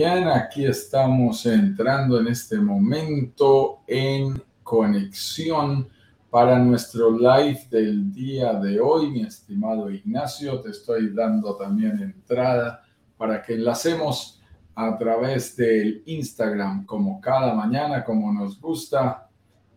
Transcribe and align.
bien. 0.00 0.28
Aquí 0.28 0.64
estamos 0.64 1.44
entrando 1.44 2.18
en 2.18 2.28
este 2.28 2.56
momento 2.56 3.80
en 3.86 4.42
conexión 4.62 5.90
para 6.30 6.58
nuestro 6.58 7.10
live 7.10 7.66
del 7.70 8.10
día 8.10 8.54
de 8.54 8.80
hoy. 8.80 9.10
Mi 9.10 9.24
estimado 9.24 9.90
Ignacio, 9.90 10.58
te 10.62 10.70
estoy 10.70 11.12
dando 11.12 11.54
también 11.54 12.00
entrada 12.00 12.82
para 13.18 13.42
que 13.42 13.56
enlacemos 13.56 14.40
a 14.74 14.96
través 14.96 15.54
del 15.54 16.02
Instagram 16.06 16.86
como 16.86 17.20
cada 17.20 17.52
mañana, 17.52 18.02
como 18.02 18.32
nos 18.32 18.58
gusta, 18.58 19.28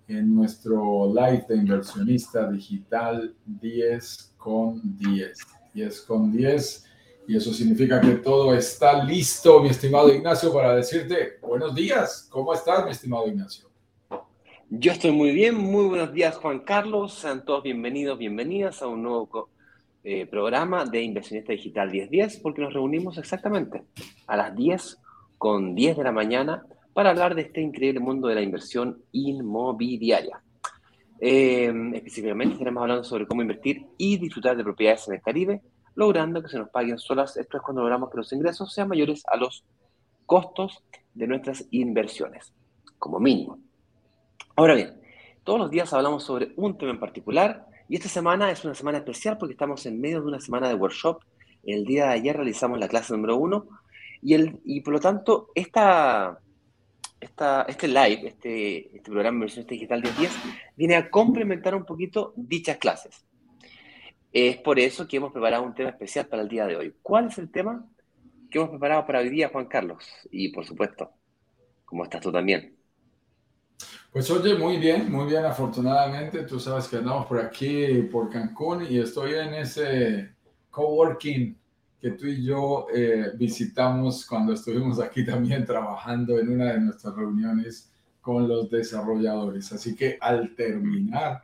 en 0.08 0.34
nuestro 0.34 1.13
live 1.13 1.46
de 1.49 1.58
inversionista 1.58 2.49
digital 2.49 3.35
10 3.46 4.35
con 4.38 4.80
10. 4.96 5.38
10 5.74 6.02
con 6.04 6.32
10 6.32 6.93
y 7.27 7.38
eso 7.38 7.54
significa 7.54 8.02
que 8.02 8.16
todo 8.16 8.54
está 8.54 9.04
listo, 9.04 9.62
mi 9.62 9.70
estimado 9.70 10.13
Ignacio, 10.13 10.54
para 10.54 10.76
decirte 10.76 11.38
buenos 11.41 11.73
días. 11.73 12.27
¿Cómo 12.30 12.54
estás, 12.54 12.84
mi 12.86 12.91
estimado 12.91 13.27
Ignacio? 13.27 13.70
Yo 14.70 14.91
estoy 14.91 15.12
muy 15.12 15.32
bien. 15.32 15.55
Muy 15.55 15.86
buenos 15.86 16.12
días, 16.12 16.36
Juan 16.38 16.59
Carlos. 16.59 17.13
Sean 17.13 17.46
todos 17.46 17.63
bienvenidos, 17.63 18.18
bienvenidas 18.18 18.82
a 18.82 18.88
un 18.88 19.04
nuevo 19.04 19.49
eh, 20.04 20.26
programa 20.26 20.86
de 20.86 21.02
Inversionista 21.02 21.54
Digital 21.54 21.91
1010, 21.91 22.38
porque 22.38 22.62
nos 22.62 22.74
reunimos 22.74 23.18
exactamente 23.18 23.84
a 24.27 24.35
las 24.35 24.55
10 24.55 24.98
con 25.38 25.76
10 25.76 25.98
de 25.98 26.04
la 26.04 26.12
mañana 26.12 26.66
para 26.94 27.12
hablar 27.12 27.35
de 27.35 27.44
este 27.44 27.62
increíble 27.62 27.99
mundo 27.99 28.27
de 28.27 28.35
la 28.35 28.41
inversión 28.41 29.01
inmobiliaria. 29.12 30.41
Eh, 31.21 31.71
específicamente 31.94 32.54
estaremos 32.54 32.82
hablando 32.82 33.04
sobre 33.04 33.26
cómo 33.27 33.41
invertir 33.41 33.85
y 33.98 34.18
disfrutar 34.18 34.57
de 34.57 34.63
propiedades 34.63 35.07
en 35.07 35.13
el 35.13 35.21
Caribe 35.21 35.62
logrando 35.96 36.41
que 36.41 36.49
se 36.49 36.58
nos 36.58 36.70
paguen 36.70 36.98
solas. 36.98 37.38
Esto 37.38 37.58
es 37.58 37.63
cuando 37.63 37.82
logramos 37.82 38.10
que 38.10 38.18
los 38.18 38.32
ingresos 38.34 38.74
sean 38.74 38.88
mayores 38.88 39.24
a 39.27 39.38
los 39.38 39.63
costos 40.26 40.84
de 41.13 41.27
nuestras 41.27 41.66
inversiones, 41.72 42.54
como 42.98 43.20
mínimo. 43.20 43.60
Ahora 44.55 44.76
bien, 44.76 45.02
todos 45.44 45.60
los 45.60 45.72
días 45.72 45.94
hablamos 45.94 46.24
sobre 46.24 46.54
un 46.55 46.77
tema 46.77 46.91
en 46.91 47.00
particular 47.00 47.66
y 47.90 47.96
esta 47.96 48.10
semana 48.10 48.52
es 48.52 48.63
una 48.63 48.76
semana 48.76 49.00
especial 49.00 49.38
porque 49.38 49.54
estamos 49.54 49.85
en 49.85 50.00
medio 50.00 50.22
de 50.22 50.27
una 50.27 50.40
semana 50.40 50.68
de 50.68 50.76
workshop. 50.76 51.22
El 51.63 51.85
día 51.85 52.07
de 52.07 52.13
ayer 52.13 52.35
realizamos 52.35 52.80
la 52.80 52.88
clase 52.88 53.13
número 53.13 53.38
uno 53.38 53.68
y, 54.22 54.34
el, 54.34 54.60
y 54.63 54.82
por 54.82 54.94
lo 54.94 55.00
tanto 55.00 55.50
esta, 55.54 56.40
esta, 57.20 57.63
este 57.63 57.88
live, 57.88 58.28
este, 58.28 58.96
este 58.96 59.12
programa 59.12 59.32
de 59.32 59.35
Inversión 59.35 59.66
Digital 59.68 60.02
1010, 60.02 60.32
viene 60.76 60.96
a 60.96 61.10
complementar 61.10 61.76
un 61.76 61.85
poquito 61.85 62.34
dichas 62.35 62.78
clases. 62.78 63.26
Es 64.34 64.57
por 64.57 64.79
eso 64.79 65.07
que 65.07 65.17
hemos 65.17 65.31
preparado 65.31 65.62
un 65.62 65.75
tema 65.75 65.91
especial 65.91 66.25
para 66.25 66.41
el 66.41 66.50
día 66.50 66.66
de 66.66 66.75
hoy. 66.75 66.95
¿Cuál 67.03 67.28
es 67.28 67.38
el 67.38 67.51
tema 67.51 67.88
que 68.50 68.57
hemos 68.57 68.72
preparado 68.72 69.06
para 69.06 69.19
hoy 69.19 69.29
día, 69.29 69.50
Juan 69.50 69.67
Carlos? 69.67 70.03
Y 70.31 70.50
por 70.50 70.66
supuesto, 70.66 71.12
¿cómo 71.85 72.03
estás 72.03 72.19
tú 72.19 72.31
también? 72.31 72.75
Pues 74.11 74.31
oye, 74.31 74.56
muy 74.56 74.78
bien, 74.78 75.11
muy 75.11 75.28
bien, 75.28 75.45
afortunadamente. 75.45 76.44
Tú 76.44 76.59
sabes 76.59 76.88
que 76.88 76.97
andamos 76.97 77.28
por 77.28 77.39
aquí, 77.39 78.01
por 78.11 78.31
Cancún, 78.31 78.88
y 78.89 78.97
estoy 78.97 79.35
en 79.35 79.53
ese 79.53 80.34
coworking 80.72 81.56
que 82.01 82.11
tú 82.11 82.25
y 82.25 82.44
yo 82.44 82.88
eh, 82.91 83.34
visitamos 83.35 84.25
cuando 84.25 84.53
estuvimos 84.53 85.00
aquí 85.00 85.23
también 85.23 85.63
trabajando 85.63 86.39
en 86.39 86.49
una 86.49 86.73
de 86.73 86.79
nuestras 86.79 87.16
reuniones 87.16 87.91
con 88.19 88.47
los 88.47 88.67
desarrolladores. 88.72 89.72
Así 89.72 89.95
que 89.95 90.17
al 90.19 90.55
terminar 90.55 91.43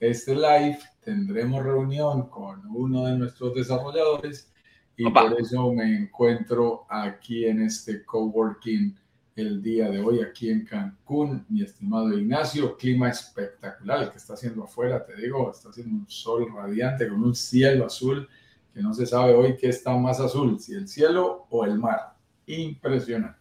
este 0.00 0.34
live 0.34 0.78
tendremos 1.02 1.62
reunión 1.62 2.28
con 2.28 2.64
uno 2.66 3.06
de 3.06 3.18
nuestros 3.18 3.54
desarrolladores 3.54 4.52
y 4.96 5.08
por 5.10 5.40
eso 5.40 5.72
me 5.72 5.96
encuentro 5.96 6.86
aquí 6.88 7.44
en 7.46 7.62
este 7.62 8.04
coworking 8.04 8.96
el 9.36 9.62
día 9.62 9.88
de 9.88 10.00
hoy 10.00 10.20
aquí 10.20 10.50
en 10.50 10.64
Cancún, 10.64 11.46
mi 11.48 11.62
estimado 11.62 12.12
Ignacio, 12.12 12.76
clima 12.76 13.08
espectacular 13.08 14.02
el 14.02 14.10
que 14.10 14.18
está 14.18 14.34
haciendo 14.34 14.64
afuera, 14.64 15.04
te 15.04 15.14
digo, 15.14 15.50
está 15.52 15.68
haciendo 15.68 15.94
un 15.94 16.08
sol 16.08 16.48
radiante 16.52 17.08
con 17.08 17.22
un 17.22 17.34
cielo 17.34 17.86
azul 17.86 18.28
que 18.74 18.82
no 18.82 18.92
se 18.92 19.06
sabe 19.06 19.34
hoy 19.34 19.56
qué 19.56 19.68
está 19.68 19.96
más 19.96 20.18
azul, 20.18 20.58
si 20.58 20.74
el 20.74 20.88
cielo 20.88 21.46
o 21.50 21.64
el 21.64 21.78
mar. 21.78 22.14
Impresionante. 22.46 23.38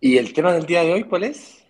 ¿Y 0.00 0.16
el 0.16 0.32
tema 0.32 0.52
del 0.52 0.66
día 0.66 0.82
de 0.82 0.92
hoy 0.92 1.04
cuál 1.04 1.24
es? 1.24 1.63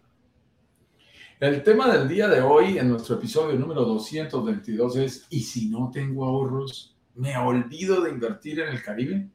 El 1.41 1.65
tema 1.65 1.93
del 1.93 2.07
día 2.07 2.29
de 2.29 2.41
hoy, 2.41 2.79
en 2.79 2.89
nuestro 2.89 3.17
episodio 3.17 3.59
número 3.59 3.85
222, 3.85 4.97
es, 4.97 5.27
¿y 5.31 5.41
si 5.41 5.69
no 5.69 5.91
tengo 5.93 6.25
ahorros, 6.25 6.97
me 7.17 7.37
olvido 7.37 8.03
de 8.03 8.11
invertir 8.11 8.61
en 8.61 8.69
el 8.69 8.81
Caribe? 8.81 9.29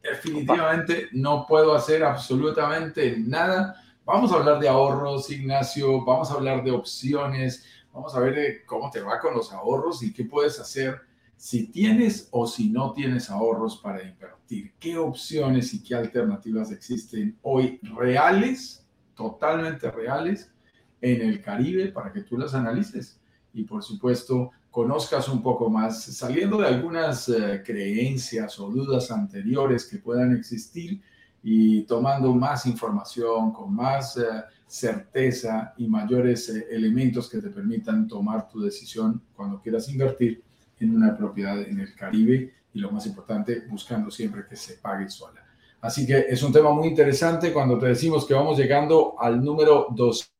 Definitivamente 0.00 1.08
no 1.10 1.44
puedo 1.44 1.74
hacer 1.74 2.04
absolutamente 2.04 3.18
nada. 3.18 3.74
Vamos 4.04 4.30
a 4.30 4.36
hablar 4.36 4.60
de 4.60 4.68
ahorros, 4.68 5.30
Ignacio, 5.30 6.04
vamos 6.04 6.30
a 6.30 6.34
hablar 6.34 6.62
de 6.62 6.70
opciones, 6.70 7.66
vamos 7.92 8.14
a 8.14 8.20
ver 8.20 8.64
cómo 8.64 8.88
te 8.88 9.00
va 9.00 9.18
con 9.18 9.34
los 9.34 9.52
ahorros 9.52 10.00
y 10.04 10.12
qué 10.12 10.24
puedes 10.24 10.60
hacer 10.60 11.00
si 11.36 11.66
tienes 11.72 12.28
o 12.30 12.46
si 12.46 12.68
no 12.68 12.92
tienes 12.92 13.30
ahorros 13.30 13.78
para 13.78 14.00
invertir. 14.00 14.74
¿Qué 14.78 14.96
opciones 14.96 15.74
y 15.74 15.82
qué 15.82 15.96
alternativas 15.96 16.70
existen 16.70 17.36
hoy 17.42 17.80
reales, 17.82 18.86
totalmente 19.16 19.90
reales? 19.90 20.52
En 21.02 21.20
el 21.20 21.42
Caribe 21.42 21.88
para 21.88 22.12
que 22.12 22.22
tú 22.22 22.38
las 22.38 22.54
analices 22.54 23.18
y 23.52 23.64
por 23.64 23.82
supuesto 23.82 24.52
conozcas 24.70 25.28
un 25.28 25.42
poco 25.42 25.68
más, 25.68 26.02
saliendo 26.02 26.56
de 26.58 26.68
algunas 26.68 27.28
eh, 27.28 27.62
creencias 27.64 28.58
o 28.58 28.70
dudas 28.70 29.10
anteriores 29.10 29.86
que 29.86 29.98
puedan 29.98 30.34
existir 30.34 31.02
y 31.42 31.82
tomando 31.82 32.32
más 32.34 32.64
información, 32.64 33.52
con 33.52 33.74
más 33.74 34.16
eh, 34.16 34.22
certeza 34.66 35.74
y 35.76 35.88
mayores 35.88 36.48
eh, 36.48 36.68
elementos 36.70 37.28
que 37.28 37.38
te 37.38 37.50
permitan 37.50 38.08
tomar 38.08 38.48
tu 38.48 38.62
decisión 38.62 39.20
cuando 39.36 39.60
quieras 39.60 39.88
invertir 39.90 40.42
en 40.80 40.96
una 40.96 41.14
propiedad 41.14 41.60
en 41.60 41.80
el 41.80 41.94
Caribe 41.94 42.54
y 42.72 42.78
lo 42.78 42.90
más 42.90 43.06
importante, 43.06 43.64
buscando 43.68 44.10
siempre 44.10 44.46
que 44.48 44.56
se 44.56 44.74
pague 44.74 45.10
sola. 45.10 45.44
Así 45.82 46.06
que 46.06 46.26
es 46.28 46.42
un 46.42 46.52
tema 46.52 46.72
muy 46.72 46.88
interesante 46.88 47.52
cuando 47.52 47.76
te 47.76 47.86
decimos 47.86 48.24
que 48.24 48.32
vamos 48.32 48.56
llegando 48.56 49.16
al 49.18 49.44
número 49.44 49.88
2 49.90 50.31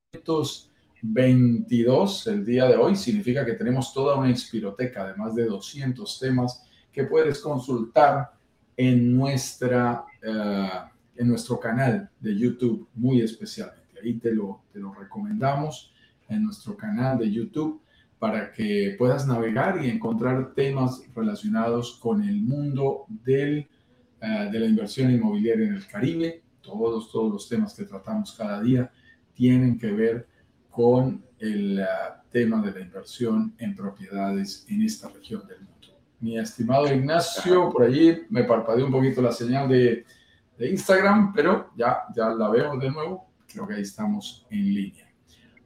22 1.03 2.27
el 2.27 2.45
día 2.45 2.67
de 2.67 2.77
hoy. 2.77 2.97
Significa 2.97 3.47
que 3.47 3.55
tenemos 3.55 3.95
toda 3.95 4.17
una 4.17 4.29
inspiroteca 4.29 5.07
de 5.07 5.15
más 5.15 5.35
de 5.35 5.47
200 5.47 6.21
temas 6.21 6.67
que 6.93 7.05
puedes 7.05 7.39
consultar 7.39 8.35
en, 8.77 9.17
nuestra, 9.17 10.05
eh, 10.23 10.69
en 11.17 11.29
nuestro 11.29 11.59
canal 11.59 12.11
de 12.21 12.37
YouTube 12.37 12.87
muy 12.95 13.23
especialmente. 13.23 14.01
Ahí 14.05 14.19
te 14.19 14.35
lo, 14.35 14.65
te 14.71 14.81
lo 14.81 14.93
recomendamos 14.93 15.95
en 16.29 16.45
nuestro 16.45 16.77
canal 16.77 17.19
de 17.19 17.31
YouTube 17.31 17.81
para 18.19 18.53
que 18.53 18.95
puedas 18.99 19.27
navegar 19.27 19.83
y 19.83 19.89
encontrar 19.89 20.53
temas 20.55 21.03
relacionados 21.15 21.99
con 22.03 22.23
el 22.23 22.43
mundo 22.43 23.07
del, 23.09 23.67
eh, 24.21 24.49
de 24.53 24.61
la 24.61 24.67
inversión 24.67 25.11
inmobiliaria 25.11 25.67
en 25.69 25.75
el 25.75 25.87
Caribe, 25.87 26.43
todos, 26.61 27.11
todos 27.11 27.33
los 27.33 27.49
temas 27.49 27.73
que 27.75 27.85
tratamos 27.85 28.35
cada 28.35 28.61
día 28.61 28.93
tienen 29.43 29.77
que 29.77 29.91
ver 29.91 30.29
con 30.71 31.21
el 31.41 31.81
eh, 31.81 31.85
tema 32.31 32.63
de 32.63 32.71
la 32.71 32.79
inversión 32.79 33.53
en 33.59 33.75
propiedades 33.75 34.65
en 34.69 34.83
esta 34.83 35.09
región 35.09 35.45
del 35.49 35.59
mundo. 35.59 35.99
Mi 36.21 36.39
estimado 36.39 36.87
Ignacio, 36.87 37.69
por 37.71 37.83
allí 37.83 38.23
me 38.31 38.45
parpadeó 38.45 38.87
un 38.87 38.93
poquito 38.93 39.21
la 39.21 39.33
señal 39.33 39.69
de, 39.69 40.07
de 40.57 40.71
Instagram, 40.71 41.33
pero 41.33 41.71
ya, 41.75 42.05
ya 42.15 42.29
la 42.29 42.51
veo 42.51 42.77
de 42.77 42.89
nuevo. 42.89 43.33
Creo 43.53 43.67
que 43.67 43.75
ahí 43.75 43.83
estamos 43.83 44.47
en 44.49 44.63
línea. 44.75 45.13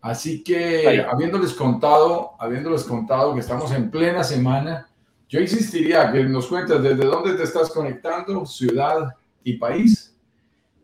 Así 0.01 0.43
que 0.43 1.05
habiéndoles 1.07 1.53
contado, 1.53 2.31
habiéndoles 2.39 2.83
contado 2.85 3.35
que 3.35 3.41
estamos 3.41 3.71
en 3.73 3.91
plena 3.91 4.25
semana, 4.25 4.89
yo 5.29 5.39
insistiría 5.39 6.11
que 6.11 6.25
nos 6.25 6.47
cuentes 6.47 6.83
desde 6.83 7.05
dónde 7.05 7.35
te 7.35 7.43
estás 7.43 7.69
conectando, 7.69 8.47
ciudad 8.47 9.15
y 9.45 9.59
país 9.59 10.06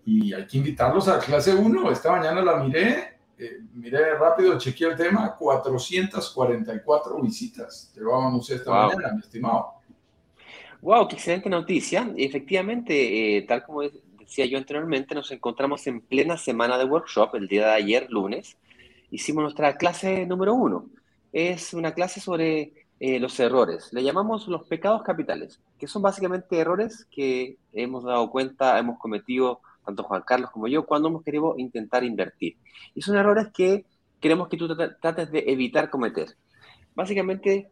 y 0.04 0.32
hay 0.32 0.46
que 0.46 0.58
invitarlos 0.58 1.08
a 1.08 1.18
clase 1.18 1.54
1. 1.54 1.90
Esta 1.90 2.12
mañana 2.12 2.42
la 2.42 2.56
miré, 2.62 3.18
eh, 3.38 3.60
miré 3.74 4.14
rápido, 4.14 4.58
chequeé 4.58 4.88
el 4.88 4.96
tema, 4.96 5.34
444 5.36 7.20
visitas 7.20 7.92
llevábamos 7.94 8.48
esta 8.50 8.70
mañana, 8.70 9.12
mi 9.14 9.20
estimado. 9.20 9.74
Wow, 10.80 11.06
qué 11.06 11.14
excelente 11.14 11.48
noticia. 11.48 12.12
Efectivamente, 12.16 13.36
eh, 13.36 13.42
tal 13.42 13.64
como 13.64 13.82
decía 13.82 14.46
yo 14.46 14.58
anteriormente, 14.58 15.14
nos 15.14 15.30
encontramos 15.30 15.86
en 15.86 16.00
plena 16.00 16.36
semana 16.36 16.76
de 16.76 16.84
workshop, 16.84 17.36
el 17.36 17.46
día 17.46 17.66
de 17.66 17.72
ayer, 17.72 18.06
lunes. 18.10 18.56
Hicimos 19.10 19.42
nuestra 19.42 19.76
clase 19.76 20.26
número 20.26 20.54
uno. 20.54 20.86
Es 21.32 21.72
una 21.74 21.92
clase 21.94 22.20
sobre 22.20 22.72
eh, 22.98 23.20
los 23.20 23.38
errores. 23.38 23.92
Le 23.92 24.02
llamamos 24.02 24.48
los 24.48 24.64
pecados 24.64 25.02
capitales, 25.02 25.60
que 25.78 25.86
son 25.86 26.02
básicamente 26.02 26.58
errores 26.58 27.06
que 27.10 27.58
hemos 27.72 28.04
dado 28.04 28.30
cuenta, 28.30 28.78
hemos 28.78 28.98
cometido 28.98 29.60
tanto 29.84 30.02
Juan 30.04 30.22
Carlos 30.26 30.50
como 30.50 30.68
yo, 30.68 30.84
cuando 30.86 31.08
hemos 31.08 31.22
querido 31.22 31.54
intentar 31.58 32.04
invertir. 32.04 32.56
Y 32.94 33.02
son 33.02 33.16
errores 33.16 33.48
que 33.52 33.84
queremos 34.20 34.48
que 34.48 34.56
tú 34.56 34.68
trates 34.76 35.30
de 35.30 35.44
evitar 35.48 35.90
cometer. 35.90 36.36
Básicamente, 36.94 37.70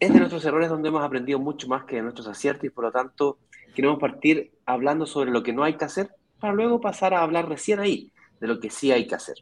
es 0.00 0.12
de 0.12 0.18
nuestros 0.18 0.44
errores 0.46 0.70
donde 0.70 0.88
hemos 0.88 1.04
aprendido 1.04 1.38
mucho 1.38 1.68
más 1.68 1.84
que 1.84 1.96
de 1.96 2.02
nuestros 2.02 2.26
aciertos 2.26 2.64
y 2.64 2.70
por 2.70 2.84
lo 2.84 2.92
tanto 2.92 3.38
queremos 3.74 3.98
partir 3.98 4.50
hablando 4.64 5.06
sobre 5.06 5.30
lo 5.30 5.42
que 5.42 5.52
no 5.52 5.62
hay 5.62 5.76
que 5.76 5.84
hacer 5.84 6.10
para 6.40 6.54
luego 6.54 6.80
pasar 6.80 7.12
a 7.12 7.22
hablar 7.22 7.48
recién 7.48 7.80
ahí 7.80 8.10
de 8.40 8.48
lo 8.48 8.58
que 8.58 8.70
sí 8.70 8.90
hay 8.90 9.06
que 9.06 9.14
hacer. 9.14 9.36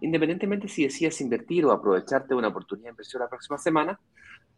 Independientemente 0.00 0.68
si 0.68 0.84
decides 0.84 1.20
invertir 1.22 1.64
o 1.64 1.72
aprovecharte 1.72 2.28
de 2.28 2.34
una 2.34 2.48
oportunidad 2.48 2.88
de 2.88 2.90
inversión 2.90 3.22
la 3.22 3.30
próxima 3.30 3.56
semana, 3.56 3.98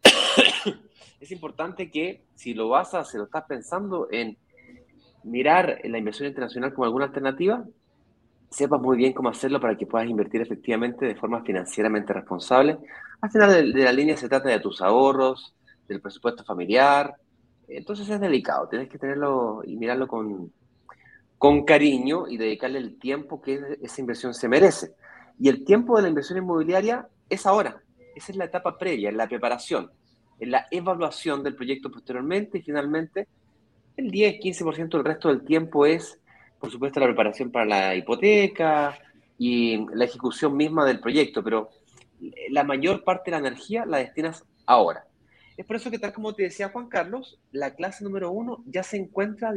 es 1.19 1.31
importante 1.31 1.89
que 1.89 2.25
si 2.35 2.53
lo 2.53 2.67
vas 2.67 2.93
a 2.93 2.99
hacer 2.99 3.21
o 3.21 3.23
estás 3.23 3.45
pensando 3.45 4.09
en 4.11 4.37
mirar 5.23 5.79
la 5.83 5.97
inversión 5.97 6.27
internacional 6.27 6.73
como 6.73 6.85
alguna 6.85 7.05
alternativa, 7.05 7.63
sepas 8.49 8.81
muy 8.81 8.97
bien 8.97 9.13
cómo 9.13 9.29
hacerlo 9.29 9.59
para 9.59 9.77
que 9.77 9.87
puedas 9.87 10.09
invertir 10.09 10.41
efectivamente 10.41 11.05
de 11.05 11.15
forma 11.15 11.41
financieramente 11.41 12.13
responsable. 12.13 12.77
Al 13.21 13.31
final 13.31 13.73
de, 13.73 13.83
la 13.83 13.93
línea 13.93 14.17
se 14.17 14.27
trata 14.27 14.49
de 14.49 14.59
tus 14.59 14.81
ahorros, 14.81 15.55
del 15.87 16.01
presupuesto 16.01 16.43
familiar. 16.43 17.15
Entonces 17.67 18.09
es 18.09 18.19
delicado, 18.19 18.67
tienes 18.67 18.89
que 18.89 18.97
tenerlo 18.97 19.61
y 19.65 19.77
mirarlo 19.77 20.07
con, 20.07 20.51
con 21.37 21.63
cariño 21.63 22.27
y 22.27 22.37
dedicarle 22.37 22.79
el 22.79 22.99
tiempo 22.99 23.41
que 23.41 23.77
esa 23.81 24.01
inversión 24.01 24.33
se 24.33 24.49
merece. 24.49 24.93
Y 25.39 25.47
el 25.47 25.63
tiempo 25.63 25.95
de 25.95 26.03
la 26.03 26.09
inversión 26.09 26.37
inmobiliaria 26.37 27.07
es 27.29 27.45
ahora. 27.45 27.81
Esa 28.15 28.33
es 28.33 28.37
la 28.37 28.45
etapa 28.45 28.77
previa, 28.77 29.09
en 29.09 29.17
la 29.17 29.27
preparación, 29.27 29.89
en 30.39 30.51
la 30.51 30.67
evaluación 30.69 31.41
del 31.41 31.55
proyecto 31.55 31.89
posteriormente 31.89 32.57
y 32.57 32.61
finalmente 32.61 33.29
el 33.97 34.11
10-15% 34.11 34.89
del 34.89 35.05
resto 35.05 35.29
del 35.29 35.43
tiempo 35.43 35.85
es 35.85 36.21
por 36.61 36.71
supuesto, 36.71 36.99
la 36.99 37.07
preparación 37.07 37.51
para 37.51 37.65
la 37.65 37.95
hipoteca 37.95 38.97
y 39.37 39.83
la 39.95 40.05
ejecución 40.05 40.55
misma 40.55 40.85
del 40.85 40.99
proyecto, 40.99 41.43
pero 41.43 41.71
la 42.49 42.63
mayor 42.63 43.03
parte 43.03 43.31
de 43.31 43.41
la 43.41 43.47
energía 43.47 43.83
la 43.85 43.97
destinas 43.97 44.45
ahora. 44.67 45.05
Es 45.57 45.65
por 45.65 45.75
eso 45.75 45.89
que, 45.89 45.97
tal 45.97 46.13
como 46.13 46.35
te 46.35 46.43
decía 46.43 46.69
Juan 46.69 46.87
Carlos, 46.87 47.39
la 47.51 47.73
clase 47.73 48.03
número 48.03 48.31
uno 48.31 48.63
ya 48.67 48.83
se 48.83 48.97
encuentra 48.97 49.51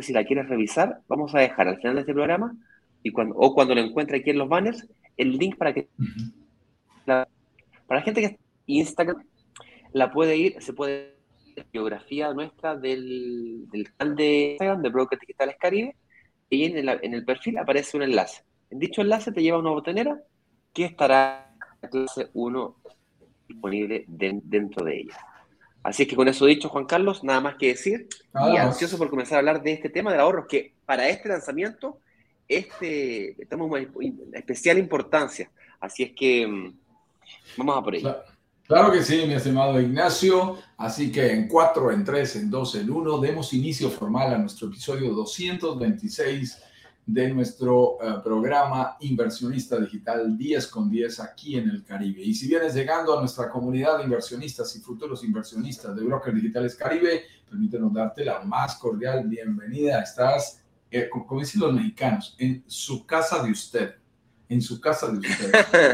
si 0.00 0.12
la 0.12 0.24
quieres 0.24 0.48
revisar, 0.48 1.00
vamos 1.08 1.34
a 1.34 1.40
dejar 1.40 1.66
al 1.66 1.78
final 1.78 1.96
de 1.96 2.02
este 2.02 2.14
programa 2.14 2.56
y 3.02 3.10
cuando, 3.10 3.34
o 3.34 3.52
cuando 3.52 3.74
lo 3.74 3.80
encuentre 3.80 4.18
aquí 4.18 4.30
en 4.30 4.38
los 4.38 4.48
banners, 4.48 4.86
el 5.16 5.36
link 5.36 5.56
para 5.56 5.74
que 5.74 5.88
para 7.04 7.26
la 7.88 8.02
gente 8.02 8.20
que 8.20 8.26
está 8.28 8.38
en 8.68 8.76
Instagram 8.76 9.24
la 9.92 10.12
puede 10.12 10.36
ir, 10.36 10.62
se 10.62 10.72
puede 10.72 11.19
biografía 11.72 12.32
nuestra 12.32 12.76
del, 12.76 13.68
del 13.70 13.92
canal 13.94 14.16
de 14.16 14.50
Instagram 14.52 14.82
de 14.82 14.88
Brokers 14.88 15.20
Digitales 15.20 15.56
Caribe 15.58 15.96
y 16.48 16.64
en 16.64 16.76
el, 16.76 17.00
en 17.02 17.14
el 17.14 17.24
perfil 17.24 17.58
aparece 17.58 17.96
un 17.96 18.02
enlace. 18.02 18.42
En 18.70 18.78
dicho 18.78 19.02
enlace 19.02 19.32
te 19.32 19.42
lleva 19.42 19.56
a 19.56 19.60
una 19.60 19.70
botonera 19.70 20.20
que 20.72 20.84
estará 20.84 21.54
la 21.80 21.88
clase 21.88 22.28
1 22.34 22.76
disponible 23.48 24.04
dentro 24.06 24.84
de 24.84 25.00
ella. 25.00 25.18
Así 25.82 26.02
es 26.02 26.08
que 26.08 26.16
con 26.16 26.28
eso 26.28 26.44
dicho, 26.44 26.68
Juan 26.68 26.84
Carlos, 26.84 27.24
nada 27.24 27.40
más 27.40 27.56
que 27.56 27.68
decir. 27.68 28.06
y 28.34 28.56
ansioso 28.56 28.98
por 28.98 29.08
comenzar 29.08 29.36
a 29.36 29.38
hablar 29.38 29.62
de 29.62 29.72
este 29.72 29.88
tema 29.88 30.10
del 30.10 30.20
ahorro, 30.20 30.46
que 30.46 30.74
para 30.84 31.08
este 31.08 31.28
lanzamiento 31.28 31.98
este, 32.46 33.40
estamos 33.42 33.70
en 33.78 34.20
especial 34.34 34.78
importancia. 34.78 35.50
Así 35.80 36.02
es 36.02 36.12
que 36.12 36.46
mm, 36.46 36.74
vamos 37.56 37.78
a 37.78 37.82
por 37.82 37.94
ello. 37.94 38.14
Claro 38.14 38.39
que 38.92 39.02
sí, 39.02 39.24
mi 39.26 39.34
estimado 39.34 39.80
Ignacio. 39.80 40.58
Así 40.76 41.10
que 41.10 41.32
en 41.32 41.48
4, 41.48 41.90
en 41.90 42.04
3, 42.04 42.36
en 42.36 42.50
2, 42.50 42.74
en 42.76 42.90
1, 42.90 43.18
demos 43.18 43.52
inicio 43.52 43.90
formal 43.90 44.32
a 44.32 44.38
nuestro 44.38 44.68
episodio 44.68 45.12
226 45.12 46.62
de 47.04 47.34
nuestro 47.34 47.96
uh, 47.96 48.22
programa 48.22 48.96
Inversionista 49.00 49.76
Digital 49.76 50.38
10 50.38 50.66
con 50.68 50.88
10 50.88 51.18
aquí 51.18 51.56
en 51.58 51.68
el 51.68 51.82
Caribe. 51.82 52.22
Y 52.22 52.32
si 52.32 52.46
vienes 52.46 52.72
llegando 52.72 53.16
a 53.16 53.20
nuestra 53.20 53.50
comunidad 53.50 53.98
de 53.98 54.04
inversionistas 54.04 54.76
y 54.76 54.80
futuros 54.80 55.24
inversionistas 55.24 55.96
de 55.96 56.04
Brokers 56.04 56.36
Digitales 56.36 56.76
Caribe, 56.76 57.24
permítenos 57.48 57.92
darte 57.92 58.24
la 58.24 58.40
más 58.44 58.76
cordial 58.76 59.26
bienvenida. 59.26 60.00
Estás, 60.00 60.62
eh, 60.92 61.08
como 61.10 61.40
dicen 61.40 61.60
los 61.60 61.72
mexicanos, 61.72 62.36
en 62.38 62.62
su 62.68 63.04
casa 63.04 63.42
de 63.42 63.50
usted 63.50 63.99
en 64.50 64.60
su 64.60 64.80
casa 64.80 65.10
de 65.10 65.18
usted. 65.18 65.52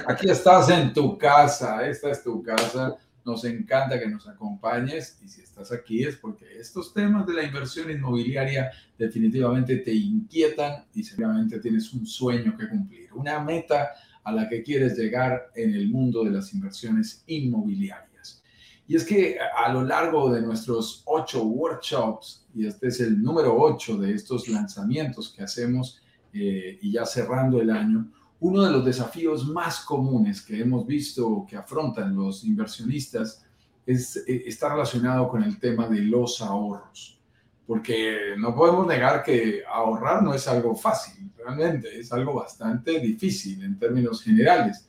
Aquí 0.08 0.28
estás 0.28 0.68
en 0.70 0.92
tu 0.92 1.16
casa, 1.16 1.86
esta 1.86 2.10
es 2.10 2.24
tu 2.24 2.42
casa. 2.42 2.96
Nos 3.24 3.44
encanta 3.44 4.00
que 4.00 4.08
nos 4.08 4.26
acompañes 4.26 5.18
y 5.22 5.28
si 5.28 5.42
estás 5.42 5.70
aquí 5.72 6.04
es 6.04 6.16
porque 6.16 6.58
estos 6.58 6.94
temas 6.94 7.26
de 7.26 7.34
la 7.34 7.42
inversión 7.42 7.90
inmobiliaria 7.90 8.70
definitivamente 8.98 9.76
te 9.76 9.92
inquietan 9.92 10.86
y 10.94 11.02
seguramente 11.02 11.60
tienes 11.60 11.92
un 11.92 12.06
sueño 12.06 12.56
que 12.56 12.68
cumplir, 12.68 13.12
una 13.12 13.40
meta 13.40 13.90
a 14.24 14.32
la 14.32 14.48
que 14.48 14.62
quieres 14.62 14.96
llegar 14.96 15.50
en 15.54 15.74
el 15.74 15.90
mundo 15.90 16.24
de 16.24 16.30
las 16.30 16.54
inversiones 16.54 17.24
inmobiliarias. 17.26 18.42
Y 18.88 18.96
es 18.96 19.04
que 19.04 19.36
a 19.38 19.70
lo 19.70 19.82
largo 19.82 20.32
de 20.32 20.40
nuestros 20.40 21.02
ocho 21.04 21.42
workshops, 21.44 22.46
y 22.54 22.66
este 22.66 22.88
es 22.88 23.00
el 23.00 23.20
número 23.20 23.54
ocho 23.54 23.98
de 23.98 24.14
estos 24.14 24.48
lanzamientos 24.48 25.34
que 25.36 25.42
hacemos 25.42 26.00
eh, 26.32 26.78
y 26.80 26.92
ya 26.92 27.04
cerrando 27.04 27.60
el 27.60 27.70
año, 27.70 28.10
uno 28.40 28.62
de 28.62 28.70
los 28.70 28.84
desafíos 28.84 29.46
más 29.46 29.80
comunes 29.80 30.42
que 30.42 30.60
hemos 30.60 30.86
visto 30.86 31.46
que 31.48 31.56
afrontan 31.56 32.14
los 32.14 32.44
inversionistas 32.44 33.44
es, 33.86 34.16
eh, 34.16 34.44
está 34.46 34.68
relacionado 34.68 35.28
con 35.28 35.42
el 35.42 35.58
tema 35.58 35.88
de 35.88 36.00
los 36.00 36.42
ahorros, 36.42 37.18
porque 37.66 38.34
no 38.38 38.54
podemos 38.54 38.86
negar 38.86 39.22
que 39.22 39.62
ahorrar 39.68 40.22
no 40.22 40.34
es 40.34 40.46
algo 40.48 40.74
fácil, 40.74 41.30
realmente 41.36 41.98
es 41.98 42.12
algo 42.12 42.34
bastante 42.34 43.00
difícil 43.00 43.62
en 43.64 43.78
términos 43.78 44.22
generales. 44.22 44.86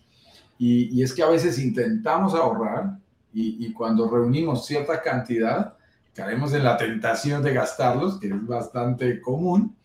Y, 0.59 1.03
es 1.03 1.13
que 1.13 1.21
a 1.21 1.29
veces 1.29 1.59
intentamos 1.59 2.33
ahorrar 2.33 2.97
y, 3.31 3.67
y 3.67 3.73
cuando 3.73 4.09
reunimos 4.09 4.65
cierta 4.65 4.99
cantidad, 5.03 5.75
caemos 6.15 6.51
en 6.53 6.63
la 6.63 6.75
tentación 6.77 7.43
de 7.43 7.53
gastarlos, 7.53 8.19
que 8.19 8.27
es 8.27 8.47
bastante 8.47 9.21
común, 9.21 9.75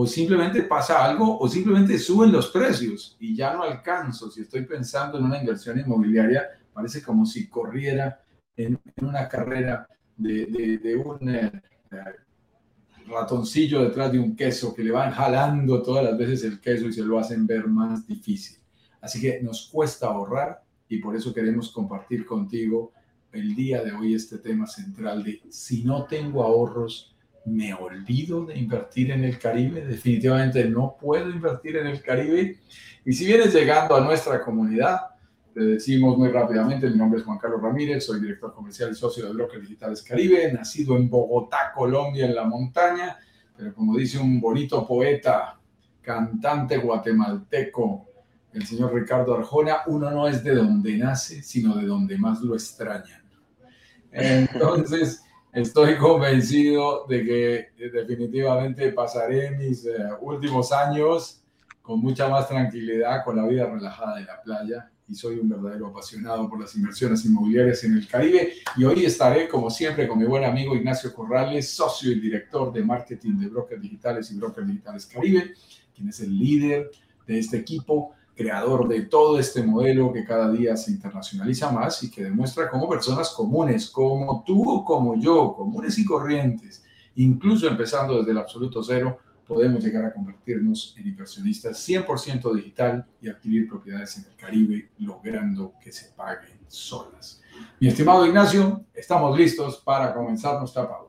o 0.00 0.06
simplemente 0.06 0.62
pasa 0.62 1.04
algo 1.04 1.40
o 1.40 1.48
simplemente 1.48 1.98
suben 1.98 2.30
los 2.30 2.50
precios 2.50 3.16
y 3.18 3.34
ya 3.34 3.52
no 3.52 3.64
alcanzo. 3.64 4.30
Si 4.30 4.42
estoy 4.42 4.64
pensando 4.64 5.18
en 5.18 5.24
una 5.24 5.40
inversión 5.40 5.76
inmobiliaria, 5.76 6.46
parece 6.72 7.02
como 7.02 7.26
si 7.26 7.48
corriera 7.48 8.22
en, 8.56 8.78
una 9.02 9.28
carrera 9.28 9.88
de, 10.16 11.02
un 11.04 11.28
eh, 11.28 11.50
ratoncillo 13.08 13.82
detrás 13.82 14.12
de 14.12 14.20
un 14.20 14.36
queso 14.36 14.72
que 14.72 14.84
le 14.84 14.92
van 14.92 15.10
jalando 15.10 15.82
todas 15.82 16.04
las 16.04 16.16
veces 16.16 16.44
el 16.44 16.60
queso 16.60 16.86
y 16.86 16.92
se 16.92 17.02
lo 17.02 17.18
hacen 17.18 17.44
ver 17.44 17.66
más 17.66 18.06
difícil. 18.06 18.58
Así 19.00 19.20
que 19.20 19.42
nos 19.42 19.66
cuesta 19.66 20.06
ahorrar 20.06 20.62
y 20.88 20.98
por 20.98 21.16
eso 21.16 21.34
queremos 21.34 21.72
compartir 21.72 22.24
contigo 22.24 22.92
el 23.32 23.52
día 23.56 23.82
de 23.82 23.90
hoy 23.90 24.14
este 24.14 24.38
tema 24.38 24.68
central 24.68 25.24
de 25.24 25.42
si 25.50 25.82
no 25.82 26.04
tengo 26.04 26.44
ahorros, 26.44 27.16
me 27.48 27.74
olvido 27.74 28.44
de 28.46 28.58
invertir 28.58 29.10
en 29.10 29.24
el 29.24 29.38
Caribe, 29.38 29.84
definitivamente 29.84 30.64
no 30.64 30.96
puedo 31.00 31.30
invertir 31.30 31.76
en 31.76 31.86
el 31.86 32.02
Caribe. 32.02 32.58
Y 33.04 33.12
si 33.12 33.26
vienes 33.26 33.54
llegando 33.54 33.96
a 33.96 34.00
nuestra 34.00 34.42
comunidad, 34.42 35.00
te 35.54 35.60
decimos 35.60 36.16
muy 36.16 36.28
rápidamente, 36.28 36.88
mi 36.88 36.96
nombre 36.96 37.20
es 37.20 37.26
Juan 37.26 37.38
Carlos 37.38 37.62
Ramírez, 37.62 38.04
soy 38.04 38.20
director 38.20 38.52
comercial 38.54 38.92
y 38.92 38.94
socio 38.94 39.26
de 39.26 39.32
Brokers 39.32 39.62
Digitales 39.62 40.02
Caribe, 40.02 40.52
nacido 40.52 40.96
en 40.96 41.08
Bogotá, 41.08 41.72
Colombia, 41.74 42.26
en 42.26 42.34
la 42.34 42.44
montaña, 42.44 43.16
pero 43.56 43.74
como 43.74 43.96
dice 43.96 44.18
un 44.18 44.40
bonito 44.40 44.86
poeta, 44.86 45.58
cantante 46.00 46.78
guatemalteco, 46.78 48.06
el 48.52 48.66
señor 48.66 48.94
Ricardo 48.94 49.34
Arjona, 49.34 49.82
uno 49.86 50.10
no 50.10 50.28
es 50.28 50.42
de 50.42 50.54
donde 50.54 50.96
nace, 50.96 51.42
sino 51.42 51.76
de 51.76 51.86
donde 51.86 52.16
más 52.18 52.40
lo 52.40 52.54
extrañan. 52.54 53.22
Entonces, 54.12 55.22
estoy 55.52 55.96
convencido 55.96 57.06
de 57.08 57.24
que 57.24 57.54
eh, 57.78 57.90
definitivamente 58.06 58.92
pasaré 58.92 59.50
mis 59.52 59.86
eh, 59.86 59.92
últimos 60.20 60.72
años 60.72 61.42
con 61.82 62.00
mucha 62.00 62.28
más 62.28 62.48
tranquilidad, 62.48 63.24
con 63.24 63.36
la 63.36 63.46
vida 63.46 63.66
relajada 63.66 64.16
de 64.16 64.24
la 64.24 64.42
playa 64.42 64.90
y 65.08 65.14
soy 65.14 65.38
un 65.38 65.48
verdadero 65.48 65.86
apasionado 65.86 66.48
por 66.48 66.60
las 66.60 66.76
inversiones 66.76 67.24
inmobiliarias 67.24 67.82
en 67.84 67.94
el 67.94 68.06
Caribe. 68.06 68.52
Y 68.76 68.84
hoy 68.84 69.06
estaré, 69.06 69.48
como 69.48 69.70
siempre, 69.70 70.06
con 70.06 70.18
mi 70.18 70.26
buen 70.26 70.44
amigo 70.44 70.76
Ignacio 70.76 71.14
Corrales, 71.14 71.70
socio 71.70 72.12
y 72.12 72.20
director 72.20 72.70
de 72.72 72.84
marketing 72.84 73.38
de 73.38 73.48
Brokers 73.48 73.80
Digitales 73.80 74.30
y 74.30 74.36
Brokers 74.36 74.66
Digitales 74.66 75.06
Caribe, 75.06 75.54
quien 75.94 76.10
es 76.10 76.20
el 76.20 76.38
líder 76.38 76.90
de 77.26 77.38
este 77.38 77.56
equipo 77.56 78.14
creador 78.38 78.86
de 78.86 79.02
todo 79.02 79.40
este 79.40 79.64
modelo 79.64 80.12
que 80.12 80.24
cada 80.24 80.48
día 80.52 80.76
se 80.76 80.92
internacionaliza 80.92 81.72
más 81.72 82.04
y 82.04 82.10
que 82.10 82.22
demuestra 82.22 82.70
cómo 82.70 82.88
personas 82.88 83.30
comunes, 83.30 83.90
como 83.90 84.44
tú 84.46 84.62
o 84.70 84.84
como 84.84 85.20
yo, 85.20 85.54
comunes 85.56 85.98
y 85.98 86.04
corrientes, 86.04 86.84
incluso 87.16 87.66
empezando 87.66 88.16
desde 88.18 88.30
el 88.30 88.38
absoluto 88.38 88.80
cero, 88.80 89.18
podemos 89.44 89.82
llegar 89.82 90.04
a 90.04 90.12
convertirnos 90.12 90.94
en 90.96 91.08
inversionistas 91.08 91.76
100% 91.88 92.54
digital 92.54 93.04
y 93.20 93.28
adquirir 93.28 93.68
propiedades 93.68 94.18
en 94.18 94.26
el 94.26 94.36
Caribe, 94.36 94.90
logrando 94.98 95.72
que 95.82 95.90
se 95.90 96.12
paguen 96.12 96.60
solas. 96.68 97.42
Mi 97.80 97.88
estimado 97.88 98.24
Ignacio, 98.24 98.84
estamos 98.94 99.36
listos 99.36 99.78
para 99.78 100.14
comenzar 100.14 100.60
nuestra 100.60 100.88
pauta. 100.88 101.07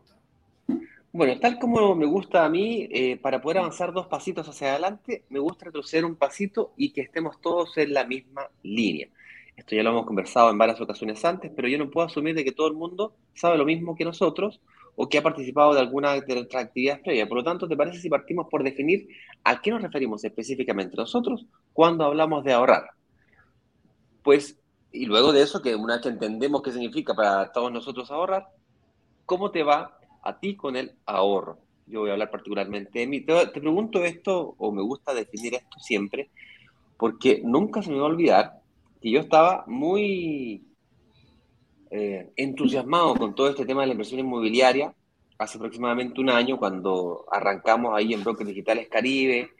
Bueno, 1.11 1.39
tal 1.39 1.57
como 1.57 1.95
me 1.95 2.05
gusta 2.05 2.45
a 2.45 2.49
mí, 2.49 2.87
eh, 2.91 3.17
para 3.17 3.41
poder 3.41 3.57
avanzar 3.57 3.91
dos 3.93 4.05
pasitos 4.05 4.47
hacia 4.47 4.69
adelante, 4.71 5.23
me 5.29 5.39
gusta 5.39 5.65
retroceder 5.65 6.05
un 6.05 6.15
pasito 6.15 6.71
y 6.77 6.91
que 6.91 7.01
estemos 7.01 7.41
todos 7.41 7.75
en 7.79 7.93
la 7.95 8.05
misma 8.05 8.47
línea. 8.61 9.07
Esto 9.57 9.75
ya 9.75 9.81
lo 9.81 9.89
hemos 9.89 10.05
conversado 10.05 10.51
en 10.51 10.59
varias 10.59 10.79
ocasiones 10.79 11.25
antes, 11.25 11.51
pero 11.55 11.67
yo 11.67 11.79
no 11.79 11.89
puedo 11.89 12.05
asumir 12.05 12.35
de 12.35 12.43
que 12.43 12.51
todo 12.51 12.67
el 12.67 12.75
mundo 12.75 13.15
sabe 13.33 13.57
lo 13.57 13.65
mismo 13.65 13.95
que 13.95 14.05
nosotros 14.05 14.61
o 14.95 15.09
que 15.09 15.17
ha 15.17 15.23
participado 15.23 15.73
de 15.73 15.79
alguna 15.79 16.13
de 16.13 16.35
nuestras 16.35 16.65
actividades 16.65 17.01
previas. 17.01 17.27
Por 17.27 17.37
lo 17.39 17.43
tanto, 17.43 17.67
¿te 17.67 17.75
parece 17.75 17.99
si 17.99 18.09
partimos 18.09 18.47
por 18.47 18.63
definir 18.63 19.07
a 19.43 19.59
qué 19.61 19.71
nos 19.71 19.81
referimos 19.81 20.23
específicamente 20.23 20.95
nosotros 20.95 21.47
cuando 21.73 22.05
hablamos 22.05 22.43
de 22.43 22.53
ahorrar? 22.53 22.91
Pues, 24.21 24.59
y 24.91 25.07
luego 25.07 25.33
de 25.33 25.41
eso, 25.41 25.61
que 25.61 25.75
una 25.75 25.95
vez 25.95 26.03
que 26.03 26.09
entendemos 26.09 26.61
qué 26.61 26.71
significa 26.71 27.15
para 27.15 27.51
todos 27.51 27.71
nosotros 27.71 28.11
ahorrar, 28.11 28.47
¿cómo 29.25 29.49
te 29.49 29.63
va 29.63 29.98
a 30.21 30.39
ti 30.39 30.55
con 30.55 30.75
el 30.75 30.93
ahorro? 31.05 31.59
Yo 31.87 32.01
voy 32.01 32.09
a 32.09 32.13
hablar 32.13 32.29
particularmente 32.29 32.99
de 32.99 33.07
mí. 33.07 33.21
Te, 33.21 33.47
pregunto 33.47 34.03
esto, 34.03 34.55
o 34.57 34.71
me 34.71 34.81
gusta 34.81 35.13
definir 35.13 35.55
esto 35.55 35.79
siempre, 35.79 36.29
porque 36.97 37.41
nunca 37.43 37.81
se 37.81 37.91
me 37.91 37.97
va 37.97 38.03
a 38.03 38.09
olvidar 38.09 38.61
que 39.01 39.11
yo 39.11 39.19
estaba 39.19 39.63
muy 39.67 40.63
eh, 41.89 42.29
entusiasmado 42.35 43.15
con 43.15 43.33
todo 43.33 43.49
este 43.49 43.65
tema 43.65 43.81
de 43.81 43.87
la 43.87 43.93
inversión 43.93 44.19
inmobiliaria 44.19 44.93
hace 45.39 45.57
aproximadamente 45.57 46.19
un 46.19 46.29
año 46.29 46.57
cuando 46.57 47.25
arrancamos 47.31 47.93
ahí 47.95 48.13
en 48.13 48.23
Brokers 48.23 48.49
Digitales 48.49 48.89
Caribe 48.89 49.51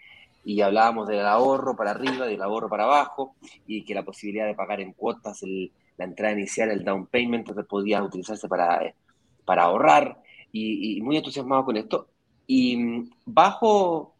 y 0.43 0.59
hablábamos 0.59 1.07
del 1.07 1.25
ahorro 1.25 1.75
para 1.75 1.91
arriba, 1.91 2.27
del 2.27 2.41
ahorro 2.41 2.69
para 2.69 2.83
abajo 2.83 3.35
y 3.65 3.85
que 3.85 3.95
la 3.95 4.03
posibilidad 4.03 4.45
de 4.45 4.55
pagar 4.55 4.81
en 4.81 4.91
cuotas 4.91 5.41
la 5.97 6.05
entrada 6.05 6.33
inicial, 6.33 6.69
el 6.69 6.83
down 6.83 7.07
payment, 7.07 7.49
podía 7.67 8.03
utilizarse 8.03 8.47
para, 8.49 8.93
para 9.45 9.63
ahorrar 9.63 10.21
y, 10.51 11.01
muy 11.01 11.17
entusiasmado 11.17 11.65
con 11.65 11.77
esto. 11.77 12.07
Y 12.47 12.77
mm, 12.77 13.09
bajo, 13.25 14.15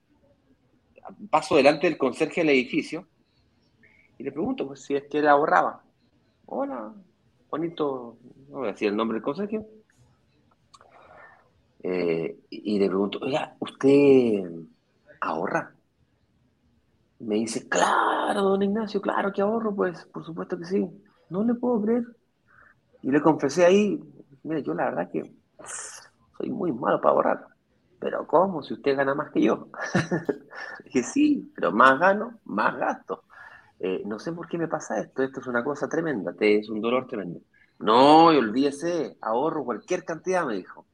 paso 1.29 1.55
delante 1.55 1.87
del 1.87 1.97
conserje 1.97 2.41
del 2.41 2.51
edificio 2.51 3.07
y 4.17 4.23
le 4.23 4.31
pregunto 4.31 4.67
pues, 4.67 4.81
si 4.81 4.95
es 4.95 5.03
que 5.09 5.19
él 5.19 5.27
ahorraba. 5.27 5.81
Hola, 6.45 6.93
Juanito, 7.49 8.17
no 8.49 8.59
voy 8.59 8.67
a 8.67 8.71
decir 8.71 8.89
el 8.89 8.95
nombre 8.95 9.15
del 9.15 9.23
consejo. 9.23 9.65
Eh, 11.81 12.37
y 12.49 12.77
le 12.77 12.87
pregunto, 12.87 13.19
oiga, 13.21 13.55
¿usted 13.59 14.43
ahorra? 15.21 15.73
Me 17.19 17.35
dice, 17.35 17.67
claro, 17.69 18.41
don 18.41 18.63
Ignacio, 18.63 19.01
claro 19.01 19.31
que 19.31 19.41
ahorro, 19.41 19.73
pues, 19.73 20.05
por 20.05 20.25
supuesto 20.25 20.57
que 20.57 20.65
sí. 20.65 20.85
No 21.29 21.43
le 21.43 21.53
puedo 21.53 21.81
creer. 21.81 22.03
Y 23.01 23.11
le 23.11 23.21
confesé 23.21 23.65
ahí, 23.65 24.01
mire, 24.43 24.63
yo 24.63 24.73
la 24.73 24.85
verdad 24.85 25.09
que 25.09 25.31
soy 26.39 26.49
muy 26.49 26.71
malo 26.71 27.01
para 27.01 27.13
ahorrar. 27.13 27.47
Pero 27.99 28.25
¿cómo? 28.25 28.63
Si 28.63 28.73
usted 28.73 28.95
gana 28.95 29.13
más 29.13 29.31
que 29.31 29.41
yo. 29.41 29.67
Dije, 30.85 31.03
sí, 31.03 31.51
pero 31.53 31.71
más 31.71 31.99
gano, 31.99 32.39
más 32.45 32.77
gasto. 32.77 33.23
Eh, 33.79 34.03
no 34.05 34.19
sé 34.19 34.31
por 34.31 34.47
qué 34.47 34.57
me 34.57 34.67
pasa 34.67 34.99
esto, 34.99 35.23
esto 35.23 35.39
es 35.39 35.47
una 35.47 35.63
cosa 35.63 35.87
tremenda, 35.87 36.33
te, 36.33 36.59
es 36.59 36.69
un 36.69 36.81
dolor 36.81 37.07
tremendo. 37.07 37.41
No, 37.79 38.33
y 38.33 38.37
olvídese, 38.37 39.17
ahorro 39.21 39.63
cualquier 39.63 40.03
cantidad, 40.03 40.45
me 40.45 40.55
dijo. 40.55 40.85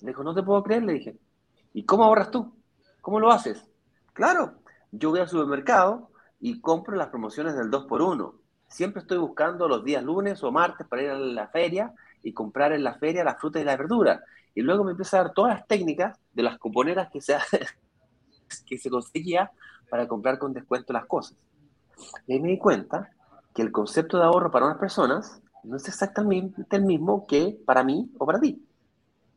Le 0.00 0.08
dijo, 0.08 0.22
no 0.22 0.34
te 0.34 0.42
puedo 0.42 0.62
creer, 0.62 0.82
le 0.82 0.94
dije. 0.94 1.18
¿Y 1.72 1.84
cómo 1.84 2.04
ahorras 2.04 2.30
tú? 2.30 2.54
¿Cómo 3.00 3.20
lo 3.20 3.30
haces? 3.30 3.64
Claro, 4.12 4.58
yo 4.90 5.10
voy 5.10 5.20
al 5.20 5.28
supermercado 5.28 6.10
y 6.40 6.60
compro 6.60 6.96
las 6.96 7.08
promociones 7.08 7.56
del 7.56 7.70
2x1. 7.70 8.34
Siempre 8.68 9.00
estoy 9.00 9.18
buscando 9.18 9.66
los 9.66 9.82
días 9.84 10.02
lunes 10.02 10.42
o 10.44 10.52
martes 10.52 10.86
para 10.86 11.02
ir 11.02 11.10
a 11.10 11.18
la 11.18 11.48
feria 11.48 11.94
y 12.22 12.34
comprar 12.34 12.72
en 12.72 12.84
la 12.84 12.94
feria 12.94 13.24
las 13.24 13.38
frutas 13.38 13.62
y 13.62 13.64
la 13.64 13.76
verdura. 13.76 14.22
Y 14.54 14.62
luego 14.62 14.84
me 14.84 14.92
empieza 14.92 15.18
a 15.18 15.24
dar 15.24 15.32
todas 15.32 15.54
las 15.54 15.66
técnicas 15.66 16.18
de 16.32 16.42
las 16.42 16.58
cuponeras 16.58 17.08
que 17.10 17.20
se, 17.20 17.36
que 18.66 18.78
se 18.78 18.90
conseguía 18.90 19.50
para 19.90 20.06
comprar 20.06 20.38
con 20.38 20.52
descuento 20.52 20.92
las 20.92 21.06
cosas. 21.06 21.36
Y 22.26 22.40
me 22.40 22.48
di 22.48 22.58
cuenta 22.58 23.10
que 23.54 23.62
el 23.62 23.72
concepto 23.72 24.18
de 24.18 24.24
ahorro 24.24 24.50
para 24.50 24.66
unas 24.66 24.78
personas 24.78 25.42
no 25.64 25.76
es 25.76 25.88
exactamente 25.88 26.64
el 26.70 26.84
mismo 26.84 27.26
que 27.26 27.58
para 27.64 27.82
mí 27.82 28.10
o 28.18 28.26
para 28.26 28.40
ti. 28.40 28.64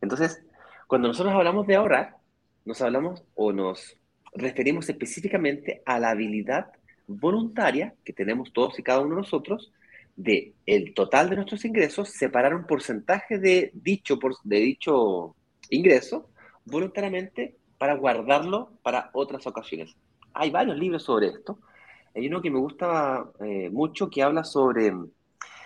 Entonces, 0.02 0.44
cuando 0.88 1.08
nosotros 1.08 1.34
hablamos 1.34 1.68
de 1.68 1.76
ahorrar, 1.76 2.18
nos 2.66 2.82
hablamos 2.82 3.24
o 3.36 3.52
nos 3.52 3.98
referimos 4.34 4.88
específicamente 4.90 5.82
a 5.86 6.00
la 6.00 6.12
habilidad 6.12 6.72
voluntaria 7.08 7.96
que 8.06 8.14
tenemos 8.14 8.54
todos 8.54 8.78
y 8.80 8.84
cada 8.84 9.00
uno 9.02 9.16
de 9.16 9.22
nosotros 9.22 9.72
de 10.16 10.54
el 10.66 10.94
total 10.94 11.30
de 11.30 11.36
nuestros 11.38 11.66
ingresos, 11.66 12.10
separar 12.10 12.54
un 12.54 12.66
porcentaje 12.66 13.40
de 13.40 13.72
dicho, 13.74 14.20
de 14.44 14.58
dicho 14.58 15.36
ingreso 15.70 16.30
voluntariamente 16.66 17.58
para 17.78 17.96
guardarlo 17.96 18.74
para 18.84 19.10
otras 19.14 19.48
ocasiones. 19.48 19.96
Hay 20.34 20.52
varios 20.52 20.78
libros 20.78 21.04
sobre 21.04 21.28
esto. 21.28 21.60
Hay 22.16 22.28
uno 22.28 22.42
que 22.42 22.52
me 22.52 22.60
gusta 22.60 23.26
eh, 23.40 23.70
mucho 23.72 24.10
que 24.10 24.22
habla 24.22 24.44
sobre 24.44 24.94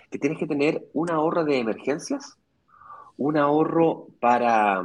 que 0.09 0.19
tienes 0.19 0.39
que 0.39 0.47
tener 0.47 0.87
un 0.93 1.11
ahorro 1.11 1.43
de 1.43 1.57
emergencias, 1.57 2.37
un 3.17 3.37
ahorro 3.37 4.07
para, 4.19 4.83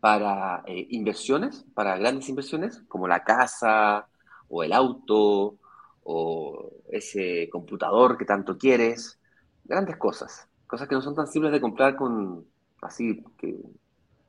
para 0.00 0.62
eh, 0.66 0.86
inversiones, 0.90 1.64
para 1.74 1.96
grandes 1.96 2.28
inversiones, 2.28 2.82
como 2.88 3.08
la 3.08 3.22
casa 3.24 4.08
o 4.48 4.64
el 4.64 4.72
auto 4.72 5.56
o 6.02 6.70
ese 6.90 7.48
computador 7.50 8.18
que 8.18 8.24
tanto 8.24 8.58
quieres, 8.58 9.20
grandes 9.64 9.96
cosas, 9.96 10.48
cosas 10.66 10.88
que 10.88 10.94
no 10.94 11.02
son 11.02 11.14
tan 11.14 11.26
simples 11.26 11.52
de 11.52 11.60
comprar 11.60 11.96
con 11.96 12.46
así 12.82 13.22
que 13.36 13.56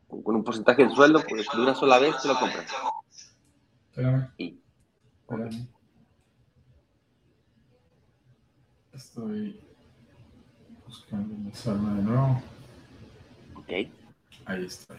con 0.08 0.36
un 0.36 0.44
porcentaje 0.44 0.84
del 0.84 0.92
sueldo, 0.92 1.20
porque 1.20 1.46
de 1.56 1.62
una 1.62 1.74
sola 1.74 1.98
vez 1.98 2.16
te 2.22 2.28
lo 2.28 2.38
compras. 2.38 2.68
Y, 4.38 4.60
Estoy 8.94 9.60
buscando 10.86 11.34
mi 11.36 11.52
salma 11.54 11.96
de 11.96 12.02
nuevo. 12.02 12.42
Ok. 13.56 13.70
Ahí 14.46 14.66
estoy. 14.66 14.98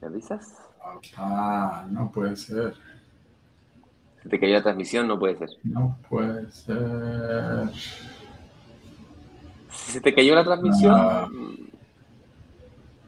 ¿Me 0.00 0.08
avisas? 0.08 0.56
Ah, 1.16 1.86
no 1.90 2.10
puede 2.12 2.36
ser. 2.36 2.74
Si 4.22 4.28
te 4.28 4.38
cayó 4.38 4.54
la 4.54 4.62
transmisión, 4.62 5.08
no 5.08 5.18
puede 5.18 5.36
ser. 5.36 5.50
No 5.62 5.98
puede 6.08 6.50
ser. 6.50 7.70
Si 9.70 9.92
se 9.92 10.00
te 10.00 10.14
cayó 10.14 10.34
la 10.34 10.44
transmisión, 10.44 10.94
ah. 10.94 11.28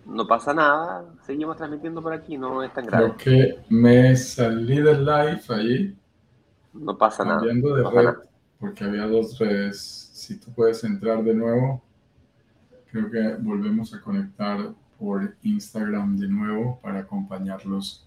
no 0.06 0.26
pasa 0.26 0.54
nada. 0.54 1.04
Seguimos 1.26 1.56
transmitiendo 1.56 2.02
por 2.02 2.12
aquí, 2.12 2.38
no 2.38 2.62
es 2.62 2.72
tan 2.72 2.86
grave. 2.86 3.14
Creo 3.16 3.16
que 3.16 3.58
me 3.68 4.16
salí 4.16 4.80
del 4.80 5.04
live 5.04 5.42
ahí 5.48 5.96
no 6.72 6.96
pasa 6.96 7.24
nada. 7.24 7.38
Cambiando 7.38 7.74
de 7.74 7.90
red, 7.90 8.14
porque 8.58 8.84
había 8.84 9.06
dos 9.06 9.38
redes. 9.38 10.10
Si 10.12 10.38
tú 10.38 10.52
puedes 10.52 10.82
entrar 10.84 11.22
de 11.22 11.34
nuevo, 11.34 11.82
creo 12.90 13.10
que 13.10 13.34
volvemos 13.40 13.92
a 13.94 14.00
conectar 14.00 14.72
por 14.98 15.34
Instagram 15.42 16.16
de 16.16 16.28
nuevo 16.28 16.78
para 16.80 17.00
acompañarlos, 17.00 18.06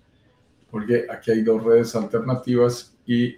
porque 0.75 1.08
aquí 1.10 1.32
hay 1.32 1.41
dos 1.41 1.63
redes 1.63 1.96
alternativas 1.96 2.94
y 3.05 3.38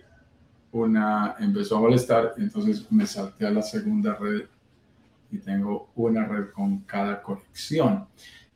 una 0.71 1.35
empezó 1.39 1.77
a 1.77 1.81
molestar, 1.81 2.33
entonces 2.39 2.91
me 2.91 3.05
salté 3.05 3.45
a 3.45 3.51
la 3.51 3.61
segunda 3.61 4.15
red 4.15 4.45
y 5.31 5.37
tengo 5.37 5.91
una 5.97 6.25
red 6.25 6.49
con 6.49 6.79
cada 6.79 7.21
conexión. 7.21 8.07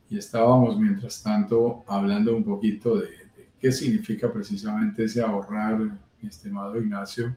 Y 0.09 0.17
estábamos, 0.17 0.79
mientras 0.79 1.21
tanto, 1.21 1.83
hablando 1.85 2.35
un 2.35 2.43
poquito 2.43 2.95
de, 2.95 3.05
de 3.05 3.49
qué 3.59 3.71
significa 3.71 4.33
precisamente 4.33 5.03
ese 5.03 5.21
ahorrar 5.21 5.77
mi 6.19 6.27
estimado 6.27 6.75
Ignacio, 6.81 7.35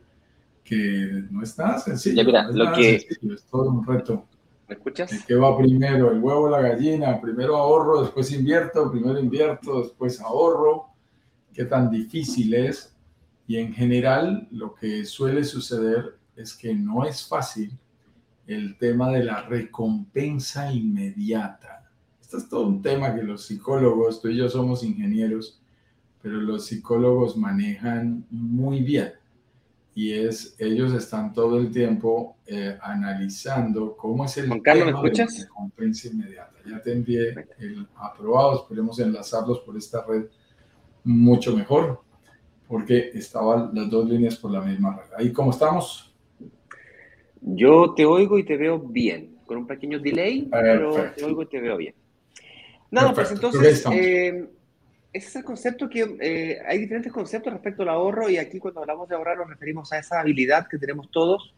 que 0.64 1.24
no 1.30 1.42
es 1.42 1.58
nada 1.58 1.78
sencillo. 1.78 2.16
Ya 2.16 2.24
mira, 2.24 2.50
lo 2.50 2.72
que... 2.72 2.94
es 2.94 3.44
todo 3.50 3.70
un 3.70 3.86
reto. 3.86 4.26
¿Me 4.66 4.76
escuchas? 4.76 5.12
¿Qué 5.26 5.34
va 5.34 5.58
primero? 5.58 6.10
¿El 6.10 6.20
huevo 6.20 6.44
o 6.44 6.48
la 6.48 6.62
gallina? 6.62 7.20
Primero 7.20 7.58
ahorro, 7.58 8.00
después 8.00 8.32
invierto, 8.32 8.90
primero 8.90 9.20
invierto, 9.20 9.82
después 9.82 10.18
ahorro. 10.22 10.93
¿Qué 11.54 11.64
tan 11.64 11.88
difícil 11.88 12.52
es? 12.52 12.92
Y 13.46 13.58
en 13.58 13.72
general 13.72 14.48
lo 14.50 14.74
que 14.74 15.04
suele 15.04 15.44
suceder 15.44 16.16
es 16.34 16.52
que 16.52 16.74
no 16.74 17.04
es 17.04 17.26
fácil 17.26 17.78
el 18.46 18.76
tema 18.76 19.10
de 19.10 19.24
la 19.24 19.42
recompensa 19.42 20.72
inmediata. 20.72 21.88
Esto 22.20 22.38
es 22.38 22.48
todo 22.48 22.66
un 22.66 22.82
tema 22.82 23.14
que 23.14 23.22
los 23.22 23.46
psicólogos, 23.46 24.20
tú 24.20 24.28
y 24.28 24.36
yo 24.36 24.48
somos 24.48 24.82
ingenieros, 24.82 25.60
pero 26.20 26.40
los 26.40 26.66
psicólogos 26.66 27.36
manejan 27.36 28.26
muy 28.30 28.82
bien. 28.82 29.12
Y 29.94 30.12
es, 30.12 30.56
ellos 30.58 30.92
están 30.92 31.32
todo 31.32 31.58
el 31.58 31.70
tiempo 31.70 32.36
eh, 32.46 32.76
analizando 32.82 33.96
cómo 33.96 34.24
es 34.24 34.36
el 34.38 34.48
Juan 34.48 34.60
Carlos, 34.60 34.86
¿me 34.86 34.90
escuchas? 34.90 35.38
de 35.38 35.44
recompensa 35.44 36.08
inmediata. 36.08 36.54
Ya 36.66 36.82
te 36.82 36.92
envié 36.92 37.34
el 37.58 37.86
aprobado, 37.94 38.62
esperemos 38.62 38.98
enlazarlos 38.98 39.60
por 39.60 39.76
esta 39.76 40.04
red 40.04 40.24
mucho 41.04 41.56
mejor, 41.56 42.02
porque 42.66 43.10
estaban 43.14 43.70
las 43.74 43.88
dos 43.90 44.08
líneas 44.08 44.36
por 44.36 44.50
la 44.50 44.60
misma 44.60 44.96
red. 44.96 45.10
Ahí, 45.16 45.32
¿cómo 45.32 45.50
estamos? 45.50 46.14
Yo 47.40 47.92
te 47.94 48.04
oigo 48.04 48.38
y 48.38 48.44
te 48.44 48.56
veo 48.56 48.78
bien, 48.78 49.36
con 49.46 49.58
un 49.58 49.66
pequeño 49.66 50.00
delay, 50.00 50.48
pero 50.50 51.12
te 51.14 51.24
oigo 51.24 51.42
y 51.42 51.46
te 51.46 51.60
veo 51.60 51.76
bien. 51.76 51.94
Nada, 52.90 53.12
pues 53.12 53.30
entonces, 53.32 53.84
ese 55.14 55.28
es 55.28 55.36
el 55.36 55.44
concepto 55.44 55.88
que 55.88 56.16
eh, 56.20 56.58
hay 56.66 56.78
diferentes 56.78 57.12
conceptos 57.12 57.52
respecto 57.52 57.82
al 57.82 57.90
ahorro 57.90 58.28
y 58.28 58.36
aquí 58.36 58.58
cuando 58.58 58.80
hablamos 58.80 59.08
de 59.08 59.14
ahorrar 59.14 59.38
nos 59.38 59.48
referimos 59.48 59.92
a 59.92 59.98
esa 59.98 60.20
habilidad 60.20 60.66
que 60.68 60.76
tenemos 60.76 61.08
todos, 61.10 61.54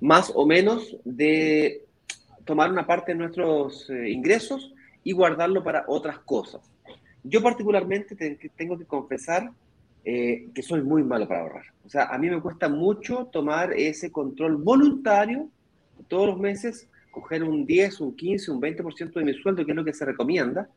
más 0.00 0.32
o 0.34 0.44
menos, 0.44 0.96
de 1.04 1.84
tomar 2.44 2.70
una 2.70 2.86
parte 2.86 3.12
de 3.12 3.18
nuestros 3.18 3.88
eh, 3.90 4.10
ingresos 4.10 4.74
y 5.04 5.12
guardarlo 5.12 5.62
para 5.62 5.84
otras 5.86 6.18
cosas. 6.18 6.68
Yo 7.28 7.42
particularmente 7.42 8.14
tengo 8.56 8.78
que 8.78 8.84
confesar 8.84 9.50
eh, 10.04 10.48
que 10.54 10.62
soy 10.62 10.82
muy 10.82 11.02
malo 11.02 11.26
para 11.26 11.40
ahorrar. 11.40 11.64
O 11.84 11.88
sea, 11.88 12.04
a 12.04 12.18
mí 12.18 12.30
me 12.30 12.40
cuesta 12.40 12.68
mucho 12.68 13.26
tomar 13.26 13.72
ese 13.72 14.12
control 14.12 14.56
voluntario 14.56 15.48
todos 16.08 16.28
los 16.28 16.38
meses, 16.38 16.88
coger 17.10 17.42
un 17.42 17.66
10, 17.66 18.00
un 18.00 18.14
15, 18.14 18.50
un 18.52 18.60
20% 18.60 19.12
de 19.12 19.24
mi 19.24 19.34
sueldo, 19.34 19.64
que 19.64 19.72
es 19.72 19.76
lo 19.76 19.84
que 19.84 19.92
se 19.92 20.04
recomienda, 20.04 20.68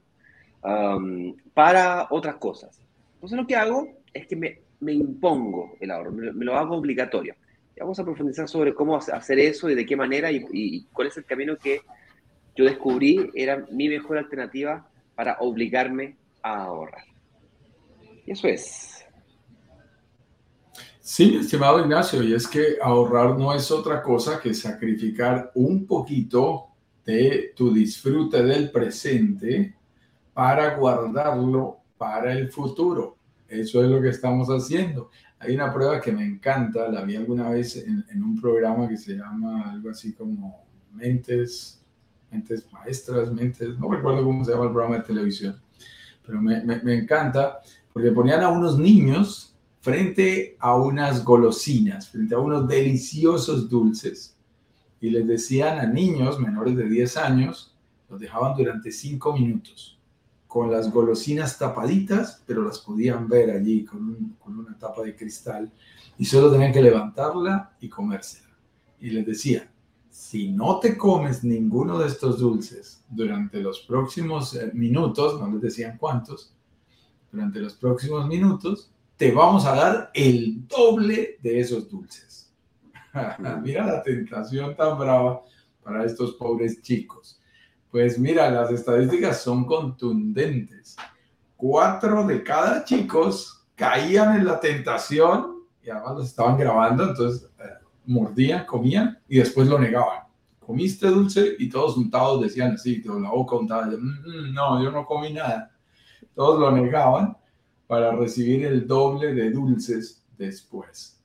para 1.53 2.07
otras 2.09 2.35
cosas. 2.35 2.79
Entonces 3.15 3.37
lo 3.37 3.45
que 3.45 3.55
hago 3.55 3.87
es 4.13 4.25
que 4.25 4.35
me, 4.35 4.59
me 4.79 4.93
impongo 4.93 5.75
el 5.79 5.91
ahorro, 5.91 6.11
me, 6.11 6.45
lo 6.45 6.55
hago 6.55 6.75
obligatorio. 6.75 7.35
Y 7.75 7.79
vamos 7.79 7.99
a 7.99 8.03
profundizar 8.03 8.47
sobre 8.47 8.73
cómo 8.73 8.95
hacer 8.95 9.39
eso 9.39 9.69
y 9.69 9.75
de 9.75 9.85
qué 9.85 9.95
manera 9.95 10.31
y, 10.31 10.43
y 10.51 10.85
cuál 10.85 11.09
es 11.09 11.17
el 11.17 11.25
camino 11.25 11.55
que 11.55 11.81
yo 12.55 12.65
descubrí 12.65 13.29
era 13.35 13.65
mi 13.71 13.87
mejor 13.89 14.17
alternativa 14.17 14.87
para 15.15 15.37
obligarme 15.39 16.15
ahorrar. 16.41 17.05
Y 18.25 18.31
eso 18.31 18.47
es. 18.47 19.05
Sí, 20.99 21.37
estimado 21.37 21.79
Ignacio, 21.79 22.21
y 22.21 22.33
es 22.35 22.47
que 22.47 22.77
ahorrar 22.81 23.35
no 23.37 23.51
es 23.53 23.71
otra 23.71 24.03
cosa 24.03 24.39
que 24.39 24.53
sacrificar 24.53 25.51
un 25.55 25.87
poquito 25.87 26.67
de 27.03 27.53
tu 27.55 27.73
disfrute 27.73 28.43
del 28.43 28.69
presente 28.69 29.75
para 30.33 30.75
guardarlo 30.75 31.79
para 31.97 32.31
el 32.33 32.51
futuro. 32.51 33.17
Eso 33.47 33.83
es 33.83 33.89
lo 33.89 33.99
que 33.99 34.09
estamos 34.09 34.47
haciendo. 34.49 35.09
Hay 35.39 35.55
una 35.55 35.73
prueba 35.73 35.99
que 35.99 36.11
me 36.11 36.23
encanta, 36.23 36.87
la 36.89 37.03
vi 37.03 37.15
alguna 37.15 37.49
vez 37.49 37.77
en, 37.77 38.23
un 38.23 38.39
programa 38.39 38.87
que 38.87 38.97
se 38.97 39.13
llama 39.13 39.71
algo 39.71 39.89
así 39.89 40.13
como 40.13 40.63
Mentes, 40.93 41.83
Mentes 42.29 42.71
Maestras, 42.71 43.31
Mentes, 43.33 43.79
no 43.79 43.91
recuerdo 43.91 44.23
cómo 44.23 44.45
se 44.45 44.51
llama 44.51 44.65
el 44.65 44.71
programa 44.71 44.97
de 44.97 45.03
televisión, 45.03 45.59
pero 46.29 46.41
me, 46.43 46.93
encanta 46.93 47.59
porque 47.91 48.11
ponían 48.11 48.43
a 48.43 48.49
unos 48.49 48.77
niños 48.77 49.55
frente 49.81 50.55
a 50.59 50.75
unas 50.75 51.25
golosinas, 51.25 52.09
frente 52.09 52.35
a 52.35 52.39
unos 52.39 52.67
deliciosos 52.67 53.67
dulces, 53.67 54.37
y 55.01 55.09
les 55.09 55.27
decían 55.27 55.79
a 55.79 55.87
niños 55.87 56.39
menores 56.39 56.75
de 56.77 56.87
10 56.87 57.17
años, 57.17 57.75
los 58.07 58.19
dejaban 58.19 58.55
durante 58.55 58.91
5 58.91 59.33
minutos 59.33 59.97
con 60.45 60.69
las 60.69 60.91
golosinas 60.91 61.57
tapaditas, 61.57 62.43
pero 62.45 62.63
las 62.63 62.77
podían 62.77 63.27
ver 63.27 63.49
allí 63.49 63.83
con, 63.83 64.37
una 64.45 64.77
tapa 64.77 65.01
de 65.01 65.15
cristal 65.15 65.71
y 66.19 66.25
solo 66.25 66.51
tenían 66.51 66.73
que 66.73 66.81
levantarla 66.83 67.71
y 67.79 67.89
comérsela. 67.89 68.49
Y 68.99 69.09
les 69.09 69.25
decía, 69.25 69.67
si 70.19 70.51
no 70.51 70.81
te 70.81 70.97
comes 70.97 71.45
ninguno 71.45 71.97
de 71.97 72.07
estos 72.07 72.39
dulces 72.39 73.01
durante 73.07 73.61
los 73.61 73.79
próximos 73.79 74.53
eh, 74.53 74.69
minutos, 74.73 75.39
no 75.39 75.49
les 75.49 75.61
decían 75.61 75.97
cuántos, 75.97 76.53
durante 77.31 77.61
los 77.61 77.73
próximos 77.75 78.27
minutos, 78.27 78.91
te 79.15 79.31
vamos 79.31 79.65
a 79.65 79.73
dar 79.75 80.11
el 80.13 80.67
doble 80.67 81.37
de 81.41 81.61
esos 81.61 81.89
dulces. 81.89 82.53
Mira 83.63 83.85
la 83.85 84.03
tentación 84.03 84.75
tan 84.75 84.99
brava 84.99 85.41
para 85.81 86.03
estos 86.03 86.33
pobres 86.33 86.81
chicos. 86.81 87.41
Pues 87.89 88.19
mira, 88.19 88.51
las 88.51 88.71
estadísticas 88.71 89.41
son 89.41 89.65
contundentes. 89.65 90.97
Cuatro 91.55 92.27
de 92.27 92.43
cada 92.43 92.83
chicos 92.83 93.65
caían 93.73 94.35
en 94.35 94.45
la 94.45 94.59
tentación 94.59 95.63
y 95.81 95.89
además 95.89 96.17
los 96.17 96.27
estaban 96.27 96.57
grabando, 96.57 97.05
entonces 97.05 97.48
mordían, 98.05 98.65
comían 98.65 99.19
y 99.27 99.37
después 99.37 99.67
lo 99.67 99.79
negaban. 99.79 100.23
Comiste 100.59 101.07
dulce 101.07 101.55
y 101.57 101.69
todos 101.69 101.97
untados 101.97 102.41
decían 102.41 102.73
así, 102.73 103.01
con 103.01 103.23
la 103.23 103.29
boca 103.29 103.55
untada, 103.55 103.87
mm, 103.87 103.91
mm, 103.91 104.53
no, 104.53 104.83
yo 104.83 104.91
no 104.91 105.05
comí 105.05 105.33
nada. 105.33 105.71
Todos 106.35 106.59
lo 106.59 106.71
negaban 106.71 107.35
para 107.87 108.11
recibir 108.11 108.65
el 108.65 108.87
doble 108.87 109.33
de 109.33 109.51
dulces 109.51 110.23
después. 110.37 111.19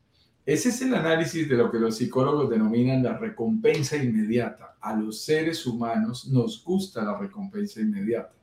Ese 0.46 0.68
es 0.68 0.82
el 0.82 0.94
análisis 0.94 1.48
de 1.48 1.56
lo 1.56 1.70
que 1.70 1.78
los 1.78 1.96
psicólogos 1.96 2.50
denominan 2.50 3.02
la 3.02 3.16
recompensa 3.16 3.96
inmediata. 3.96 4.76
A 4.80 4.94
los 4.94 5.22
seres 5.22 5.66
humanos 5.66 6.26
nos 6.28 6.62
gusta 6.62 7.02
la 7.02 7.16
recompensa 7.16 7.80
inmediata. 7.80 8.34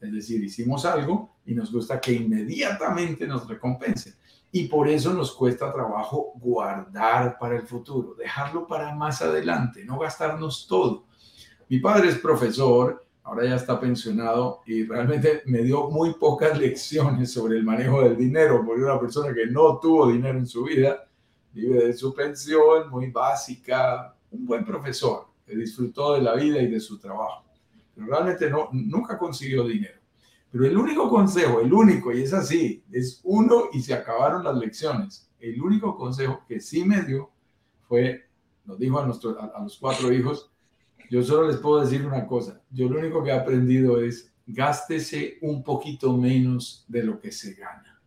Es 0.00 0.12
decir, 0.12 0.42
hicimos 0.42 0.84
algo 0.84 1.36
y 1.46 1.54
nos 1.54 1.72
gusta 1.72 2.00
que 2.00 2.12
inmediatamente 2.12 3.26
nos 3.26 3.48
recompense. 3.48 4.14
Y 4.56 4.68
por 4.68 4.86
eso 4.86 5.12
nos 5.12 5.32
cuesta 5.32 5.72
trabajo 5.72 6.32
guardar 6.36 7.36
para 7.40 7.56
el 7.56 7.66
futuro, 7.66 8.14
dejarlo 8.14 8.68
para 8.68 8.94
más 8.94 9.20
adelante, 9.20 9.84
no 9.84 9.98
gastarnos 9.98 10.68
todo. 10.68 11.06
Mi 11.68 11.80
padre 11.80 12.10
es 12.10 12.18
profesor, 12.18 13.04
ahora 13.24 13.46
ya 13.46 13.56
está 13.56 13.80
pensionado 13.80 14.60
y 14.64 14.84
realmente 14.84 15.42
me 15.46 15.62
dio 15.62 15.90
muy 15.90 16.14
pocas 16.14 16.56
lecciones 16.56 17.32
sobre 17.32 17.56
el 17.56 17.64
manejo 17.64 18.02
del 18.02 18.16
dinero, 18.16 18.62
porque 18.64 18.84
una 18.84 19.00
persona 19.00 19.34
que 19.34 19.46
no 19.46 19.80
tuvo 19.80 20.06
dinero 20.06 20.38
en 20.38 20.46
su 20.46 20.62
vida 20.62 21.04
vive 21.52 21.86
de 21.86 21.92
su 21.92 22.14
pensión, 22.14 22.90
muy 22.90 23.10
básica, 23.10 24.14
un 24.30 24.46
buen 24.46 24.64
profesor, 24.64 25.26
que 25.44 25.56
disfrutó 25.56 26.14
de 26.14 26.22
la 26.22 26.36
vida 26.36 26.62
y 26.62 26.68
de 26.68 26.78
su 26.78 27.00
trabajo. 27.00 27.44
Pero 27.92 28.06
realmente 28.06 28.48
no, 28.48 28.68
nunca 28.70 29.18
consiguió 29.18 29.64
dinero. 29.64 29.98
Pero 30.54 30.66
el 30.66 30.76
único 30.76 31.10
consejo, 31.10 31.60
el 31.60 31.72
único, 31.72 32.12
y 32.12 32.22
es 32.22 32.32
así, 32.32 32.84
es 32.92 33.20
uno 33.24 33.70
y 33.72 33.82
se 33.82 33.92
acabaron 33.92 34.44
las 34.44 34.56
lecciones. 34.56 35.28
El 35.40 35.60
único 35.60 35.96
consejo 35.96 36.44
que 36.46 36.60
sí 36.60 36.84
me 36.84 37.02
dio 37.02 37.32
fue, 37.88 38.28
nos 38.64 38.78
dijo 38.78 39.00
a, 39.00 39.04
nuestro, 39.04 39.36
a, 39.36 39.46
a 39.46 39.64
los 39.64 39.76
cuatro 39.76 40.12
hijos, 40.12 40.52
yo 41.10 41.24
solo 41.24 41.48
les 41.48 41.56
puedo 41.56 41.80
decir 41.80 42.06
una 42.06 42.24
cosa, 42.24 42.62
yo 42.70 42.88
lo 42.88 43.00
único 43.00 43.24
que 43.24 43.30
he 43.30 43.32
aprendido 43.32 44.00
es 44.00 44.32
gástese 44.46 45.38
un 45.42 45.64
poquito 45.64 46.16
menos 46.16 46.84
de 46.86 47.02
lo 47.02 47.18
que 47.18 47.32
se 47.32 47.54
gana. 47.54 48.00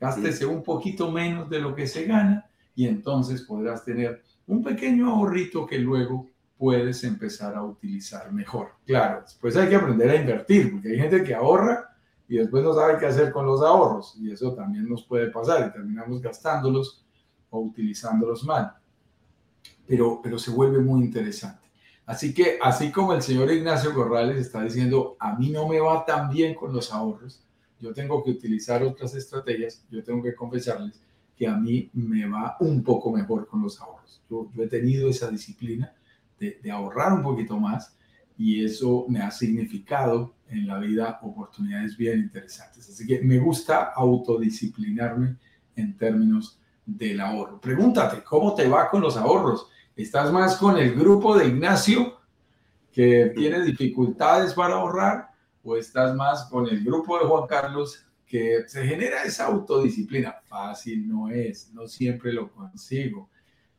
Gástese 0.00 0.46
un 0.46 0.62
poquito 0.62 1.10
menos 1.10 1.50
de 1.50 1.60
lo 1.60 1.74
que 1.74 1.86
se 1.86 2.06
gana 2.06 2.50
y 2.74 2.86
entonces 2.86 3.42
podrás 3.42 3.84
tener 3.84 4.22
un 4.46 4.64
pequeño 4.64 5.10
ahorrito 5.10 5.66
que 5.66 5.78
luego 5.78 6.26
puedes 6.60 7.02
empezar 7.04 7.54
a 7.54 7.64
utilizar 7.64 8.30
mejor. 8.34 8.72
Claro, 8.84 9.22
después 9.22 9.56
hay 9.56 9.70
que 9.70 9.76
aprender 9.76 10.10
a 10.10 10.16
invertir, 10.16 10.70
porque 10.70 10.90
hay 10.90 10.98
gente 10.98 11.24
que 11.24 11.34
ahorra 11.34 11.96
y 12.28 12.36
después 12.36 12.62
no 12.62 12.74
sabe 12.74 12.98
qué 12.98 13.06
hacer 13.06 13.32
con 13.32 13.46
los 13.46 13.62
ahorros, 13.62 14.14
y 14.20 14.30
eso 14.30 14.52
también 14.52 14.86
nos 14.86 15.02
puede 15.02 15.30
pasar, 15.30 15.66
y 15.66 15.72
terminamos 15.72 16.20
gastándolos 16.20 17.02
o 17.48 17.60
utilizándolos 17.60 18.44
mal. 18.44 18.74
Pero, 19.86 20.20
pero 20.22 20.38
se 20.38 20.50
vuelve 20.50 20.80
muy 20.80 21.00
interesante. 21.00 21.66
Así 22.04 22.34
que, 22.34 22.58
así 22.62 22.92
como 22.92 23.14
el 23.14 23.22
señor 23.22 23.50
Ignacio 23.50 23.94
Corrales 23.94 24.36
está 24.36 24.62
diciendo, 24.62 25.16
a 25.18 25.34
mí 25.36 25.48
no 25.48 25.66
me 25.66 25.80
va 25.80 26.04
tan 26.04 26.28
bien 26.28 26.54
con 26.54 26.74
los 26.74 26.92
ahorros, 26.92 27.42
yo 27.80 27.94
tengo 27.94 28.22
que 28.22 28.32
utilizar 28.32 28.82
otras 28.82 29.14
estrategias, 29.14 29.82
yo 29.90 30.04
tengo 30.04 30.22
que 30.22 30.34
confesarles 30.34 31.00
que 31.34 31.48
a 31.48 31.56
mí 31.56 31.88
me 31.94 32.28
va 32.28 32.58
un 32.60 32.84
poco 32.84 33.10
mejor 33.10 33.46
con 33.46 33.62
los 33.62 33.80
ahorros. 33.80 34.20
Yo, 34.28 34.50
he 34.58 34.66
tenido 34.66 35.08
esa 35.08 35.30
disciplina 35.30 35.94
de, 36.40 36.70
ahorrar 36.70 37.12
un 37.12 37.22
poquito 37.22 37.58
más 37.58 37.96
y 38.36 38.64
eso 38.64 39.04
me 39.08 39.20
ha 39.20 39.30
significado 39.30 40.34
en 40.48 40.66
la 40.66 40.78
vida 40.78 41.20
oportunidades 41.22 41.96
bien 41.96 42.18
interesantes. 42.18 42.88
Así 42.88 43.06
que 43.06 43.20
me 43.20 43.38
gusta 43.38 43.92
autodisciplinarme 43.94 45.36
en 45.76 45.96
términos 45.96 46.58
del 46.84 47.20
ahorro. 47.20 47.60
Pregúntate, 47.60 48.24
¿cómo 48.24 48.54
te 48.54 48.66
va 48.66 48.90
con 48.90 49.02
los 49.02 49.16
ahorros? 49.16 49.68
¿Estás 49.94 50.32
más 50.32 50.56
con 50.56 50.78
el 50.78 50.94
grupo 50.94 51.36
de 51.36 51.48
Ignacio 51.48 52.18
que 52.90 53.32
tiene 53.36 53.62
dificultades 53.62 54.54
para 54.54 54.74
ahorrar 54.74 55.28
o 55.62 55.76
estás 55.76 56.14
más 56.16 56.46
con 56.46 56.66
el 56.66 56.82
grupo 56.82 57.18
de 57.18 57.26
Juan 57.26 57.46
Carlos 57.46 58.06
que 58.26 58.62
se 58.68 58.86
genera 58.86 59.24
esa 59.24 59.46
autodisciplina. 59.46 60.36
Fácil 60.44 61.08
no 61.08 61.28
es, 61.28 61.72
no 61.72 61.86
siempre 61.86 62.32
lo 62.32 62.50
consigo. 62.50 63.29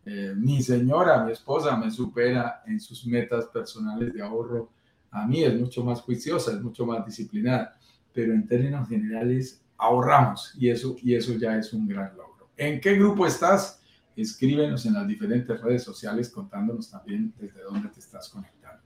Eh, 0.06 0.34
mi 0.36 0.62
señora, 0.62 1.24
mi 1.24 1.32
esposa, 1.32 1.78
me 1.78 1.92
supera 1.92 2.64
en 2.66 2.80
sus 2.80 3.06
metas 3.06 3.46
personales 3.46 4.14
de 4.14 4.22
ahorro. 4.22 4.70
A 5.12 5.28
mí 5.28 5.44
es 5.44 5.60
mucho 5.60 5.84
más 5.84 6.02
juiciosa, 6.02 6.54
es 6.54 6.62
mucho 6.62 6.86
más 6.86 7.06
disciplinada, 7.06 7.78
pero 8.14 8.34
en 8.34 8.48
términos 8.48 8.88
generales 8.88 9.62
ahorramos 9.78 10.56
y 10.58 10.70
eso, 10.70 10.96
y 11.02 11.16
eso 11.16 11.34
ya 11.34 11.58
es 11.58 11.74
un 11.74 11.88
gran 11.88 12.16
logro. 12.16 12.50
¿En 12.58 12.80
qué 12.80 12.96
grupo 12.96 13.26
estás? 13.26 13.82
Escríbenos 14.16 14.86
en 14.86 14.94
las 14.94 15.08
diferentes 15.08 15.60
redes 15.62 15.84
sociales 15.84 16.30
contándonos 16.30 16.90
también 16.90 17.34
desde 17.40 17.62
dónde 17.62 17.90
te 17.90 18.00
estás 18.00 18.30
conectando. 18.30 18.82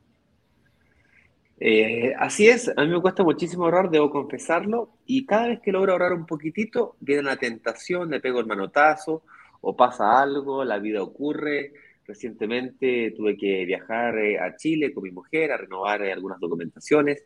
Eh, 1.58 2.14
así 2.20 2.48
es, 2.48 2.70
a 2.76 2.82
mí 2.82 2.90
me 2.90 3.02
cuesta 3.02 3.24
muchísimo 3.24 3.64
ahorrar, 3.64 3.90
debo 3.90 4.10
confesarlo, 4.10 4.90
y 5.06 5.26
cada 5.26 5.48
vez 5.48 5.62
que 5.62 5.72
logro 5.72 5.94
ahorrar 5.94 6.12
un 6.14 6.26
poquitito, 6.26 6.98
viene 7.00 7.24
la 7.24 7.38
tentación, 7.38 8.10
le 8.10 8.20
pego 8.20 8.42
el 8.42 8.46
manotazo, 8.46 9.24
o 9.68 9.76
pasa 9.76 10.22
algo, 10.22 10.64
la 10.64 10.80
vida 10.80 11.02
ocurre. 11.02 11.74
Recientemente 12.08 13.14
tuve 13.18 13.36
que 13.36 13.66
viajar 13.66 14.18
eh, 14.20 14.38
a 14.40 14.56
Chile 14.56 14.94
con 14.94 15.04
mi 15.04 15.12
mujer 15.12 15.52
a 15.52 15.58
renovar 15.58 16.02
eh, 16.04 16.14
algunas 16.14 16.40
documentaciones, 16.40 17.18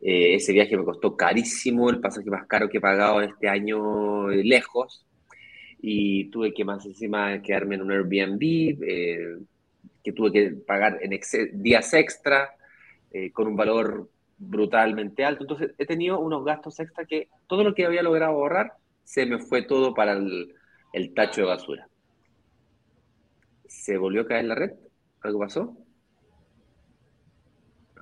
Eh, 0.00 0.34
ese 0.36 0.52
viaje 0.52 0.76
me 0.76 0.84
costó 0.84 1.16
carísimo, 1.16 1.90
el 1.90 1.98
pasaje 1.98 2.30
más 2.30 2.46
caro 2.46 2.68
que 2.68 2.78
he 2.78 2.80
pagado 2.80 3.20
este 3.20 3.48
año 3.48 4.30
eh, 4.30 4.44
lejos. 4.44 5.04
Y 5.80 6.30
tuve 6.30 6.52
que 6.54 6.64
más 6.64 6.84
encima 6.86 7.42
quedarme 7.42 7.74
en 7.74 7.82
un 7.82 7.90
Airbnb, 7.90 8.42
eh, 8.82 9.38
que 10.04 10.12
tuve 10.12 10.30
que 10.32 10.50
pagar 10.66 10.98
en 11.02 11.18
días 11.62 11.92
extra, 11.94 12.54
con 13.32 13.46
un 13.48 13.56
valor 13.56 14.08
brutalmente 14.38 15.24
alto. 15.24 15.42
Entonces 15.44 15.74
he 15.78 15.86
tenido 15.86 16.20
unos 16.20 16.44
gastos 16.44 16.78
extra 16.78 17.04
que 17.04 17.28
todo 17.48 17.64
lo 17.64 17.74
que 17.74 17.86
había 17.86 18.02
logrado 18.02 18.34
ahorrar 18.34 18.72
se 19.04 19.24
me 19.26 19.38
fue 19.38 19.62
todo 19.62 19.94
para 19.94 20.12
el, 20.12 20.54
el 20.92 21.14
tacho 21.14 21.42
de 21.42 21.46
basura. 21.46 21.88
¿Se 23.66 23.96
volvió 23.96 24.22
a 24.22 24.26
caer 24.26 24.44
la 24.46 24.54
red? 24.54 24.72
¿Algo 25.22 25.40
pasó? 25.40 25.76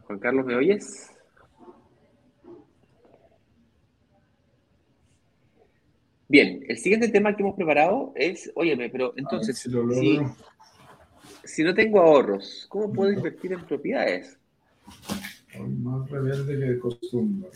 Juan 0.07 0.19
Carlos, 0.19 0.47
¿me 0.47 0.55
oyes? 0.55 1.11
Bien, 6.29 6.65
el 6.69 6.79
siguiente 6.79 7.09
tema 7.09 7.37
que 7.37 7.43
hemos 7.43 7.55
preparado 7.55 8.13
es, 8.17 8.51
óyeme, 8.55 8.91
pero 8.91 9.13
entonces, 9.17 9.59
si, 11.45 11.63
no 11.63 11.75
tengo 11.75 12.01
ahorros, 12.01 12.67
¿cómo 12.69 12.93
puedo 12.93 13.13
invertir 13.13 13.53
en 13.53 13.65
propiedades? 13.65 14.39
más 15.59 16.11
rebelde 16.11 16.59
que 16.59 16.65
de 16.65 16.79
costumbre. 16.79 17.49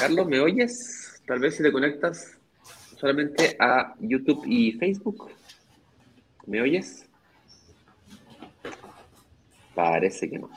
Carlos, 0.00 0.26
¿me 0.26 0.40
oyes? 0.40 1.22
Tal 1.26 1.38
vez 1.38 1.56
si 1.56 1.62
te 1.62 1.70
conectas 1.70 2.38
solamente 3.02 3.56
a 3.58 3.96
YouTube 3.98 4.44
y 4.46 4.70
Facebook. 4.74 5.28
¿Me 6.46 6.62
oyes? 6.62 7.04
Parece 9.74 10.30
que 10.30 10.38
no. 10.38 10.48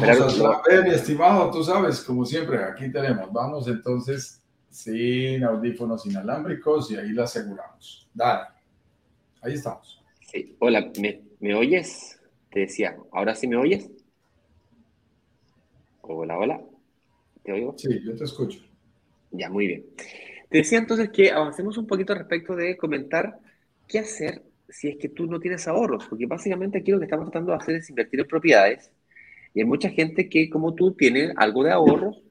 Vamos 0.00 0.40
a 0.40 0.62
ver, 0.68 0.84
mi 0.84 0.90
estimado, 0.90 1.50
tú 1.50 1.64
sabes, 1.64 2.02
como 2.02 2.24
siempre, 2.24 2.62
aquí 2.62 2.92
tenemos. 2.92 3.32
Vamos 3.32 3.66
entonces 3.66 4.40
sin 4.70 5.42
audífonos 5.42 6.06
inalámbricos 6.06 6.92
y 6.92 6.96
ahí 6.96 7.08
lo 7.08 7.24
aseguramos. 7.24 8.08
Dale. 8.14 8.46
Ahí 9.42 9.54
estamos. 9.54 10.00
Sí. 10.30 10.54
Hola, 10.60 10.88
¿me, 11.40 11.54
oyes? 11.56 12.20
Te 12.52 12.60
decía, 12.60 12.96
¿ahora 13.10 13.34
sí 13.34 13.48
me 13.48 13.56
oyes? 13.56 13.90
Hola, 16.02 16.38
hola. 16.38 16.60
¿Te 17.42 17.50
oigo? 17.50 17.74
Sí, 17.76 17.88
yo 18.04 18.14
te 18.14 18.22
escucho. 18.22 18.60
Ya, 19.32 19.50
muy 19.50 19.66
bien. 19.66 19.84
Te 20.48 20.58
decía 20.58 20.78
entonces 20.78 21.10
que 21.10 21.30
avancemos 21.30 21.76
un 21.76 21.86
poquito 21.86 22.14
respecto 22.14 22.56
de 22.56 22.76
comentar 22.76 23.38
qué 23.86 23.98
hacer 24.00 24.42
si 24.68 24.88
es 24.88 24.96
que 24.96 25.08
tú 25.08 25.26
no 25.26 25.40
tienes 25.40 25.66
ahorros, 25.66 26.06
porque 26.08 26.26
básicamente 26.26 26.78
aquí 26.78 26.90
lo 26.90 26.98
que 26.98 27.04
estamos 27.04 27.26
tratando 27.26 27.52
de 27.52 27.58
hacer 27.58 27.76
es 27.76 27.88
invertir 27.90 28.20
en 28.20 28.26
propiedades 28.26 28.90
y 29.54 29.60
hay 29.60 29.66
mucha 29.66 29.90
gente 29.90 30.28
que, 30.28 30.50
como 30.50 30.74
tú, 30.74 30.92
tiene 30.92 31.32
algo 31.36 31.64
de 31.64 31.72
ahorros 31.72 32.22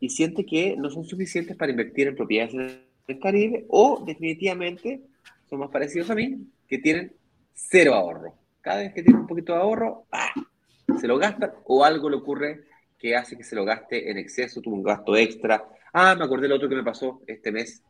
y 0.00 0.08
siente 0.08 0.44
que 0.44 0.74
no 0.76 0.90
son 0.90 1.04
suficientes 1.04 1.56
para 1.56 1.70
invertir 1.70 2.08
en 2.08 2.16
propiedades 2.16 2.54
en 2.54 2.82
el 3.06 3.18
Caribe 3.20 3.66
o 3.68 4.02
definitivamente 4.04 5.00
son 5.48 5.60
más 5.60 5.70
parecidos 5.70 6.10
a 6.10 6.14
mí, 6.14 6.46
que 6.66 6.78
tienen 6.78 7.12
cero 7.54 7.94
ahorro. 7.94 8.34
Cada 8.60 8.78
vez 8.78 8.94
que 8.94 9.02
tienen 9.02 9.22
un 9.22 9.26
poquito 9.26 9.52
de 9.52 9.60
ahorro, 9.60 10.06
¡ah! 10.10 10.32
se 11.00 11.06
lo 11.06 11.18
gastan 11.18 11.52
o 11.64 11.84
algo 11.84 12.08
le 12.08 12.16
ocurre 12.16 12.64
que 12.98 13.16
hace 13.16 13.36
que 13.36 13.44
se 13.44 13.56
lo 13.56 13.64
gaste 13.64 14.10
en 14.10 14.18
exceso, 14.18 14.60
tuvo 14.60 14.76
un 14.76 14.82
gasto 14.82 15.16
extra. 15.16 15.64
Ah, 15.92 16.14
me 16.14 16.24
acordé 16.24 16.48
lo 16.48 16.56
otro 16.56 16.68
que 16.68 16.76
me 16.76 16.82
pasó 16.82 17.22
este 17.26 17.52
mes. 17.52 17.82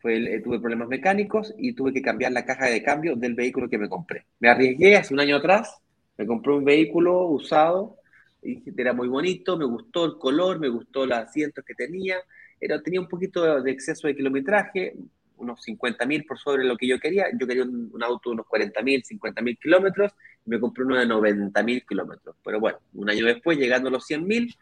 Fue 0.00 0.16
eh, 0.16 0.40
tuve 0.40 0.60
problemas 0.60 0.88
mecánicos 0.88 1.54
y 1.58 1.72
tuve 1.72 1.92
que 1.92 2.02
cambiar 2.02 2.32
la 2.32 2.44
caja 2.44 2.66
de 2.66 2.82
cambio 2.82 3.16
del 3.16 3.34
vehículo 3.34 3.68
que 3.68 3.78
me 3.78 3.88
compré. 3.88 4.26
Me 4.38 4.48
arriesgué 4.48 4.96
hace 4.96 5.12
un 5.12 5.20
año 5.20 5.36
atrás, 5.36 5.78
me 6.16 6.26
compré 6.26 6.52
un 6.52 6.64
vehículo 6.64 7.26
usado 7.26 7.98
era 8.42 8.92
muy 8.92 9.08
bonito, 9.08 9.56
me 9.56 9.64
gustó 9.64 10.04
el 10.04 10.18
color, 10.18 10.58
me 10.58 10.68
gustó 10.68 11.06
los 11.06 11.18
asientos 11.18 11.64
que 11.64 11.74
tenía, 11.74 12.18
era, 12.60 12.80
tenía 12.82 13.00
un 13.00 13.08
poquito 13.08 13.62
de 13.62 13.70
exceso 13.70 14.06
de 14.06 14.16
kilometraje, 14.16 14.94
unos 15.36 15.62
50 15.62 16.04
mil 16.06 16.24
por 16.24 16.38
sobre 16.38 16.64
lo 16.64 16.76
que 16.76 16.88
yo 16.88 16.98
quería. 16.98 17.26
Yo 17.38 17.46
quería 17.46 17.62
un, 17.62 18.02
auto 18.02 18.30
de 18.30 18.34
unos 18.34 18.46
40 18.46 18.82
mil, 18.82 19.04
50 19.04 19.40
mil 19.40 19.56
kilómetros, 19.56 20.12
y 20.44 20.50
me 20.50 20.58
compré 20.58 20.84
uno 20.84 20.96
de 20.96 21.06
90 21.06 21.62
mil 21.62 21.84
kilómetros. 21.86 22.34
Pero 22.44 22.58
bueno, 22.58 22.78
un 22.94 23.08
año 23.08 23.24
después, 23.24 23.56
llegando 23.56 23.88
a 23.88 23.92
los 23.92 24.04
100 24.04 24.26
mil, 24.26 24.56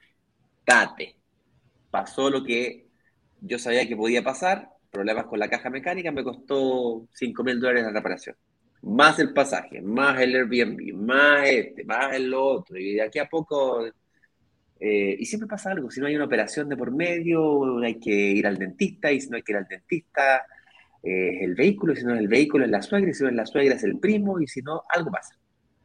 tate. 0.65 1.16
Pasó 1.97 2.29
lo 2.29 2.45
que 2.45 2.89
yo 3.41 3.59
sabía 3.59 3.89
que 3.89 3.97
podía 3.97 4.23
pasar, 4.23 4.69
problemas 4.91 5.27
con 5.27 5.39
la 5.39 5.49
caja 5.49 5.71
mecánica, 5.71 6.13
me 6.13 6.23
costó 6.23 7.09
5 7.13 7.43
mil 7.43 7.59
dólares 7.59 7.85
la 7.85 7.93
reparación 7.93 8.37
más 8.83 9.19
el 9.19 9.33
pasaje, 9.33 9.81
más 9.81 10.21
el 10.21 10.37
Airbnb, 10.37 10.95
más 10.95 11.49
este, 11.49 11.85
más 11.85 12.15
el 12.15 12.33
otro, 12.33 12.77
y 12.79 12.95
de 12.95 13.03
aquí 13.03 13.19
a 13.19 13.27
poco... 13.27 13.85
Eh, 14.79 15.17
y 15.19 15.25
siempre 15.25 15.49
pasa 15.49 15.71
algo, 15.71 15.91
si 15.91 16.01
no 16.01 16.07
hay 16.07 16.15
una 16.15 16.27
operación 16.27 16.69
de 16.69 16.77
por 16.77 16.91
medio, 16.95 17.79
hay 17.79 17.99
que 17.99 18.11
ir 18.11 18.47
al 18.47 18.59
dentista, 18.59 19.11
y 19.11 19.21
si 19.21 19.31
no 19.31 19.37
hay 19.37 19.43
que 19.43 19.53
ir 19.53 19.59
al 19.59 19.67
dentista, 19.67 20.45
eh, 21.03 21.37
es 21.37 21.43
el 21.43 21.55
vehículo, 21.55 21.95
y 21.95 21.97
si 21.97 22.05
no 22.05 22.15
es 22.15 22.21
el 22.21 22.29
vehículo, 22.29 22.65
es 22.65 22.71
la 22.71 22.83
suegra, 22.83 23.11
y 23.11 23.15
si 23.15 23.23
no 23.23 23.31
es 23.31 23.35
la 23.35 23.47
suegra, 23.47 23.75
es 23.75 23.85
el 23.85 23.99
primo, 23.99 24.39
y 24.39 24.47
si 24.47 24.61
no, 24.61 24.83
algo 24.91 25.11
pasa. 25.11 25.35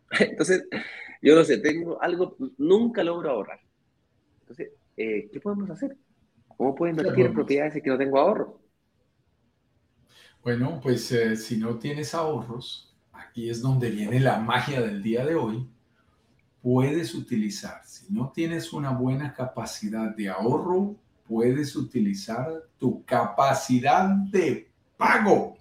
Entonces, 0.19 0.67
yo 1.21 1.36
no 1.36 1.43
sé, 1.45 1.60
tengo 1.60 2.02
algo, 2.02 2.36
nunca 2.58 3.02
logro 3.04 3.32
ahorrar. 3.32 3.62
Entonces, 4.41 4.71
eh, 4.97 5.30
¿qué 5.32 5.39
podemos 5.39 5.69
hacer? 5.69 5.97
¿Cómo 6.58 6.75
puedo 6.75 6.91
invertir 6.91 7.25
en 7.25 7.34
propiedades 7.34 7.73
si 7.73 7.82
que 7.82 7.89
no 7.89 7.97
tengo 7.97 8.19
ahorro? 8.19 8.60
Bueno, 10.43 10.80
pues 10.82 11.13
si 11.36 11.58
no 11.58 11.77
tienes 11.77 12.13
ahorros, 12.13 12.95
aquí 13.12 13.49
es 13.49 13.62
donde 13.62 13.89
viene 13.89 14.19
la 14.19 14.39
magia 14.39 14.82
del 14.82 15.01
día 15.01 15.25
de 15.25 15.36
hoy, 15.36 15.67
puedes 16.62 17.15
utilizar, 17.15 17.82
si 17.86 18.12
no 18.13 18.32
tienes 18.32 18.71
una 18.73 18.91
buena 18.91 19.34
capacidad 19.34 20.15
de 20.15 20.30
ahorro, 20.30 20.95
puedes 21.27 21.75
utilizar 21.75 22.47
tu 22.77 23.04
capacidad 23.06 24.08
de 24.10 24.69
pago. 24.97 25.58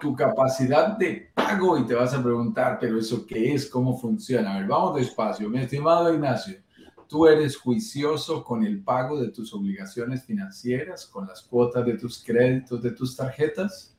Tu 0.00 0.14
capacidad 0.14 0.98
de 0.98 1.30
pago 1.32 1.78
y 1.78 1.86
te 1.86 1.94
vas 1.94 2.12
a 2.12 2.22
preguntar, 2.22 2.76
pero 2.78 2.98
eso 2.98 3.24
qué 3.26 3.54
es, 3.54 3.66
cómo 3.66 3.96
funciona. 3.96 4.54
A 4.54 4.58
ver, 4.58 4.66
vamos 4.66 4.96
despacio. 4.96 5.48
Mi 5.48 5.60
estimado 5.60 6.12
Ignacio, 6.12 6.56
tú 7.10 7.26
eres 7.26 7.56
juicioso 7.56 8.44
con 8.44 8.64
el 8.64 8.84
pago 8.84 9.20
de 9.20 9.32
tus 9.32 9.52
obligaciones 9.52 10.24
financieras, 10.24 11.06
con 11.06 11.26
las 11.26 11.42
cuotas 11.42 11.84
de 11.84 11.94
tus 11.94 12.22
créditos, 12.22 12.80
de 12.80 12.92
tus 12.92 13.16
tarjetas. 13.16 13.96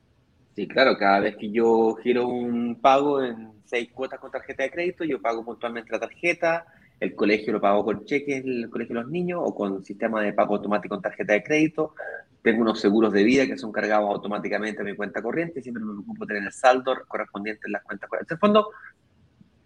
Sí, 0.56 0.66
claro, 0.66 0.96
cada 0.96 1.20
vez 1.20 1.36
que 1.36 1.50
yo 1.50 1.94
giro 1.96 2.26
un 2.26 2.80
pago 2.80 3.22
en 3.22 3.52
seis 3.66 3.90
cuotas 3.92 4.18
con 4.18 4.30
tarjeta 4.30 4.62
de 4.62 4.70
crédito, 4.70 5.04
yo 5.04 5.20
pago 5.20 5.44
puntualmente 5.44 5.92
la 5.92 6.00
tarjeta, 6.00 6.64
el 7.00 7.14
colegio 7.14 7.52
lo 7.52 7.60
pago 7.60 7.84
con 7.84 8.06
cheques, 8.06 8.44
el 8.46 8.70
colegio 8.70 8.94
de 8.96 9.02
los 9.02 9.10
niños, 9.10 9.40
o 9.44 9.54
con 9.54 9.84
sistema 9.84 10.22
de 10.22 10.32
pago 10.32 10.56
automático 10.56 10.94
con 10.94 11.02
tarjeta 11.02 11.34
de 11.34 11.42
crédito. 11.42 11.94
Tengo 12.40 12.62
unos 12.62 12.80
seguros 12.80 13.12
de 13.12 13.24
vida 13.24 13.46
que 13.46 13.58
son 13.58 13.72
cargados 13.72 14.08
automáticamente 14.08 14.80
a 14.80 14.84
mi 14.84 14.96
cuenta 14.96 15.20
corriente, 15.20 15.60
siempre 15.60 15.84
me 15.84 15.92
preocupo 15.92 16.26
tener 16.26 16.44
el 16.44 16.52
saldo 16.52 16.94
correspondiente 17.06 17.66
en 17.66 17.72
las 17.72 17.82
cuentas 17.82 18.08
corrientes. 18.08 18.30
En 18.30 18.36
el 18.36 18.40
fondo, 18.40 18.70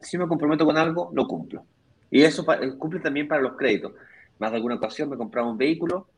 si 0.00 0.18
me 0.18 0.26
comprometo 0.26 0.66
con 0.66 0.76
algo, 0.76 1.11
lo 1.14 1.28
cumplo. 1.28 1.64
Y 2.11 2.23
eso 2.23 2.45
cumple 2.79 3.01
también 3.01 3.29
para 3.29 3.42
los 3.42 3.57
créditos. 3.57 3.92
Más 4.38 4.51
de 4.51 4.57
alguna 4.57 4.77
ocasión 4.77 5.11
me 5.11 5.16
compraba 5.16 5.51
un 5.51 5.59
vehículo 5.59 6.09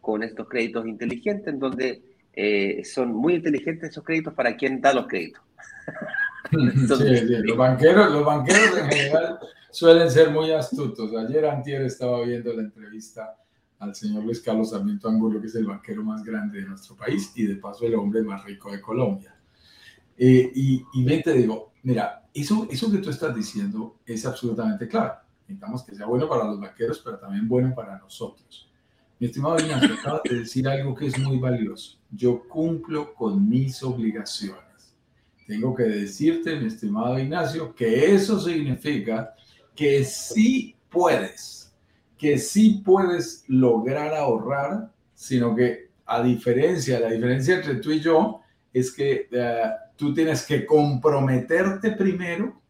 con 0.00 0.22
estos 0.22 0.48
créditos 0.48 0.86
inteligentes 0.86 1.52
en 1.52 1.58
donde 1.58 2.02
eh, 2.32 2.82
son 2.84 3.12
muy 3.12 3.34
inteligentes 3.34 3.90
esos 3.90 4.04
créditos 4.04 4.34
para 4.34 4.56
quien 4.56 4.80
da 4.80 4.92
los 4.92 5.06
créditos. 5.06 5.42
Los, 6.52 7.56
banqueros, 7.56 8.12
los 8.12 8.24
banqueros 8.24 8.78
en 8.78 8.88
general 8.88 9.38
suelen 9.70 10.10
ser 10.10 10.30
muy 10.30 10.52
astutos. 10.52 11.12
Ayer 11.16 11.44
Antier 11.44 11.82
estaba 11.82 12.22
viendo 12.24 12.52
la 12.52 12.62
entrevista 12.62 13.36
al 13.78 13.94
señor 13.94 14.24
Luis 14.24 14.40
Carlos 14.40 14.70
Sarmiento 14.70 15.08
Angulo, 15.08 15.40
que 15.40 15.48
es 15.48 15.54
el 15.54 15.66
banquero 15.66 16.02
más 16.02 16.22
grande 16.22 16.60
de 16.60 16.66
nuestro 16.66 16.96
país 16.96 17.32
y 17.34 17.46
de 17.46 17.56
paso 17.56 17.84
el 17.86 17.94
hombre 17.94 18.22
más 18.22 18.44
rico 18.44 18.70
de 18.70 18.80
Colombia. 18.80 19.34
Eh, 20.16 20.50
y, 20.54 20.84
y 20.94 21.04
bien 21.04 21.22
te 21.22 21.32
digo, 21.32 21.72
mira, 21.82 22.22
eso, 22.32 22.66
eso 22.70 22.90
que 22.90 22.98
tú 22.98 23.10
estás 23.10 23.34
diciendo 23.34 23.98
es 24.06 24.24
absolutamente 24.24 24.88
claro. 24.88 25.14
Necesitamos 25.48 25.84
que 25.84 25.94
sea 25.94 26.06
bueno 26.06 26.28
para 26.28 26.44
los 26.44 26.58
banqueros, 26.58 27.00
pero 27.04 27.18
también 27.18 27.46
bueno 27.46 27.72
para 27.74 27.98
nosotros. 27.98 28.68
Mi 29.18 29.28
estimado 29.28 29.58
Ignacio, 29.58 29.94
acaba 29.94 30.20
de 30.28 30.40
decir 30.40 30.68
algo 30.68 30.94
que 30.94 31.06
es 31.06 31.18
muy 31.18 31.38
valioso. 31.38 31.98
Yo 32.10 32.42
cumplo 32.48 33.14
con 33.14 33.48
mis 33.48 33.82
obligaciones. 33.82 34.94
Tengo 35.46 35.74
que 35.74 35.84
decirte, 35.84 36.56
mi 36.56 36.66
estimado 36.66 37.18
Ignacio, 37.18 37.74
que 37.74 38.12
eso 38.14 38.40
significa 38.40 39.34
que 39.74 40.04
sí 40.04 40.74
puedes, 40.90 41.72
que 42.18 42.38
sí 42.38 42.82
puedes 42.84 43.44
lograr 43.46 44.14
ahorrar, 44.14 44.90
sino 45.14 45.54
que 45.54 45.90
a 46.04 46.22
diferencia, 46.22 46.98
la 46.98 47.10
diferencia 47.10 47.56
entre 47.56 47.76
tú 47.76 47.92
y 47.92 48.00
yo 48.00 48.40
es 48.72 48.92
que 48.92 49.28
eh, 49.30 49.70
tú 49.96 50.12
tienes 50.12 50.44
que 50.44 50.66
comprometerte 50.66 51.92
primero 51.92 52.60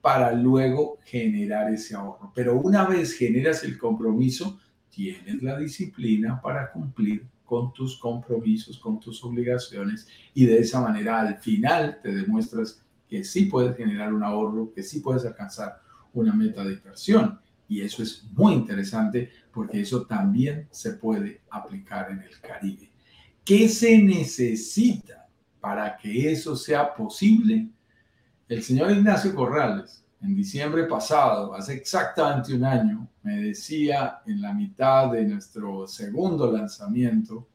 para 0.00 0.32
luego 0.32 0.98
generar 1.04 1.72
ese 1.72 1.94
ahorro. 1.94 2.32
Pero 2.34 2.58
una 2.58 2.84
vez 2.84 3.12
generas 3.12 3.64
el 3.64 3.78
compromiso, 3.78 4.58
tienes 4.88 5.42
la 5.42 5.58
disciplina 5.58 6.40
para 6.40 6.70
cumplir 6.72 7.26
con 7.44 7.72
tus 7.72 7.98
compromisos, 7.98 8.78
con 8.78 9.00
tus 9.00 9.22
obligaciones 9.24 10.06
y 10.34 10.46
de 10.46 10.58
esa 10.58 10.80
manera 10.80 11.20
al 11.20 11.36
final 11.38 11.98
te 12.02 12.14
demuestras 12.14 12.82
que 13.08 13.24
sí 13.24 13.46
puedes 13.46 13.76
generar 13.76 14.14
un 14.14 14.22
ahorro, 14.22 14.72
que 14.72 14.84
sí 14.84 15.00
puedes 15.00 15.24
alcanzar 15.26 15.80
una 16.12 16.32
meta 16.32 16.64
de 16.64 16.74
inversión. 16.74 17.40
Y 17.68 17.82
eso 17.82 18.02
es 18.02 18.24
muy 18.32 18.54
interesante 18.54 19.30
porque 19.52 19.80
eso 19.80 20.06
también 20.06 20.68
se 20.70 20.92
puede 20.92 21.40
aplicar 21.50 22.10
en 22.10 22.20
el 22.20 22.40
Caribe. 22.40 22.90
¿Qué 23.44 23.68
se 23.68 23.98
necesita 23.98 25.28
para 25.60 25.96
que 25.96 26.30
eso 26.30 26.54
sea 26.54 26.94
posible? 26.94 27.68
El 28.50 28.64
señor 28.64 28.90
Ignacio 28.90 29.32
Corrales, 29.32 30.04
en 30.20 30.34
diciembre 30.34 30.82
pasado, 30.82 31.54
hace 31.54 31.74
exactamente 31.74 32.52
un 32.52 32.64
año, 32.64 33.08
me 33.22 33.36
decía 33.36 34.22
en 34.26 34.42
la 34.42 34.52
mitad 34.52 35.12
de 35.12 35.22
nuestro 35.22 35.86
segundo 35.86 36.50
lanzamiento, 36.50 37.46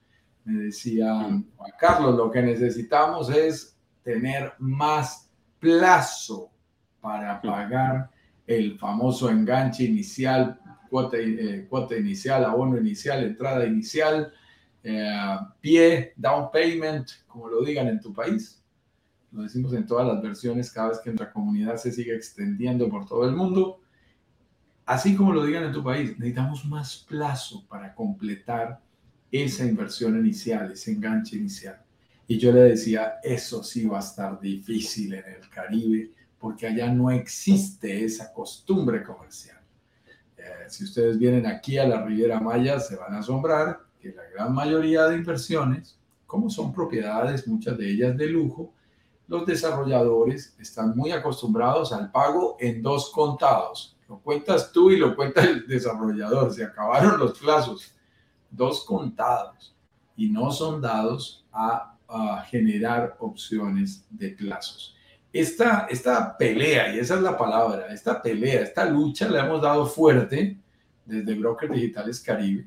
me 0.45 0.63
decía, 0.63 1.13
Juan 1.57 1.71
Carlos, 1.77 2.15
lo 2.15 2.31
que 2.31 2.41
necesitamos 2.41 3.29
es 3.29 3.75
tener 4.03 4.53
más 4.59 5.29
plazo 5.59 6.49
para 7.01 7.41
pagar 7.41 8.09
el 8.47 8.79
famoso 8.79 9.29
enganche 9.29 9.83
inicial, 9.83 10.57
cuota, 10.89 11.17
eh, 11.19 11.67
cuota 11.69 11.97
inicial, 11.97 12.45
abono 12.45 12.77
inicial, 12.77 13.21
entrada 13.21 13.65
inicial, 13.65 14.31
eh, 14.81 15.37
pie, 15.59 16.13
down 16.15 16.49
payment, 16.53 17.09
como 17.27 17.49
lo 17.49 17.65
digan 17.65 17.89
en 17.89 17.99
tu 17.99 18.13
país. 18.13 18.61
Lo 19.35 19.43
decimos 19.43 19.73
en 19.73 19.85
todas 19.85 20.07
las 20.07 20.21
versiones 20.21 20.71
cada 20.71 20.89
vez 20.89 20.99
que 20.99 21.09
nuestra 21.09 21.33
comunidad 21.33 21.75
se 21.75 21.91
sigue 21.91 22.15
extendiendo 22.15 22.87
por 22.89 23.05
todo 23.05 23.27
el 23.27 23.35
mundo. 23.35 23.81
Así 24.85 25.13
como 25.13 25.33
lo 25.33 25.45
digan 25.45 25.65
en 25.65 25.73
tu 25.73 25.83
país, 25.83 26.11
necesitamos 26.17 26.63
más 26.65 27.05
plazo 27.05 27.65
para 27.67 27.93
completar 27.93 28.79
esa 29.29 29.65
inversión 29.65 30.17
inicial, 30.17 30.71
ese 30.71 30.93
enganche 30.93 31.35
inicial. 31.35 31.81
Y 32.27 32.37
yo 32.37 32.53
le 32.53 32.61
decía, 32.61 33.15
eso 33.23 33.61
sí 33.61 33.85
va 33.85 33.97
a 33.97 33.99
estar 33.99 34.39
difícil 34.39 35.13
en 35.15 35.25
el 35.25 35.49
Caribe 35.49 36.11
porque 36.39 36.67
allá 36.67 36.89
no 36.93 37.11
existe 37.11 38.05
esa 38.05 38.31
costumbre 38.31 39.03
comercial. 39.03 39.59
Eh, 40.37 40.69
si 40.69 40.85
ustedes 40.85 41.17
vienen 41.17 41.45
aquí 41.45 41.77
a 41.77 41.85
la 41.85 42.05
Riviera 42.05 42.39
Maya, 42.39 42.79
se 42.79 42.95
van 42.95 43.15
a 43.15 43.19
asombrar 43.19 43.81
que 43.99 44.13
la 44.13 44.23
gran 44.33 44.53
mayoría 44.53 45.07
de 45.07 45.17
inversiones, 45.17 45.99
como 46.25 46.49
son 46.49 46.71
propiedades, 46.71 47.45
muchas 47.47 47.77
de 47.77 47.89
ellas 47.91 48.15
de 48.15 48.27
lujo, 48.27 48.73
los 49.27 49.45
desarrolladores 49.45 50.55
están 50.59 50.95
muy 50.95 51.11
acostumbrados 51.11 51.91
al 51.91 52.11
pago 52.11 52.57
en 52.59 52.81
dos 52.81 53.11
contados. 53.11 53.97
Lo 54.07 54.19
cuentas 54.19 54.71
tú 54.71 54.91
y 54.91 54.97
lo 54.97 55.15
cuenta 55.15 55.43
el 55.43 55.67
desarrollador. 55.67 56.53
Se 56.53 56.63
acabaron 56.63 57.19
los 57.19 57.37
plazos. 57.39 57.93
Dos 58.51 58.85
contados. 58.85 59.75
Y 60.15 60.29
no 60.29 60.51
son 60.51 60.81
dados 60.81 61.45
a, 61.51 61.91
generar 62.49 63.17
opciones 63.19 64.05
de 64.11 64.29
plazos 64.29 64.95
esta, 65.33 65.87
esta 65.89 66.37
pelea, 66.37 66.95
y 66.95 66.99
esa 66.99 67.15
es 67.15 67.21
la 67.21 67.37
palabra, 67.37 67.87
esta 67.91 68.21
pelea, 68.21 68.61
esta 68.61 68.85
lucha 68.85 69.27
la 69.27 69.43
hemos 69.45 69.61
dado 69.61 69.85
fuerte 69.85 70.57
desde 71.03 71.33
Brokers 71.33 71.73
Digitales 71.73 72.21
Caribe 72.21 72.65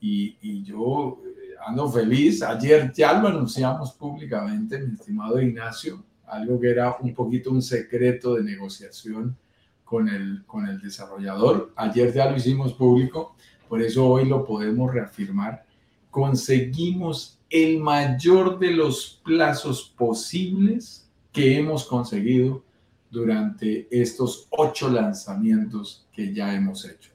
y, 0.00 0.36
y 0.40 0.64
yo 0.64 1.20
ando 1.66 1.90
feliz. 1.90 2.42
Ayer 2.42 2.92
ya 2.92 3.12
lo 3.12 3.28
anunciamos 3.28 3.92
públicamente, 3.92 4.78
mi 4.78 4.94
estimado 4.94 5.40
Ignacio, 5.40 6.02
algo 6.26 6.60
que 6.60 6.70
era 6.70 6.96
un 7.00 7.14
poquito 7.14 7.50
un 7.50 7.62
secreto 7.62 8.34
de 8.34 8.44
negociación 8.44 9.36
con 9.84 10.08
el, 10.08 10.44
con 10.46 10.66
el 10.66 10.80
desarrollador. 10.80 11.72
Ayer 11.76 12.12
ya 12.12 12.30
lo 12.30 12.36
hicimos 12.36 12.72
público, 12.74 13.34
por 13.68 13.82
eso 13.82 14.06
hoy 14.06 14.28
lo 14.28 14.44
podemos 14.44 14.92
reafirmar. 14.92 15.64
Conseguimos 16.10 17.38
el 17.48 17.78
mayor 17.78 18.58
de 18.58 18.70
los 18.70 19.20
plazos 19.24 19.92
posibles 19.96 21.08
que 21.32 21.58
hemos 21.58 21.84
conseguido 21.84 22.62
durante 23.10 23.88
estos 23.90 24.46
ocho 24.50 24.88
lanzamientos 24.88 26.06
que 26.12 26.32
ya 26.32 26.54
hemos 26.54 26.84
hecho. 26.84 27.10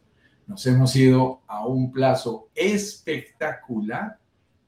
Nos 0.47 0.65
hemos 0.67 0.95
ido 0.95 1.41
a 1.47 1.65
un 1.65 1.91
plazo 1.91 2.49
espectacular, 2.53 4.17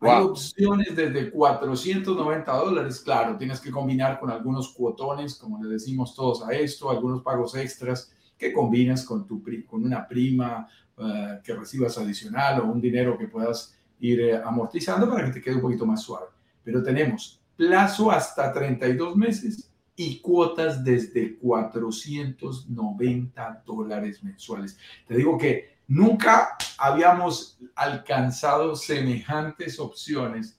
Hay 0.00 0.22
opciones 0.22 0.96
desde 0.96 1.30
490 1.30 2.50
dólares, 2.50 3.00
claro, 3.00 3.36
tienes 3.36 3.60
que 3.60 3.70
combinar 3.70 4.18
con 4.18 4.30
algunos 4.30 4.72
cuotones, 4.72 5.34
como 5.34 5.62
le 5.62 5.68
decimos 5.68 6.14
todos 6.14 6.42
a 6.42 6.52
esto, 6.52 6.88
algunos 6.88 7.22
pagos 7.22 7.54
extras 7.54 8.10
que 8.38 8.54
combinas 8.54 9.04
con, 9.04 9.26
tu, 9.26 9.44
con 9.66 9.84
una 9.84 10.08
prima 10.08 10.66
eh, 10.96 11.40
que 11.44 11.54
recibas 11.54 11.98
adicional 11.98 12.60
o 12.60 12.72
un 12.72 12.80
dinero 12.80 13.18
que 13.18 13.28
puedas 13.28 13.78
ir 14.00 14.22
eh, 14.22 14.40
amortizando 14.42 15.06
para 15.10 15.26
que 15.26 15.32
te 15.32 15.42
quede 15.42 15.56
un 15.56 15.60
poquito 15.60 15.84
más 15.84 16.00
suave. 16.00 16.28
Pero 16.64 16.82
tenemos 16.82 17.38
plazo 17.54 18.10
hasta 18.10 18.50
32 18.50 19.14
meses 19.16 19.70
y 19.94 20.20
cuotas 20.20 20.82
desde 20.82 21.36
490 21.36 23.62
dólares 23.66 24.24
mensuales. 24.24 24.78
Te 25.06 25.14
digo 25.14 25.36
que 25.36 25.79
nunca 25.90 26.56
habíamos 26.78 27.58
alcanzado 27.74 28.76
semejantes 28.76 29.80
opciones 29.80 30.58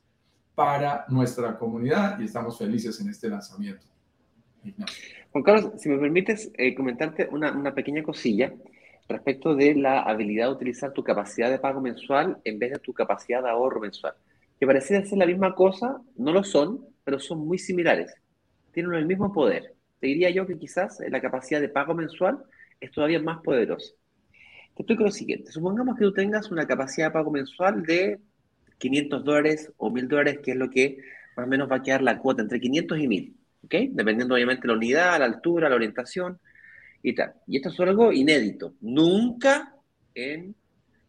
para 0.53 1.05
nuestra 1.07 1.57
comunidad 1.57 2.19
y 2.19 2.25
estamos 2.25 2.57
felices 2.57 2.99
en 2.99 3.09
este 3.09 3.29
lanzamiento. 3.29 3.87
Juan 5.31 5.43
Carlos, 5.43 5.71
si 5.81 5.87
me 5.87 5.97
permites 5.97 6.51
eh, 6.57 6.75
comentarte 6.75 7.29
una, 7.31 7.53
una 7.53 7.73
pequeña 7.73 8.03
cosilla 8.03 8.53
respecto 9.07 9.55
de 9.55 9.73
la 9.75 10.01
habilidad 10.01 10.47
de 10.47 10.53
utilizar 10.53 10.91
tu 10.91 11.01
capacidad 11.01 11.49
de 11.49 11.59
pago 11.59 11.79
mensual 11.79 12.37
en 12.43 12.59
vez 12.59 12.73
de 12.73 12.79
tu 12.79 12.93
capacidad 12.93 13.41
de 13.41 13.49
ahorro 13.49 13.79
mensual. 13.79 14.13
Que 14.59 14.67
pareciera 14.67 15.05
ser 15.05 15.17
la 15.17 15.25
misma 15.25 15.55
cosa, 15.55 16.01
no 16.17 16.33
lo 16.33 16.43
son, 16.43 16.85
pero 17.05 17.19
son 17.19 17.47
muy 17.47 17.57
similares. 17.57 18.13
Tienen 18.73 18.93
el 18.95 19.05
mismo 19.05 19.31
poder. 19.31 19.75
Te 20.01 20.07
diría 20.07 20.29
yo 20.29 20.45
que 20.45 20.59
quizás 20.59 20.99
la 21.09 21.21
capacidad 21.21 21.61
de 21.61 21.69
pago 21.69 21.93
mensual 21.93 22.43
es 22.81 22.91
todavía 22.91 23.21
más 23.21 23.39
poderosa. 23.41 23.93
Te 24.75 24.83
explico 24.83 25.03
lo 25.03 25.11
siguiente. 25.11 25.51
Supongamos 25.51 25.97
que 25.97 26.05
tú 26.05 26.13
tengas 26.13 26.49
una 26.51 26.65
capacidad 26.65 27.07
de 27.07 27.11
pago 27.11 27.31
mensual 27.31 27.83
de 27.83 28.19
500 28.77 29.23
dólares 29.23 29.71
o 29.77 29.89
1000 29.89 30.07
dólares, 30.07 30.39
que 30.43 30.51
es 30.51 30.57
lo 30.57 30.69
que 30.69 30.99
más 31.35 31.45
o 31.45 31.49
menos 31.49 31.69
va 31.69 31.77
a 31.77 31.83
quedar 31.83 32.01
la 32.01 32.19
cuota 32.19 32.41
entre 32.41 32.59
500 32.59 32.99
y 32.99 33.07
1000. 33.07 33.35
¿Ok? 33.65 33.75
Dependiendo 33.91 34.33
obviamente 34.33 34.63
de 34.63 34.67
la 34.69 34.73
unidad, 34.73 35.19
la 35.19 35.25
altura, 35.25 35.69
la 35.69 35.75
orientación 35.75 36.39
y 37.03 37.13
tal. 37.13 37.33
Y 37.47 37.57
esto 37.57 37.69
es 37.69 37.79
algo 37.79 38.11
inédito. 38.11 38.73
Nunca 38.81 39.75
en 40.15 40.55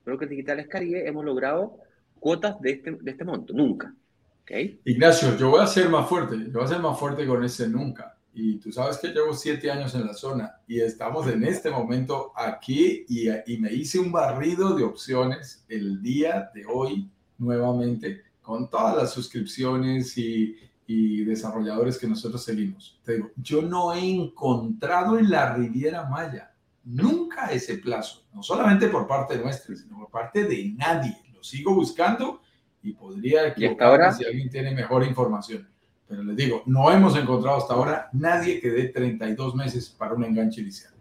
Brokers 0.05 0.31
Digitales 0.31 0.69
Caribe 0.69 1.07
hemos 1.07 1.25
logrado 1.25 1.79
cuotas 2.19 2.61
de 2.61 2.71
este, 2.73 2.93
de 2.93 3.11
este 3.11 3.25
monto. 3.25 3.53
Nunca. 3.53 3.95
¿Okay? 4.43 4.81
Ignacio, 4.85 5.37
yo 5.39 5.51
voy 5.51 5.61
a 5.61 5.67
ser 5.67 5.89
más 5.89 6.09
fuerte. 6.09 6.37
Yo 6.37 6.53
voy 6.53 6.65
a 6.65 6.69
ser 6.69 6.81
más 6.81 6.99
fuerte 6.99 7.27
con 7.27 7.45
ese 7.45 7.69
nunca. 7.69 8.17
Y 8.35 8.57
tú 8.59 8.73
sabes 8.73 8.97
que 8.99 9.09
llevo 9.09 9.35
siete 9.35 9.71
años 9.71 9.95
en 9.95 10.07
la 10.07 10.15
zona 10.15 10.61
y 10.67 10.81
estamos 10.81 11.29
en 11.29 11.45
este 11.45 11.71
momento 11.71 12.33
aquí 12.35 13.05
y, 13.09 13.29
y 13.29 13.59
me 13.59 13.73
hice 13.73 13.99
un 13.99 14.11
barrido 14.11 14.75
de 14.75 14.85
opciones 14.85 15.65
el 15.69 16.01
día 16.01 16.51
de 16.55 16.65
hoy 16.67 17.11
nuevamente 17.37 18.23
con 18.41 18.71
todas 18.71 18.97
las 18.97 19.13
suscripciones 19.13 20.17
y, 20.17 20.57
y 20.87 21.25
desarrolladores 21.25 21.99
que 21.99 22.07
nosotros 22.07 22.43
seguimos. 22.45 22.99
Te 23.05 23.17
digo, 23.17 23.31
yo 23.37 23.63
no 23.63 23.93
he 23.93 24.01
encontrado 24.01 25.19
en 25.19 25.31
la 25.31 25.55
Riviera 25.55 26.09
Maya 26.09 26.53
nunca 26.85 27.47
ese 27.47 27.79
plazo, 27.79 28.25
no 28.33 28.43
solamente 28.43 28.89
por 28.89 29.07
parte 29.07 29.39
nuestra, 29.39 29.77
sino 29.77 29.99
por 29.99 30.11
parte 30.11 30.45
de 30.45 30.73
nadie. 30.77 31.17
Lo 31.33 31.43
sigo 31.43 31.75
buscando 31.75 32.41
y 32.83 32.93
podría 32.93 33.49
equivocarme 33.49 34.13
si 34.13 34.25
alguien 34.25 34.51
tiene 34.51 34.75
mejor 34.75 35.05
información. 35.05 35.69
Pero 36.13 36.25
les 36.25 36.37
digo, 36.37 36.63
no 36.67 36.93
hemos 36.93 37.17
encontrado 37.17 37.57
hasta 37.57 37.73
ahora 37.73 38.11
nadie 38.13 38.61
que 38.61 38.71
dé 38.71 38.89
32 38.89 39.55
meses 39.55 39.89
para 39.89 40.13
un 40.13 40.23
enganche 40.23 40.61
inicial. 40.61 40.93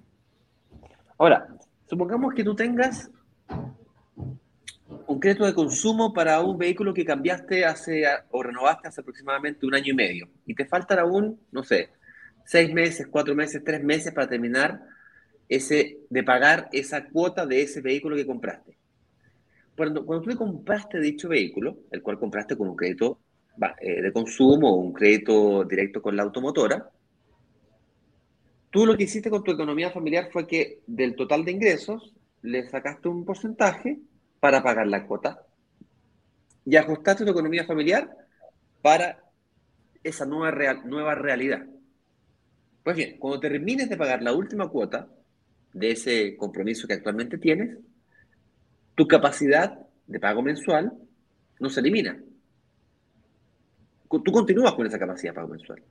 Ahora, 1.17 1.49
supongamos 1.85 2.33
que 2.33 2.45
tú 2.45 2.55
tengas 2.55 3.11
un 5.07 5.19
crédito 5.19 5.45
de 5.45 5.53
consumo 5.53 6.13
para 6.13 6.39
un 6.39 6.57
vehículo 6.57 6.93
que 6.93 7.03
cambiaste 7.03 7.65
hace 7.65 8.05
o 8.29 8.41
renovaste 8.41 8.87
hace 8.87 9.01
aproximadamente 9.01 9.65
un 9.65 9.75
año 9.75 9.91
y 9.91 9.95
medio 9.95 10.29
y 10.45 10.55
te 10.55 10.65
faltan 10.65 10.99
aún, 10.99 11.37
no 11.51 11.61
sé, 11.61 11.89
seis 12.45 12.73
meses, 12.73 13.05
cuatro 13.11 13.35
meses, 13.35 13.61
tres 13.65 13.83
meses 13.83 14.13
para 14.13 14.29
terminar 14.29 14.81
ese, 15.49 15.97
de 16.09 16.23
pagar 16.23 16.69
esa 16.71 17.09
cuota 17.09 17.45
de 17.45 17.63
ese 17.63 17.81
vehículo 17.81 18.15
que 18.15 18.25
compraste. 18.25 18.77
Cuando, 19.75 20.05
cuando 20.05 20.23
tú 20.23 20.37
compraste 20.37 21.01
dicho 21.01 21.27
vehículo, 21.27 21.79
el 21.91 22.01
cual 22.01 22.17
compraste 22.17 22.55
con 22.55 22.69
un 22.69 22.77
crédito 22.77 23.19
de 23.57 24.11
consumo 24.13 24.71
o 24.71 24.75
un 24.77 24.93
crédito 24.93 25.63
directo 25.65 26.01
con 26.01 26.15
la 26.15 26.23
automotora, 26.23 26.89
tú 28.69 28.85
lo 28.85 28.95
que 28.97 29.03
hiciste 29.03 29.29
con 29.29 29.43
tu 29.43 29.51
economía 29.51 29.91
familiar 29.91 30.29
fue 30.31 30.47
que 30.47 30.81
del 30.87 31.15
total 31.15 31.45
de 31.45 31.51
ingresos 31.51 32.13
le 32.41 32.67
sacaste 32.69 33.07
un 33.07 33.25
porcentaje 33.25 33.99
para 34.39 34.63
pagar 34.63 34.87
la 34.87 35.05
cuota 35.05 35.45
y 36.65 36.75
ajustaste 36.75 37.25
tu 37.25 37.31
economía 37.31 37.65
familiar 37.65 38.09
para 38.81 39.23
esa 40.03 40.25
nueva, 40.25 40.51
real, 40.51 40.81
nueva 40.85 41.15
realidad. 41.15 41.65
Pues 42.83 42.95
bien, 42.95 43.17
cuando 43.19 43.39
termines 43.39 43.89
de 43.89 43.97
pagar 43.97 44.21
la 44.23 44.33
última 44.33 44.69
cuota 44.69 45.07
de 45.73 45.91
ese 45.91 46.35
compromiso 46.37 46.87
que 46.87 46.95
actualmente 46.95 47.37
tienes, 47.37 47.77
tu 48.95 49.07
capacidad 49.07 49.79
de 50.07 50.19
pago 50.19 50.41
mensual 50.41 50.93
no 51.59 51.69
se 51.69 51.79
elimina. 51.79 52.19
Tú 54.19 54.31
continúas 54.31 54.73
con 54.73 54.85
esa 54.85 54.99
capacidad 54.99 55.31
de 55.31 55.35
pago 55.35 55.47
mensual. 55.47 55.81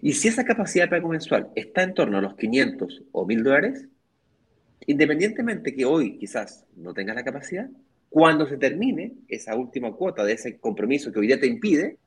Y 0.00 0.12
si 0.12 0.28
esa 0.28 0.44
capacidad 0.44 0.84
de 0.84 0.90
pago 0.90 1.08
mensual 1.08 1.50
está 1.54 1.82
en 1.82 1.94
torno 1.94 2.18
a 2.18 2.20
los 2.20 2.36
500 2.36 3.02
o 3.12 3.26
1000 3.26 3.42
dólares, 3.42 3.88
independientemente 4.86 5.74
que 5.74 5.84
hoy 5.84 6.18
quizás 6.18 6.66
no 6.76 6.94
tengas 6.94 7.16
la 7.16 7.24
capacidad, 7.24 7.68
cuando 8.08 8.46
se 8.46 8.56
termine 8.56 9.14
esa 9.28 9.56
última 9.56 9.92
cuota 9.92 10.24
de 10.24 10.34
ese 10.34 10.58
compromiso 10.58 11.10
que 11.10 11.18
hoy 11.18 11.26
día 11.26 11.40
te 11.40 11.48
impide, 11.48 11.98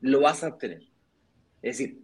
lo 0.00 0.20
vas 0.20 0.42
a 0.42 0.48
obtener. 0.48 0.82
Es 1.62 1.78
decir, 1.78 2.02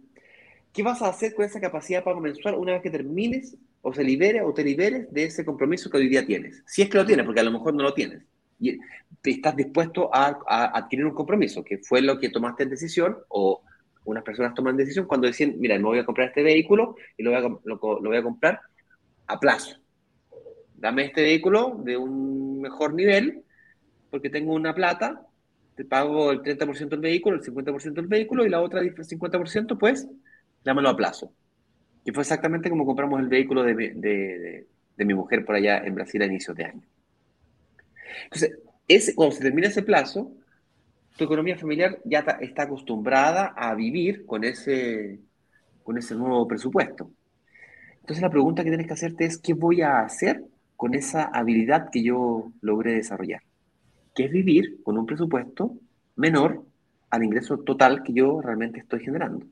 ¿qué 0.71 0.83
vas 0.83 1.01
a 1.01 1.09
hacer 1.09 1.33
con 1.33 1.45
esa 1.45 1.59
capacidad 1.59 1.99
de 1.99 2.05
pago 2.05 2.21
mensual 2.21 2.55
una 2.55 2.73
vez 2.73 2.81
que 2.81 2.89
termines 2.89 3.57
o 3.81 3.93
se 3.93 4.03
libere 4.03 4.41
o 4.41 4.53
te 4.53 4.63
liberes 4.63 5.11
de 5.11 5.25
ese 5.25 5.43
compromiso 5.43 5.89
que 5.89 5.97
hoy 5.97 6.07
día 6.07 6.25
tienes? 6.25 6.63
Si 6.65 6.81
es 6.81 6.89
que 6.89 6.97
lo 6.97 7.05
tienes, 7.05 7.25
porque 7.25 7.41
a 7.41 7.43
lo 7.43 7.51
mejor 7.51 7.73
no 7.73 7.83
lo 7.83 7.93
tienes. 7.93 8.23
Y 8.59 8.77
estás 9.23 9.55
dispuesto 9.55 10.09
a, 10.13 10.37
adquirir 10.73 11.05
un 11.05 11.13
compromiso, 11.13 11.63
que 11.63 11.79
fue 11.79 12.01
lo 12.01 12.19
que 12.19 12.29
tomaste 12.29 12.63
en 12.63 12.69
decisión 12.69 13.17
o 13.29 13.61
unas 14.05 14.23
personas 14.23 14.53
toman 14.53 14.77
decisión 14.77 15.07
cuando 15.07 15.27
deciden, 15.27 15.59
mira, 15.59 15.75
me 15.77 15.83
voy 15.83 15.99
a 15.99 16.05
comprar 16.05 16.27
este 16.27 16.43
vehículo 16.43 16.95
y 17.17 17.23
lo 17.23 17.31
voy 17.31 17.39
a, 17.39 17.41
lo 17.65 18.01
voy 18.01 18.17
a 18.17 18.23
comprar 18.23 18.61
a 19.27 19.39
plazo. 19.39 19.77
Dame 20.75 21.05
este 21.05 21.23
vehículo 21.23 21.81
de 21.83 21.97
un 21.97 22.61
mejor 22.61 22.93
nivel 22.93 23.43
porque 24.11 24.29
tengo 24.29 24.53
una 24.53 24.75
plata 24.75 25.25
te 25.75 25.83
pago 25.83 26.31
el 26.31 26.41
30% 26.41 26.89
del 26.89 27.01
vehículo, 27.01 27.37
el 27.37 27.43
50% 27.43 27.93
del 27.93 28.07
vehículo 28.07 28.45
y 28.45 28.49
la 28.49 28.61
otra 28.61 28.81
50% 28.81 29.77
pues 29.77 30.07
dámelo 30.63 30.89
a 30.89 30.95
plazo. 30.95 31.33
Que 32.03 32.13
fue 32.13 32.21
exactamente 32.21 32.69
como 32.69 32.85
compramos 32.85 33.19
el 33.19 33.27
vehículo 33.27 33.63
de, 33.63 33.75
de, 33.75 34.67
de, 34.95 35.05
mi 35.05 35.13
mujer 35.13 35.43
por 35.43 35.55
allá 35.55 35.79
en 35.79 35.95
Brasil 35.95 36.21
a 36.21 36.25
inicios 36.25 36.55
de 36.55 36.65
año. 36.65 36.81
Entonces, 38.23 38.59
ese, 38.87 39.15
cuando 39.15 39.35
se 39.35 39.43
termina 39.43 39.67
ese 39.67 39.83
plazo, 39.83 40.31
tu 41.17 41.23
economía 41.23 41.57
familiar 41.57 41.99
ya 42.03 42.19
está 42.41 42.63
acostumbrada 42.63 43.53
a 43.55 43.73
vivir 43.75 44.25
con 44.25 44.43
ese, 44.43 45.19
con 45.83 45.97
ese 45.97 46.15
nuevo 46.15 46.47
presupuesto. 46.47 47.11
Entonces 48.01 48.21
la 48.21 48.29
pregunta 48.29 48.63
que 48.63 48.69
tienes 48.69 48.87
que 48.87 48.93
hacerte 48.93 49.25
es, 49.25 49.37
¿qué 49.37 49.53
voy 49.53 49.81
a 49.81 50.01
hacer 50.01 50.43
con 50.75 50.93
esa 50.93 51.23
habilidad 51.23 51.89
que 51.91 52.03
yo 52.03 52.51
logré 52.61 52.93
desarrollar? 52.93 53.41
que 54.15 54.23
es 54.25 54.31
vivir 54.31 54.81
con 54.81 54.97
un 54.97 55.05
presupuesto 55.05 55.77
menor 56.15 56.65
al 57.09 57.23
ingreso 57.23 57.59
total 57.59 58.01
que 58.01 58.13
yo 58.13 58.41
realmente 58.41 58.79
estoy 58.79 59.01
generando. 59.01 59.45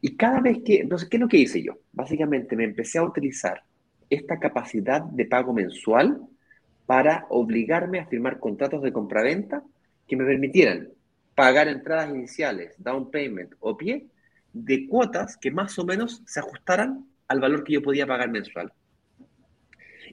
Y 0.00 0.16
cada 0.16 0.40
vez 0.40 0.58
que, 0.62 0.80
entonces, 0.80 1.08
¿qué 1.08 1.16
es 1.16 1.20
lo 1.20 1.28
que 1.28 1.38
hice 1.38 1.62
yo? 1.62 1.78
Básicamente 1.92 2.56
me 2.56 2.64
empecé 2.64 2.98
a 2.98 3.04
utilizar 3.04 3.62
esta 4.10 4.38
capacidad 4.38 5.00
de 5.00 5.24
pago 5.24 5.54
mensual 5.54 6.20
para 6.86 7.26
obligarme 7.30 7.98
a 7.98 8.06
firmar 8.06 8.38
contratos 8.40 8.82
de 8.82 8.92
compraventa 8.92 9.62
que 10.06 10.16
me 10.16 10.24
permitieran 10.24 10.90
pagar 11.34 11.68
entradas 11.68 12.10
iniciales, 12.10 12.74
down 12.78 13.10
payment 13.10 13.54
o 13.60 13.76
pie, 13.76 14.06
de 14.52 14.86
cuotas 14.86 15.36
que 15.36 15.50
más 15.50 15.78
o 15.78 15.84
menos 15.84 16.22
se 16.26 16.40
ajustaran 16.40 17.06
al 17.28 17.40
valor 17.40 17.64
que 17.64 17.72
yo 17.74 17.82
podía 17.82 18.06
pagar 18.06 18.30
mensual. 18.30 18.72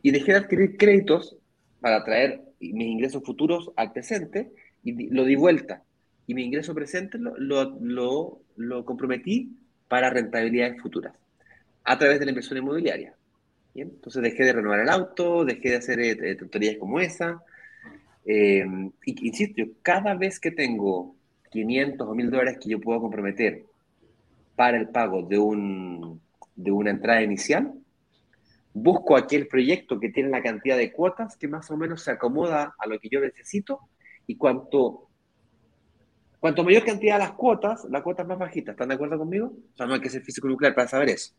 Y 0.02 0.12
dejé 0.12 0.32
de 0.32 0.40
adquirir 0.40 0.78
créditos 0.78 1.38
para 1.80 2.04
traer 2.04 2.42
mis 2.60 2.88
ingresos 2.88 3.24
futuros 3.24 3.72
al 3.76 3.92
presente 3.92 4.52
y 4.84 5.10
lo 5.10 5.26
di 5.26 5.36
vuelta. 5.36 5.84
Y 6.26 6.34
mi 6.34 6.44
ingreso 6.44 6.74
presente 6.74 7.18
lo, 7.18 7.36
lo, 7.38 8.42
lo, 8.56 8.86
comprometí 8.86 9.58
para 9.88 10.10
rentabilidades 10.10 10.82
futuras 10.82 11.14
a 11.84 11.98
través 11.98 12.20
de 12.20 12.26
la 12.26 12.32
inversión 12.32 12.58
inmobiliaria. 12.58 13.16
Entonces 13.76 14.22
dejé 14.22 14.44
de 14.44 14.54
renovar 14.54 14.80
el 14.80 14.90
auto, 14.90 15.46
dejé 15.46 15.70
de 15.70 15.76
hacer 15.78 16.00
eh, 16.00 16.36
tonterías 16.36 16.78
como 16.78 17.00
esa. 17.00 17.42
Eh, 18.26 18.66
y, 19.06 19.28
insisto, 19.28 19.64
cada 19.82 20.16
vez 20.16 20.40
que 20.40 20.52
tengo 20.52 21.16
500 21.52 22.08
o 22.08 22.16
1000 22.16 22.30
dólares 22.30 22.58
que 22.62 22.70
yo 22.70 22.80
puedo 22.80 23.02
comprometer 23.02 23.66
para 24.56 24.78
el 24.78 24.90
pago 24.90 25.24
de, 25.24 25.38
un, 25.38 26.22
de 26.56 26.72
una 26.72 26.92
entrada 26.92 27.22
inicial, 27.22 27.74
busco 28.74 29.16
aquel 29.16 29.48
proyecto 29.48 30.00
que 30.00 30.10
tiene 30.10 30.30
la 30.30 30.44
cantidad 30.44 30.78
de 30.78 30.92
cuotas 30.92 31.36
que 31.36 31.48
más 31.48 31.70
o 31.72 31.78
menos 31.78 32.04
se 32.04 32.12
acomoda 32.12 32.76
a 32.78 32.88
lo 32.88 33.00
que 33.00 33.10
yo 33.10 33.20
necesito 33.20 33.80
y 34.28 34.38
cuanto, 34.38 35.10
cuanto 36.40 36.64
mayor 36.64 36.86
cantidad 36.86 37.16
de 37.16 37.20
las 37.20 37.34
cuotas, 37.34 37.86
la 37.90 38.04
cuota 38.04 38.22
es 38.22 38.28
más 38.28 38.40
bajita. 38.40 38.72
¿Están 38.72 38.90
de 38.90 38.96
acuerdo 38.96 39.18
conmigo? 39.18 39.48
O 39.48 39.78
sea, 39.78 39.86
no 39.86 39.94
hay 39.94 40.02
que 40.02 40.10
ser 40.10 40.22
físico 40.22 40.48
nuclear 40.48 40.76
para 40.76 40.88
saber 40.88 41.10
eso. 41.10 41.34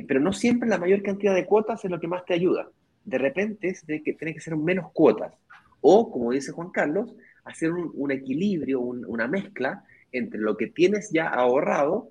Pero 0.00 0.20
no 0.20 0.32
siempre 0.32 0.68
la 0.68 0.78
mayor 0.78 1.02
cantidad 1.02 1.34
de 1.34 1.44
cuotas 1.44 1.84
es 1.84 1.90
lo 1.90 2.00
que 2.00 2.08
más 2.08 2.24
te 2.24 2.34
ayuda. 2.34 2.70
De 3.04 3.18
repente 3.18 3.76
tiene 3.86 4.02
que, 4.02 4.14
tiene 4.14 4.34
que 4.34 4.40
ser 4.40 4.56
menos 4.56 4.90
cuotas. 4.92 5.34
O, 5.80 6.10
como 6.10 6.32
dice 6.32 6.52
Juan 6.52 6.70
Carlos, 6.70 7.14
hacer 7.44 7.72
un, 7.72 8.10
equilibrio, 8.10 8.80
una 8.80 9.28
mezcla 9.28 9.84
entre 10.12 10.40
lo 10.40 10.56
que 10.56 10.68
tienes 10.68 11.10
ya 11.10 11.28
ahorrado 11.28 12.10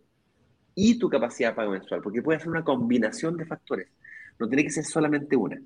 y 0.75 0.99
tu 0.99 1.09
capacidad 1.09 1.49
de 1.49 1.55
pago 1.55 1.71
mensual, 1.71 2.01
porque 2.01 2.21
puede 2.21 2.39
ser 2.39 2.49
una 2.49 2.63
combinación 2.63 3.37
de 3.37 3.45
factores. 3.45 3.87
No 4.39 4.47
tiene 4.47 4.63
que 4.63 4.71
ser 4.71 4.83
solamente 4.83 5.35
una. 5.35 5.61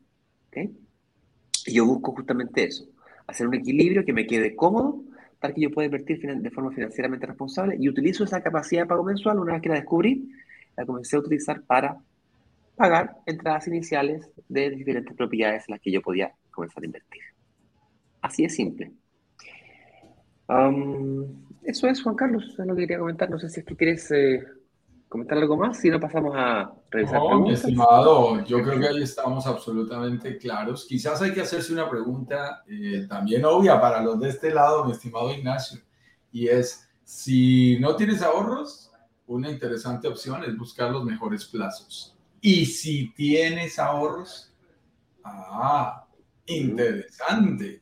Y 1.65 1.73
yo 1.73 1.85
busco 1.85 2.11
justamente 2.13 2.63
eso, 2.63 2.85
hacer 3.27 3.47
un 3.47 3.55
equilibrio 3.55 4.05
que 4.05 4.13
me 4.13 4.27
quede 4.27 4.55
cómodo 4.55 5.03
para 5.39 5.53
que 5.53 5.61
yo 5.61 5.71
pueda 5.71 5.87
invertir 5.87 6.19
de 6.21 6.49
forma 6.51 6.71
financieramente 6.71 7.25
responsable 7.25 7.75
y 7.79 7.89
utilizo 7.89 8.23
esa 8.23 8.41
capacidad 8.41 8.83
de 8.83 8.87
pago 8.87 9.03
mensual 9.03 9.39
una 9.39 9.53
vez 9.53 9.61
que 9.61 9.69
la 9.69 9.75
descubrí, 9.75 10.31
la 10.77 10.85
comencé 10.85 11.15
a 11.15 11.19
utilizar 11.19 11.61
para 11.63 11.97
pagar 12.75 13.17
entradas 13.25 13.67
iniciales 13.67 14.29
de 14.49 14.69
diferentes 14.69 15.15
propiedades 15.15 15.63
en 15.67 15.73
las 15.73 15.81
que 15.81 15.91
yo 15.91 16.01
podía 16.01 16.33
comenzar 16.51 16.83
a 16.83 16.85
invertir. 16.85 17.21
Así 18.21 18.43
es 18.43 18.55
simple. 18.55 18.91
eso 21.63 21.87
es, 21.87 22.01
Juan 22.01 22.15
Carlos, 22.15 22.55
es 22.57 22.65
lo 22.65 22.75
que 22.75 22.81
quería 22.81 22.99
comentar. 22.99 23.29
No 23.29 23.39
sé 23.39 23.49
si 23.49 23.59
es 23.59 23.65
que 23.65 23.75
quieres 23.75 24.09
eh, 24.11 24.43
comentar 25.07 25.37
algo 25.37 25.55
más, 25.55 25.79
si 25.79 25.89
no 25.89 25.99
pasamos 25.99 26.33
a 26.35 26.73
revisar 26.89 27.19
no, 27.19 27.41
Mi 27.41 27.53
estimado, 27.53 28.43
yo 28.43 28.61
creo 28.63 28.79
que 28.79 28.87
ahí 28.87 29.03
estamos 29.03 29.45
absolutamente 29.45 30.37
claros. 30.37 30.85
Quizás 30.85 31.21
hay 31.21 31.33
que 31.33 31.41
hacerse 31.41 31.71
una 31.71 31.89
pregunta 31.89 32.63
eh, 32.67 33.05
también 33.07 33.45
obvia 33.45 33.79
para 33.79 34.01
los 34.01 34.19
de 34.19 34.29
este 34.29 34.53
lado, 34.53 34.85
mi 34.85 34.91
estimado 34.91 35.31
Ignacio, 35.31 35.79
y 36.31 36.47
es, 36.47 36.89
si 37.03 37.77
no 37.79 37.95
tienes 37.95 38.21
ahorros, 38.21 38.91
una 39.27 39.49
interesante 39.49 40.07
opción 40.07 40.43
es 40.43 40.57
buscar 40.57 40.91
los 40.91 41.03
mejores 41.03 41.45
plazos. 41.45 42.15
Y 42.41 42.65
si 42.65 43.11
tienes 43.13 43.79
ahorros, 43.79 44.53
ah, 45.23 46.05
interesante. 46.45 47.81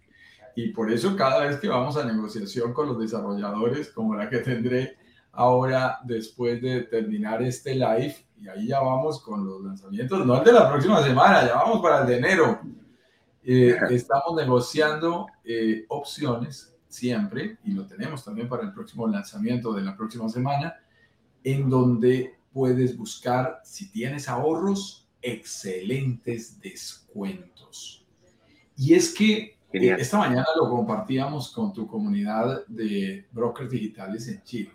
Y 0.55 0.69
por 0.69 0.91
eso 0.91 1.15
cada 1.15 1.45
vez 1.45 1.59
que 1.59 1.67
vamos 1.67 1.97
a 1.97 2.05
negociación 2.05 2.73
con 2.73 2.87
los 2.87 2.99
desarrolladores, 2.99 3.89
como 3.89 4.15
la 4.15 4.29
que 4.29 4.39
tendré, 4.39 4.97
ahora 5.33 5.99
después 6.03 6.61
de 6.61 6.83
terminar 6.83 7.41
este 7.41 7.73
live 7.73 8.15
y 8.39 8.47
ahí 8.47 8.67
ya 8.67 8.81
vamos 8.81 9.21
con 9.21 9.45
los 9.45 9.63
lanzamientos, 9.63 10.25
no 10.25 10.37
el 10.37 10.43
de 10.43 10.51
la 10.51 10.69
próxima 10.69 11.01
semana, 11.01 11.47
ya 11.47 11.55
vamos 11.55 11.81
para 11.81 12.01
el 12.01 12.07
de 12.07 12.17
enero. 12.17 12.59
Eh, 13.43 13.77
estamos 13.89 14.35
negociando 14.35 15.27
eh, 15.43 15.85
opciones 15.89 16.73
siempre 16.87 17.57
y 17.65 17.71
lo 17.71 17.85
tenemos 17.85 18.23
también 18.23 18.47
para 18.47 18.63
el 18.63 18.73
próximo 18.73 19.07
lanzamiento 19.07 19.73
de 19.73 19.81
la 19.81 19.97
próxima 19.97 20.29
semana, 20.29 20.75
en 21.43 21.69
donde 21.69 22.35
puedes 22.51 22.97
buscar, 22.97 23.61
si 23.63 23.91
tienes 23.91 24.29
ahorros, 24.29 25.07
excelentes 25.21 26.59
descuentos. 26.59 28.05
Y 28.75 28.93
es 28.93 29.13
que 29.13 29.57
esta 29.71 30.17
mañana 30.17 30.45
lo 30.55 30.69
compartíamos 30.69 31.51
con 31.51 31.73
tu 31.73 31.87
comunidad 31.87 32.65
de 32.67 33.25
brokers 33.31 33.71
digitales 33.71 34.27
en 34.27 34.43
Chile 34.43 34.71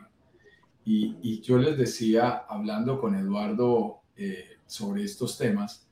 y, 0.90 1.42
yo 1.42 1.58
les 1.58 1.76
decía, 1.76 2.44
hablando 2.48 2.98
con 2.98 3.14
Eduardo 3.14 4.00
eh, 4.16 4.56
sobre 4.66 5.04
estos 5.04 5.36
temas, 5.36 5.86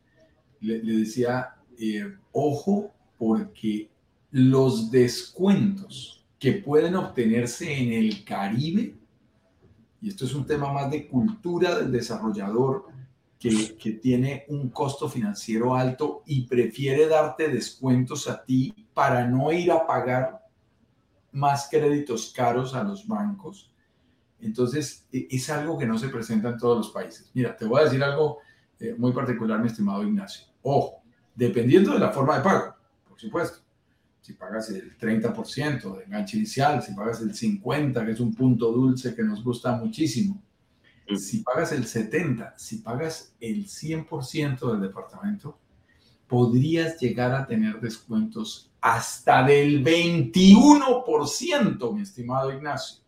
le, 0.60 0.80
decía, 0.80 1.54
eh, 1.78 2.16
ojo, 2.32 2.94
porque 3.18 3.90
los 4.30 4.90
descuentos 4.90 6.24
que 6.38 6.52
pueden 6.52 6.94
obtenerse 6.94 7.76
en 7.76 7.92
el 7.92 8.24
Caribe, 8.24 8.94
y 10.00 10.08
esto 10.08 10.24
es 10.24 10.34
un 10.34 10.46
tema 10.46 10.72
más 10.72 10.90
de 10.90 11.06
cultura 11.08 11.78
del 11.78 11.90
desarrollador, 11.90 12.86
que, 13.38 13.76
que, 13.76 13.92
tiene 13.92 14.44
un 14.48 14.70
costo 14.70 15.08
financiero 15.08 15.74
alto 15.74 16.22
y 16.26 16.46
prefiere 16.46 17.06
darte 17.06 17.48
descuentos 17.48 18.28
a 18.28 18.42
ti 18.42 18.74
para 18.94 19.26
no 19.26 19.52
ir 19.52 19.70
a 19.70 19.86
pagar 19.86 20.46
más 21.36 21.68
créditos 21.70 22.32
caros 22.34 22.74
a 22.74 22.82
los 22.82 23.06
bancos 23.06 23.70
Entonces, 24.40 25.06
e, 25.12 25.28
es 25.30 25.50
algo 25.50 25.76
que 25.76 25.86
no 25.86 25.98
se 25.98 26.08
presenta 26.08 26.48
en 26.48 26.58
todos 26.58 26.78
los 26.78 26.90
países. 26.90 27.30
Mira, 27.34 27.54
te 27.56 27.66
voy 27.66 27.80
a 27.80 27.84
decir 27.84 28.02
algo 28.02 28.38
eh, 28.80 28.94
muy 28.96 29.12
particular, 29.12 29.60
mi 29.60 29.66
estimado 29.66 30.02
Ignacio. 30.02 30.46
Ojo, 30.62 31.02
dependiendo 31.34 31.92
de 31.92 31.98
la 31.98 32.10
forma 32.10 32.36
de 32.36 32.42
pago, 32.42 32.74
por 33.06 33.20
supuesto. 33.20 33.65
Si 34.26 34.32
pagas 34.32 34.70
el 34.70 34.98
30% 34.98 35.98
de 35.98 36.04
enganche 36.04 36.36
inicial, 36.36 36.82
si 36.82 36.92
pagas 36.94 37.20
el 37.20 37.32
50%, 37.32 38.04
que 38.04 38.10
es 38.10 38.18
un 38.18 38.34
punto 38.34 38.72
dulce 38.72 39.14
que 39.14 39.22
nos 39.22 39.44
gusta 39.44 39.76
muchísimo, 39.76 40.42
mm. 41.08 41.14
si 41.14 41.44
pagas 41.44 41.70
el 41.70 41.84
70%, 41.84 42.54
si 42.56 42.78
pagas 42.78 43.32
el 43.38 43.66
100% 43.66 44.72
del 44.72 44.80
departamento, 44.80 45.60
podrías 46.26 46.98
llegar 46.98 47.36
a 47.36 47.46
tener 47.46 47.80
descuentos 47.80 48.72
hasta 48.80 49.44
del 49.44 49.84
21%, 49.84 51.94
mi 51.94 52.02
estimado 52.02 52.52
Ignacio. 52.52 53.04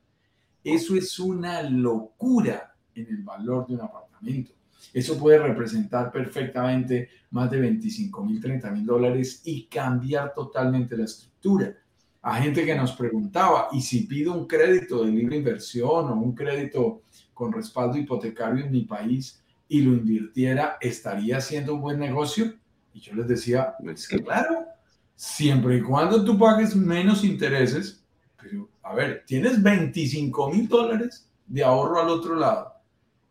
Eso 0.62 0.94
es 0.94 1.18
una 1.18 1.62
locura 1.62 2.76
en 2.94 3.08
el 3.08 3.24
valor 3.24 3.66
de 3.66 3.74
un 3.74 3.80
apartamento. 3.80 4.52
Eso 4.92 5.18
puede 5.18 5.38
representar 5.38 6.10
perfectamente 6.10 7.08
más 7.30 7.50
de 7.50 7.60
25 7.60 8.24
mil, 8.24 8.40
30 8.40 8.70
mil 8.70 8.86
dólares 8.86 9.42
y 9.44 9.64
cambiar 9.66 10.32
totalmente 10.34 10.96
la 10.96 11.04
estructura. 11.04 11.74
A 12.22 12.36
gente 12.36 12.64
que 12.64 12.74
nos 12.74 12.92
preguntaba, 12.92 13.68
¿y 13.72 13.80
si 13.80 14.06
pido 14.06 14.32
un 14.32 14.46
crédito 14.46 15.04
de 15.04 15.12
libre 15.12 15.36
inversión 15.36 16.08
o 16.08 16.14
un 16.14 16.34
crédito 16.34 17.02
con 17.34 17.52
respaldo 17.52 17.96
hipotecario 17.96 18.64
en 18.64 18.72
mi 18.72 18.82
país 18.82 19.42
y 19.68 19.82
lo 19.82 19.92
invirtiera, 19.92 20.78
¿estaría 20.80 21.36
haciendo 21.36 21.74
un 21.74 21.82
buen 21.82 21.98
negocio? 21.98 22.54
Y 22.94 23.00
yo 23.00 23.14
les 23.14 23.28
decía, 23.28 23.74
es 23.86 24.08
que 24.08 24.22
claro, 24.22 24.66
siempre 25.14 25.76
y 25.76 25.82
cuando 25.82 26.24
tú 26.24 26.38
pagues 26.38 26.74
menos 26.74 27.22
intereses, 27.22 28.02
pero 28.40 28.68
a 28.82 28.94
ver, 28.94 29.22
tienes 29.26 29.62
25 29.62 30.50
mil 30.50 30.66
dólares 30.66 31.28
de 31.46 31.62
ahorro 31.62 32.00
al 32.00 32.08
otro 32.08 32.34
lado 32.34 32.77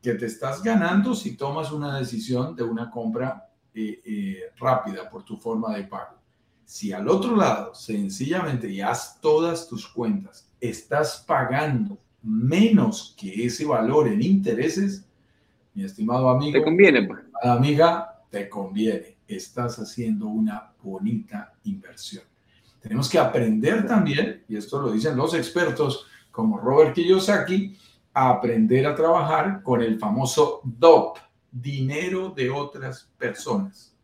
que 0.08 0.14
te 0.14 0.28
estás 0.28 0.64
ganando 0.64 1.14
si 1.14 1.36
tomas 1.36 1.70
una 1.70 2.00
decisión 2.00 2.56
de 2.56 2.64
una 2.64 2.90
compra 2.90 3.50
eh, 3.74 4.02
eh, 4.06 4.40
rápida 4.58 5.10
por 5.10 5.26
tu 5.26 5.36
forma 5.36 5.76
de 5.76 5.84
pago. 5.84 6.16
Si 6.64 6.94
al 6.94 7.10
otro 7.10 7.36
lado, 7.36 7.76
sencillamente, 7.76 8.72
y 8.72 8.80
haz 8.80 9.20
todas 9.20 9.68
tus 9.68 9.86
cuentas, 9.86 10.50
estás 10.62 11.26
pagando 11.28 11.98
menos 12.24 13.16
que 13.20 13.46
ese 13.46 13.66
valor 13.66 14.08
en 14.08 14.22
intereses, 14.22 15.06
mi 15.74 15.84
estimado 15.84 16.30
amigo, 16.30 16.58
te 16.58 16.64
conviene, 16.64 17.06
pues. 17.06 17.20
amiga, 17.44 18.24
te 18.30 18.48
conviene. 18.48 19.18
Estás 19.28 19.78
haciendo 19.78 20.28
una 20.28 20.72
bonita 20.82 21.54
inversión. 21.66 22.24
Tenemos 22.80 23.10
que 23.10 23.20
aprender 23.20 23.86
también, 23.86 24.46
y 24.48 24.56
esto 24.56 24.82
lo 24.82 24.90
dicen 24.94 25.18
los 25.18 25.34
expertos 25.34 26.06
como 26.32 26.58
Robert 26.60 26.94
Kiyosaki, 26.94 27.76
a 28.18 28.32
aprender 28.32 28.88
a 28.88 28.96
trabajar 28.96 29.62
con 29.62 29.80
el 29.80 30.00
famoso 30.00 30.62
DOP, 30.64 31.20
dinero 31.52 32.32
de 32.32 32.50
otras 32.50 33.12
personas. 33.16 33.96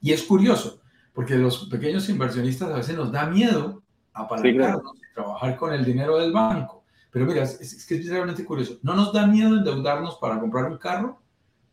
Y 0.00 0.12
es 0.12 0.22
curioso, 0.22 0.80
porque 1.12 1.34
los 1.34 1.66
pequeños 1.66 2.08
inversionistas 2.08 2.70
a 2.70 2.76
veces 2.76 2.96
nos 2.96 3.10
da 3.10 3.26
miedo 3.26 3.82
apalancarnos 4.12 4.94
y 4.94 5.14
trabajar 5.14 5.56
con 5.56 5.72
el 5.72 5.84
dinero 5.84 6.16
del 6.18 6.30
banco. 6.30 6.84
Pero 7.10 7.26
mira, 7.26 7.42
es, 7.42 7.84
que 7.84 7.96
es 7.96 8.08
realmente 8.08 8.44
curioso. 8.44 8.78
No 8.82 8.94
nos 8.94 9.12
da 9.12 9.26
miedo 9.26 9.56
endeudarnos 9.56 10.14
para 10.18 10.38
comprar 10.38 10.66
un 10.66 10.78
carro 10.78 11.20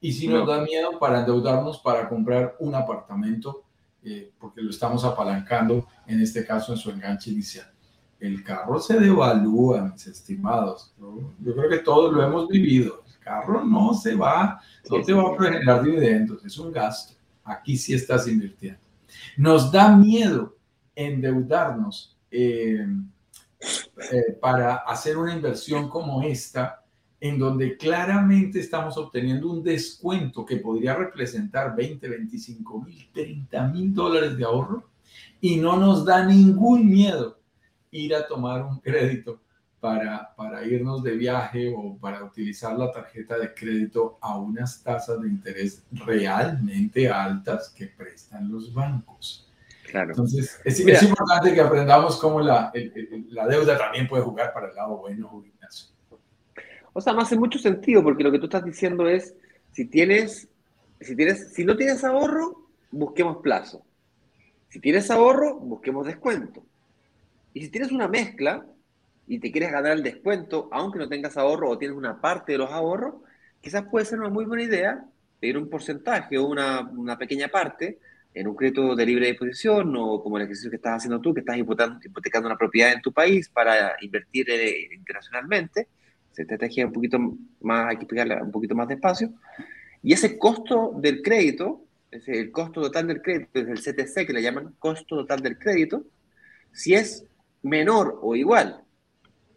y 0.02 0.12
sí 0.12 0.28
nos 0.28 0.48
da 0.48 0.62
miedo 0.62 0.98
para 0.98 1.20
endeudarnos 1.20 1.78
para 1.78 2.10
comprar 2.10 2.56
un 2.60 2.74
apartamento 2.74 3.66
eh, 4.02 4.32
porque 4.40 4.64
lo 4.64 4.72
estamos 4.72 5.06
apalancando, 5.06 5.86
en 6.08 6.22
este 6.22 6.44
caso 6.44 6.72
en 6.72 6.80
su 6.80 6.90
enganche 6.90 7.30
inicial 7.30 7.72
el 8.20 8.44
carro 8.44 8.80
se 8.80 9.00
devalúa, 9.00 9.92
mis 9.94 10.08
estimados. 10.08 10.94
Yo 10.98 11.56
creo 11.56 11.70
que 11.70 11.80
todos 11.80 12.14
lo 12.14 12.24
hemos 12.24 12.48
vivido. 12.48 13.04
El 13.08 13.20
carro 13.20 13.64
no 13.64 13.94
se 13.94 14.16
va, 14.16 14.60
no 14.90 15.02
te 15.02 15.14
va 15.14 15.24
a 15.24 15.44
generar 15.44 15.84
dividendos, 15.84 16.44
es 16.46 16.58
un 16.58 16.72
gasto. 16.72 17.14
Aquí 17.44 17.78
sí 17.78 17.94
estás 17.94 18.28
invirtiendo. 18.28 18.80
Nos 19.38 19.72
da 19.72 19.96
miedo 19.96 20.56
endeudarnos 20.96 22.18
eh, 22.30 22.86
eh, 23.60 24.38
para 24.40 24.76
hacer 24.76 25.18
una 25.18 25.34
inversión 25.34 25.90
como 25.90 26.22
esta, 26.24 26.84
en 27.22 27.40
donde 27.40 27.78
claramente 27.78 28.60
estamos 28.60 28.98
obteniendo 28.98 29.50
un 29.50 29.64
descuento 29.64 30.46
que 30.46 30.58
podría 30.58 30.96
representar 30.96 31.76
20, 31.76 32.08
25 32.08 32.82
mil, 32.82 33.10
30 33.14 33.68
mil 33.68 33.94
dólares 33.94 34.38
de 34.38 34.46
ahorro 34.46 34.90
y 35.42 35.58
no 35.58 35.78
nos 35.78 36.06
da 36.06 36.26
ningún 36.26 36.90
miedo 36.90 37.39
ir 37.92 38.16
a 38.16 38.28
tomar 38.28 38.62
un 38.64 38.80
crédito 38.80 39.40
para, 39.80 40.34
para 40.36 40.66
irnos 40.66 41.04
de 41.04 41.16
viaje 41.16 41.74
o 41.76 41.98
para 41.98 42.24
utilizar 42.24 42.78
la 42.78 42.92
tarjeta 42.92 43.38
de 43.38 43.54
crédito 43.54 44.18
a 44.22 44.38
unas 44.38 44.84
tasas 44.84 45.22
de 45.22 45.30
interés 45.30 45.84
realmente 45.92 47.10
altas 47.10 47.70
que 47.70 47.88
prestan 47.88 48.52
los 48.52 48.74
bancos. 48.74 49.48
Claro. 49.90 50.12
Entonces, 50.12 50.60
es, 50.66 50.80
es 50.80 51.04
importante 51.04 51.54
que 51.54 51.62
aprendamos 51.62 52.18
cómo 52.20 52.42
la, 52.42 52.72
la, 53.30 53.48
deuda 53.48 53.78
también 53.78 54.08
puede 54.08 54.24
jugar 54.24 54.54
para 54.54 54.70
el 54.70 54.76
lado 54.76 54.98
bueno, 54.98 55.44
Ignacio. 55.46 55.90
O 56.94 57.02
sea, 57.02 57.14
me 57.14 57.22
hace 57.22 57.38
mucho 57.38 57.58
sentido 57.58 58.04
porque 58.04 58.24
lo 58.24 58.32
que 58.32 58.40
tú 58.40 58.46
estás 58.46 58.64
diciendo 58.64 59.08
es, 59.08 59.34
si 59.72 59.86
tienes, 59.86 60.48
si 61.00 61.16
tienes, 61.16 61.54
si 61.54 61.64
no 61.64 61.76
tienes 61.76 62.04
ahorro, 62.04 62.68
busquemos 62.92 63.38
plazo. 63.38 63.84
Si 64.68 64.80
tienes 64.80 65.10
ahorro, 65.10 65.56
busquemos 65.56 66.06
descuento. 66.06 66.64
Y 67.54 67.62
si 67.62 67.70
tienes 67.70 67.92
una 67.92 68.08
mezcla 68.08 68.66
y 69.28 69.40
te 69.40 69.52
quieres 69.52 69.72
ganar 69.72 69.94
el 69.94 70.04
descuento, 70.04 70.70
aunque 70.72 71.00
no 71.00 71.10
tengas 71.10 71.38
ahorro 71.38 71.70
o 71.70 71.78
tienes 71.78 71.98
una 71.98 72.20
parte 72.20 72.54
de 72.54 72.58
los 72.58 72.72
ahorros, 72.72 73.16
quizás 73.62 73.86
puede 73.90 74.06
ser 74.06 74.20
una 74.20 74.30
muy 74.30 74.46
buena 74.46 74.64
idea 74.64 75.06
pedir 75.40 75.58
un 75.58 75.70
porcentaje 75.70 76.38
o 76.38 76.46
una, 76.46 76.82
una 76.82 77.18
pequeña 77.18 77.48
parte 77.48 78.00
en 78.34 78.48
un 78.48 78.56
crédito 78.56 78.96
de 78.96 79.06
libre 79.06 79.28
disposición 79.28 79.94
o 79.98 80.22
como 80.22 80.38
el 80.38 80.44
ejercicio 80.44 80.70
que 80.70 80.76
estás 80.76 80.98
haciendo 80.98 81.20
tú, 81.20 81.34
que 81.34 81.40
estás 81.40 81.58
hipotecando, 81.58 82.48
una 82.48 82.58
propiedad 82.58 82.94
en 82.94 83.02
tu 83.02 83.12
país 83.12 83.50
para 83.50 83.96
invertir 84.02 84.50
eh, 84.50 84.90
internacionalmente. 84.94 85.88
Se 86.32 86.44
estrategia 86.44 86.86
un 86.86 86.94
poquito 86.94 87.20
más, 87.62 87.90
hay 87.90 87.98
que 87.98 88.04
explicarla 88.04 88.44
un 88.44 88.52
poquito 88.52 88.76
más 88.76 88.88
despacio. 88.88 89.34
Y 90.04 90.14
ese 90.14 90.38
costo 90.38 90.94
del 90.96 91.22
crédito, 91.22 91.84
el 92.12 92.52
costo 92.52 92.82
total 92.82 93.08
del 93.08 93.22
crédito, 93.22 93.60
es 93.60 93.68
el 93.68 93.80
CTC 93.80 94.28
que 94.28 94.34
le 94.34 94.42
llaman 94.42 94.76
costo 94.80 95.18
total 95.18 95.42
del 95.42 95.58
crédito, 95.58 96.06
si 96.72 96.94
es 96.94 97.26
menor 97.62 98.20
o 98.22 98.36
igual 98.36 98.84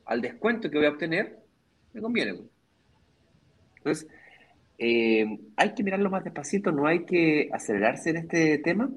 al 0.07 0.21
descuento 0.21 0.71
que 0.71 0.79
voy 0.79 0.87
a 0.87 0.91
obtener, 0.91 1.39
me 1.93 2.01
conviene. 2.01 2.41
Entonces, 3.79 4.09
eh, 4.79 5.39
hay 5.57 5.75
que 5.75 5.83
mirarlo 5.83 6.11
más 6.11 6.25
despacito, 6.25 6.73
no 6.73 6.87
hay 6.87 7.05
que 7.05 7.49
acelerarse 7.53 8.11
en 8.11 8.17
este 8.19 8.59
tema. 8.59 8.91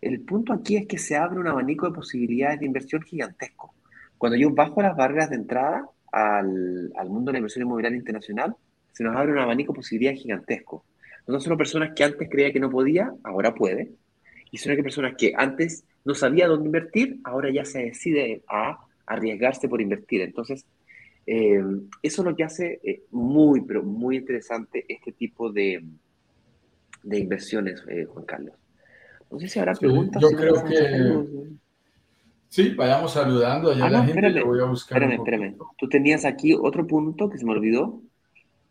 El 0.00 0.20
punto 0.20 0.52
aquí 0.52 0.76
es 0.76 0.86
que 0.86 0.98
se 0.98 1.16
abre 1.16 1.40
un 1.40 1.48
abanico 1.48 1.86
de 1.86 1.94
posibilidades 1.94 2.60
de 2.60 2.66
inversión 2.66 3.02
gigantesco. 3.02 3.74
Cuando 4.16 4.36
yo 4.36 4.50
bajo 4.50 4.82
las 4.82 4.96
barreras 4.96 5.30
de 5.30 5.36
entrada 5.36 5.86
al, 6.12 6.92
al 6.96 7.08
mundo 7.08 7.30
de 7.30 7.32
la 7.34 7.38
inversión 7.38 7.66
inmobiliaria 7.66 7.98
internacional, 7.98 8.54
se 8.92 9.04
nos 9.04 9.16
abre 9.16 9.32
un 9.32 9.38
abanico 9.38 9.72
de 9.72 9.78
posibilidades 9.78 10.22
gigantesco. 10.22 10.84
No 11.26 11.40
solo 11.40 11.56
personas 11.56 11.92
que 11.94 12.04
antes 12.04 12.28
creía 12.28 12.52
que 12.52 12.60
no 12.60 12.70
podía, 12.70 13.12
ahora 13.22 13.54
puede. 13.54 13.92
Y 14.50 14.58
son 14.58 14.74
que 14.74 14.82
personas 14.82 15.14
que 15.16 15.32
antes 15.36 15.84
no 16.04 16.14
sabía 16.14 16.48
dónde 16.48 16.66
invertir, 16.66 17.20
ahora 17.24 17.50
ya 17.50 17.64
se 17.64 17.84
decide 17.84 18.42
a 18.48 18.78
arriesgarse 19.06 19.68
por 19.68 19.80
invertir. 19.80 20.22
Entonces, 20.22 20.64
eh, 21.26 21.62
eso 22.02 22.22
es 22.22 22.28
lo 22.28 22.34
que 22.34 22.44
hace 22.44 22.80
eh, 22.82 23.02
muy, 23.10 23.60
pero 23.62 23.82
muy 23.82 24.16
interesante 24.16 24.84
este 24.88 25.12
tipo 25.12 25.52
de, 25.52 25.84
de 27.02 27.18
inversiones, 27.18 27.84
eh, 27.88 28.04
Juan 28.04 28.24
Carlos. 28.24 28.54
No 29.30 29.38
sé 29.38 29.48
si 29.48 29.58
habrá 29.58 29.74
preguntas. 29.74 30.20
Yo 30.22 30.30
creo 30.30 30.64
que... 30.64 31.60
Sí, 32.48 32.70
vayamos 32.70 33.12
saludando 33.12 33.70
allá 33.70 33.84
ah, 33.86 33.90
la 33.90 34.04
gente. 34.04 34.26
Espérame, 34.26 34.44
voy 34.44 34.60
a 34.60 34.64
buscar 34.64 35.00
espérame, 35.00 35.20
espérame. 35.20 35.56
Tú 35.78 35.88
tenías 35.88 36.24
aquí 36.24 36.52
otro 36.52 36.84
punto 36.84 37.30
que 37.30 37.38
se 37.38 37.44
me 37.44 37.52
olvidó, 37.52 38.02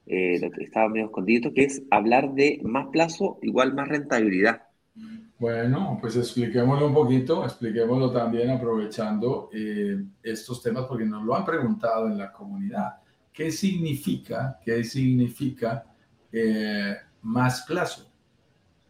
lo 0.06 0.52
que 0.52 0.64
estaba 0.64 0.90
medio 0.90 1.06
escondido, 1.06 1.54
que 1.54 1.64
es 1.64 1.84
hablar 1.92 2.34
de 2.34 2.60
más 2.64 2.88
plazo 2.88 3.40
igual 3.42 3.74
más 3.74 3.88
rentabilidad. 3.88 4.64
Bueno, 5.40 5.98
pues 6.02 6.18
expliquémoslo 6.18 6.88
un 6.88 6.94
poquito, 6.94 7.46
expliquémoslo 7.46 8.12
también 8.12 8.50
aprovechando 8.50 9.50
eh, 9.54 10.04
estos 10.22 10.62
temas 10.62 10.86
porque 10.86 11.06
nos 11.06 11.24
lo 11.24 11.34
han 11.34 11.46
preguntado 11.46 12.08
en 12.08 12.18
la 12.18 12.30
comunidad. 12.30 12.98
¿Qué 13.32 13.50
significa, 13.50 14.60
qué 14.62 14.84
significa 14.84 15.86
eh, 16.30 16.94
más 17.22 17.62
plazo? 17.62 18.12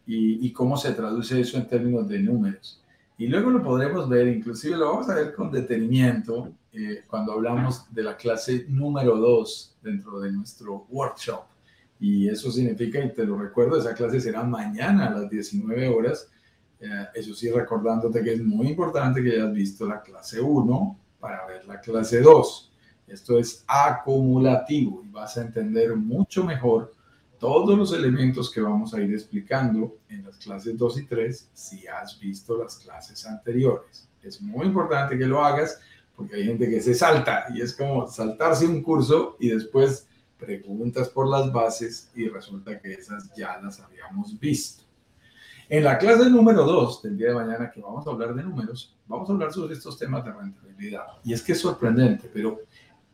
Y, 0.08 0.48
y, 0.48 0.52
cómo 0.52 0.76
se 0.76 0.92
traduce 0.94 1.40
eso 1.40 1.58
en 1.58 1.68
términos 1.68 2.08
de 2.08 2.18
números. 2.18 2.84
Y 3.20 3.28
luego 3.28 3.52
lo 3.52 3.62
podremos 3.62 4.10
ver, 4.10 4.28
inclusive 4.28 4.76
lo 4.76 4.92
vamos 4.92 5.10
a 5.10 5.14
ver 5.14 5.36
con 5.36 5.52
detenimiento 5.52 6.52
eh, 6.74 7.04
cuando 7.06 7.34
hablamos 7.34 7.86
de 7.94 8.02
la 8.02 8.18
clase 8.18 8.66
número 8.70 9.18
2 9.18 9.78
dentro 9.84 10.20
de 10.20 10.32
nuestro 10.32 10.88
workshop. 10.90 11.44
Y 12.00 12.28
eso 12.28 12.52
significa, 12.52 13.04
y 13.04 13.14
te 13.14 13.24
lo 13.24 13.38
recuerdo, 13.38 13.78
esa 13.78 13.94
clase 13.94 14.20
será 14.20 14.44
mañana 14.44 15.08
a 15.08 15.12
las 15.12 15.30
19 15.30 15.90
horas 15.90 16.32
eh, 16.80 17.08
eso 17.14 17.34
sí, 17.34 17.52
recordándote 17.52 18.24
que 18.24 18.34
es 18.34 18.44
muy 18.44 18.70
importante 18.70 19.22
que 19.22 19.34
hayas 19.34 19.54
visto 19.54 19.86
la 19.86 20.02
clase 20.02 20.40
1 20.40 21.00
para 21.20 21.46
ver 21.46 21.66
la 21.66 21.80
clase 21.80 22.22
2. 22.22 22.72
Esto 23.08 23.38
es 23.38 23.64
acumulativo 23.68 25.04
y 25.04 25.10
vas 25.10 25.38
a 25.38 25.42
entender 25.42 25.96
mucho 25.96 26.44
mejor 26.44 26.94
todos 27.40 27.78
los 27.78 27.94
elementos 27.94 28.52
que 28.52 28.62
vamos 28.62 28.94
a 28.94 29.02
ir 29.02 29.14
explicando 29.14 29.98
en 30.10 30.26
las 30.26 30.38
clases 30.38 30.78
2 30.78 31.00
y 31.00 31.06
3 31.06 31.50
si 31.54 31.88
has 31.88 32.20
visto 32.20 32.62
las 32.62 32.78
clases 32.78 33.26
anteriores. 33.26 34.08
Es 34.22 34.42
muy 34.42 34.68
importante 34.68 35.18
que 35.18 35.26
lo 35.26 35.44
hagas 35.44 35.80
porque 36.16 36.36
hay 36.36 36.46
gente 36.46 36.70
que 36.70 36.82
se 36.82 36.94
salta 36.94 37.46
y 37.54 37.62
es 37.62 37.74
como 37.74 38.08
saltarse 38.08 38.68
un 38.68 38.84
curso 38.84 39.38
y 39.40 39.50
después 39.50 40.06
preguntas 40.38 41.10
por 41.10 41.28
las 41.28 41.52
bases 41.52 42.12
y 42.14 42.28
resulta 42.28 42.80
que 42.80 42.94
esas 42.94 43.34
ya 43.36 43.60
las 43.62 43.80
habíamos 43.80 44.38
visto. 44.40 44.84
En 45.72 45.84
la 45.84 46.00
clase 46.00 46.28
número 46.32 46.66
2 46.66 47.04
del 47.04 47.16
día 47.16 47.28
de 47.28 47.36
mañana 47.36 47.70
que 47.70 47.80
vamos 47.80 48.06
a 48.08 48.10
hablar 48.10 48.34
de 48.34 48.42
números, 48.42 48.98
vamos 49.06 49.30
a 49.30 49.34
hablar 49.34 49.54
sobre 49.54 49.76
estos 49.76 50.00
temas 50.00 50.26
de 50.26 50.34
rentabilidad. 50.34 51.04
Y 51.24 51.32
es 51.32 51.44
que 51.44 51.52
es 51.52 51.60
sorprendente, 51.60 52.28
pero 52.34 52.62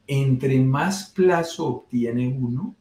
entre 0.07 0.57
más 0.61 1.09
plazo 1.09 1.67
obtiene 1.67 2.29
uno, 2.29 2.73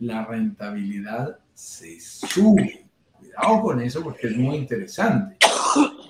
la 0.00 0.26
rentabilidad 0.26 1.38
se 1.54 2.00
sube. 2.00 2.88
Cuidado 3.12 3.62
con 3.62 3.80
eso 3.80 4.02
porque 4.02 4.26
es 4.26 4.36
muy 4.36 4.56
interesante. 4.56 5.36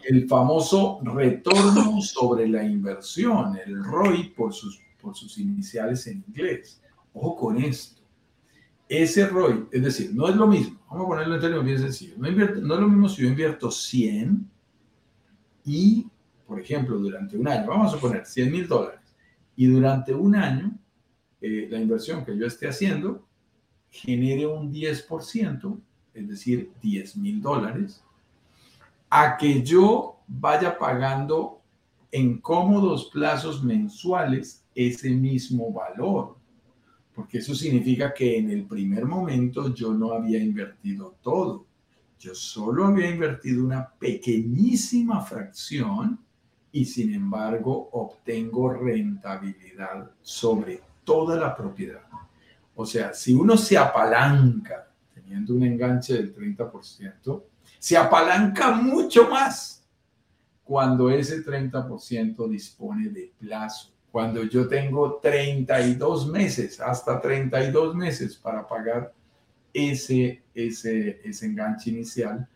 El 0.04 0.26
famoso 0.26 1.00
retorno 1.04 2.00
sobre 2.00 2.48
la 2.48 2.64
inversión, 2.64 3.58
el 3.62 3.84
ROI 3.84 4.30
por 4.30 4.54
sus, 4.54 4.80
por 4.98 5.14
sus 5.14 5.36
iniciales 5.36 6.06
en 6.06 6.24
inglés. 6.26 6.80
Ojo 7.12 7.36
con 7.36 7.58
esto. 7.58 8.01
Ese 8.94 9.26
ROI, 9.26 9.68
es 9.72 9.82
decir, 9.82 10.10
no 10.14 10.28
es 10.28 10.36
lo 10.36 10.46
mismo, 10.46 10.78
vamos 10.90 11.06
a 11.06 11.08
ponerlo 11.08 11.36
en 11.36 11.40
términos 11.40 11.64
bien 11.64 11.78
sencillos, 11.78 12.18
no, 12.18 12.28
es 12.28 12.60
lo 12.80 12.88
mismo 12.88 13.08
si 13.08 13.22
yo 13.22 13.28
invierto 13.28 13.70
100 13.70 14.50
y, 15.64 16.06
por 16.46 16.60
ejemplo, 16.60 16.98
durante 16.98 17.38
un 17.38 17.48
año, 17.48 17.68
vamos 17.68 17.94
a 17.94 17.98
poner 17.98 18.26
100 18.26 18.52
mil 18.52 18.68
dólares, 18.68 19.00
y 19.56 19.66
durante 19.66 20.12
un 20.12 20.36
año 20.36 20.72
eh, 21.40 21.68
la 21.70 21.80
inversión 21.80 22.22
que 22.22 22.36
yo 22.36 22.46
esté 22.46 22.68
haciendo 22.68 23.26
genere 23.88 24.46
un 24.46 24.70
10%, 24.70 25.80
es 26.12 26.28
decir, 26.28 26.70
10 26.82 27.16
mil 27.16 27.40
dólares, 27.40 28.04
a 29.08 29.38
que 29.38 29.62
yo 29.62 30.20
vaya 30.26 30.78
pagando 30.78 31.62
en 32.10 32.42
cómodos 32.42 33.06
plazos 33.06 33.64
mensuales 33.64 34.66
ese 34.74 35.08
mismo 35.08 35.72
valor. 35.72 36.36
Porque 37.14 37.38
eso 37.38 37.54
significa 37.54 38.14
que 38.14 38.38
en 38.38 38.50
el 38.50 38.64
primer 38.64 39.04
momento 39.04 39.74
yo 39.74 39.92
no 39.92 40.12
había 40.12 40.38
invertido 40.38 41.16
todo. 41.22 41.66
Yo 42.18 42.34
solo 42.34 42.86
había 42.86 43.10
invertido 43.10 43.64
una 43.64 43.88
pequeñísima 43.88 45.20
fracción 45.20 46.18
y 46.70 46.84
sin 46.84 47.12
embargo 47.12 47.90
obtengo 47.92 48.72
rentabilidad 48.72 50.10
sobre 50.22 50.80
toda 51.04 51.36
la 51.36 51.54
propiedad. 51.54 52.02
O 52.74 52.86
sea, 52.86 53.12
si 53.12 53.34
uno 53.34 53.56
se 53.56 53.76
apalanca 53.76 54.88
teniendo 55.14 55.54
un 55.54 55.64
enganche 55.64 56.14
del 56.14 56.34
30%, 56.34 57.42
se 57.78 57.96
apalanca 57.96 58.70
mucho 58.72 59.28
más 59.28 59.84
cuando 60.64 61.10
ese 61.10 61.44
30% 61.44 62.48
dispone 62.48 63.08
de 63.10 63.32
plazo. 63.38 63.92
Cuando 64.12 64.44
yo 64.44 64.68
tengo 64.68 65.18
32 65.20 66.28
meses, 66.28 66.80
hasta 66.80 67.20
32 67.20 67.96
meses 67.96 68.36
para 68.36 68.68
pagar 68.68 69.12
ese, 69.74 70.42
ese, 70.54 71.20
ese 71.24 71.46
enganche 71.46 71.90
inicial, 71.90 72.46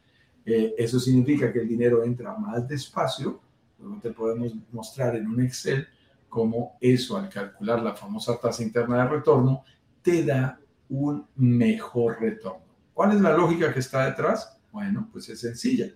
eh, 0.45 0.75
eso 0.79 1.01
significa 1.01 1.53
que 1.53 1.61
el 1.61 1.69
dinero 1.69 2.05
entra 2.05 2.37
más 2.37 2.69
despacio 2.69 3.41
Luego 3.79 4.01
te 4.01 4.11
podemos 4.11 4.53
mostrar 4.73 5.17
en 5.17 5.27
un 5.27 5.43
Excel 5.43 5.87
cómo 6.29 6.77
eso 6.81 7.17
al 7.17 7.29
calcular 7.29 7.83
la 7.83 7.95
famosa 7.95 8.39
tasa 8.39 8.63
interna 8.63 9.03
de 9.03 9.09
retorno 9.09 9.65
te 10.03 10.25
da 10.25 10.59
un 10.89 11.27
mejor 11.37 12.21
retorno. 12.21 12.65
¿Cuál 12.95 13.13
es 13.13 13.21
la 13.21 13.37
lógica 13.37 13.73
que 13.73 13.81
está 13.81 14.07
detrás? 14.07 14.57
Bueno, 14.73 15.09
pues 15.13 15.29
es 15.29 15.41
sencilla. 15.41 15.87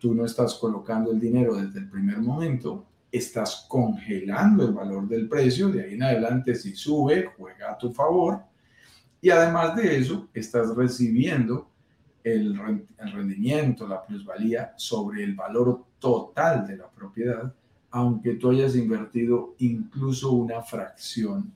Tú 0.00 0.14
no 0.14 0.24
estás 0.24 0.54
colocando 0.54 1.10
el 1.10 1.20
dinero 1.20 1.54
desde 1.54 1.80
el 1.80 1.90
primer 1.90 2.18
momento, 2.18 2.86
estás 3.16 3.66
congelando 3.68 4.64
el 4.64 4.72
valor 4.72 5.08
del 5.08 5.28
precio, 5.28 5.68
de 5.68 5.84
ahí 5.84 5.94
en 5.94 6.02
adelante 6.02 6.54
si 6.54 6.74
sube, 6.74 7.30
juega 7.36 7.72
a 7.72 7.78
tu 7.78 7.92
favor. 7.92 8.40
Y 9.20 9.30
además 9.30 9.76
de 9.76 9.98
eso, 9.98 10.28
estás 10.32 10.74
recibiendo 10.74 11.70
el, 12.22 12.58
rendimiento, 13.12 13.86
la 13.86 14.04
plusvalía 14.04 14.74
sobre 14.76 15.22
el 15.22 15.34
valor 15.34 15.84
total 15.98 16.66
de 16.66 16.76
la 16.76 16.90
propiedad, 16.90 17.54
aunque 17.90 18.34
tú 18.34 18.50
hayas 18.50 18.74
invertido 18.74 19.54
incluso 19.58 20.32
una 20.32 20.60
fracción 20.62 21.52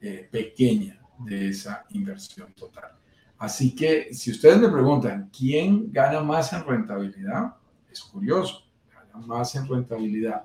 eh, 0.00 0.28
pequeña 0.30 1.00
de 1.18 1.48
esa 1.50 1.84
inversión 1.90 2.52
total. 2.54 2.92
Así 3.38 3.74
que 3.74 4.12
si 4.12 4.32
ustedes 4.32 4.58
me 4.58 4.68
preguntan, 4.68 5.30
¿quién 5.36 5.92
gana 5.92 6.20
más 6.20 6.52
en 6.52 6.64
rentabilidad? 6.64 7.54
Es 7.90 8.00
curioso, 8.00 8.64
gana 8.92 9.24
más 9.24 9.54
en 9.54 9.68
rentabilidad 9.68 10.42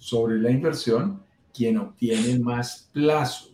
sobre 0.00 0.38
la 0.38 0.50
inversión 0.50 1.22
quien 1.52 1.76
obtiene 1.76 2.38
más 2.38 2.88
plazo. 2.92 3.50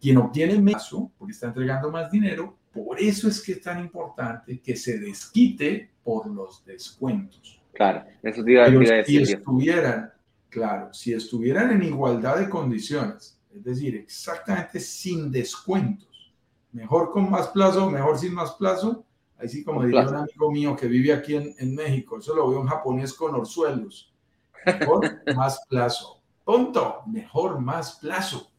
Quien 0.00 0.16
obtiene 0.16 0.58
más 0.58 0.72
plazo, 0.72 1.12
porque 1.18 1.32
está 1.32 1.48
entregando 1.48 1.92
más 1.92 2.10
dinero, 2.10 2.58
por 2.72 2.98
eso 2.98 3.28
es 3.28 3.42
que 3.42 3.52
es 3.52 3.60
tan 3.60 3.78
importante 3.78 4.58
que 4.60 4.74
se 4.74 4.98
desquite 4.98 5.90
por 6.02 6.26
los 6.26 6.64
descuentos. 6.64 7.62
Claro, 7.74 8.04
eso 8.22 8.42
te 8.42 8.52
iba, 8.52 8.64
a 8.64 8.70
decir. 8.70 9.26
Si 9.26 9.34
estuvieran, 9.34 10.10
claro, 10.48 10.92
si 10.92 11.12
estuvieran 11.12 11.72
en 11.72 11.82
igualdad 11.82 12.38
de 12.38 12.48
condiciones, 12.48 13.38
es 13.54 13.62
decir, 13.62 13.96
exactamente 13.96 14.80
sin 14.80 15.30
descuentos, 15.30 16.34
mejor 16.72 17.12
con 17.12 17.30
más 17.30 17.48
plazo, 17.48 17.90
mejor 17.90 18.18
sin 18.18 18.32
más 18.32 18.52
plazo, 18.52 19.04
ahí 19.42 19.48
sí 19.48 19.62
como 19.64 19.84
diría 19.84 20.08
un 20.08 20.16
amigo 20.16 20.50
mío 20.50 20.76
que 20.76 20.86
vive 20.86 21.12
aquí 21.12 21.34
en, 21.34 21.54
en 21.58 21.74
México, 21.74 22.18
eso 22.18 22.34
lo 22.34 22.48
veo 22.48 22.60
en 22.60 22.68
japonés 22.68 23.12
con 23.12 23.34
orzuelos, 23.34 24.14
mejor 24.64 25.22
más 25.36 25.60
plazo, 25.68 26.22
punto, 26.44 27.02
mejor 27.06 27.60
más 27.60 27.98
plazo 27.98 28.52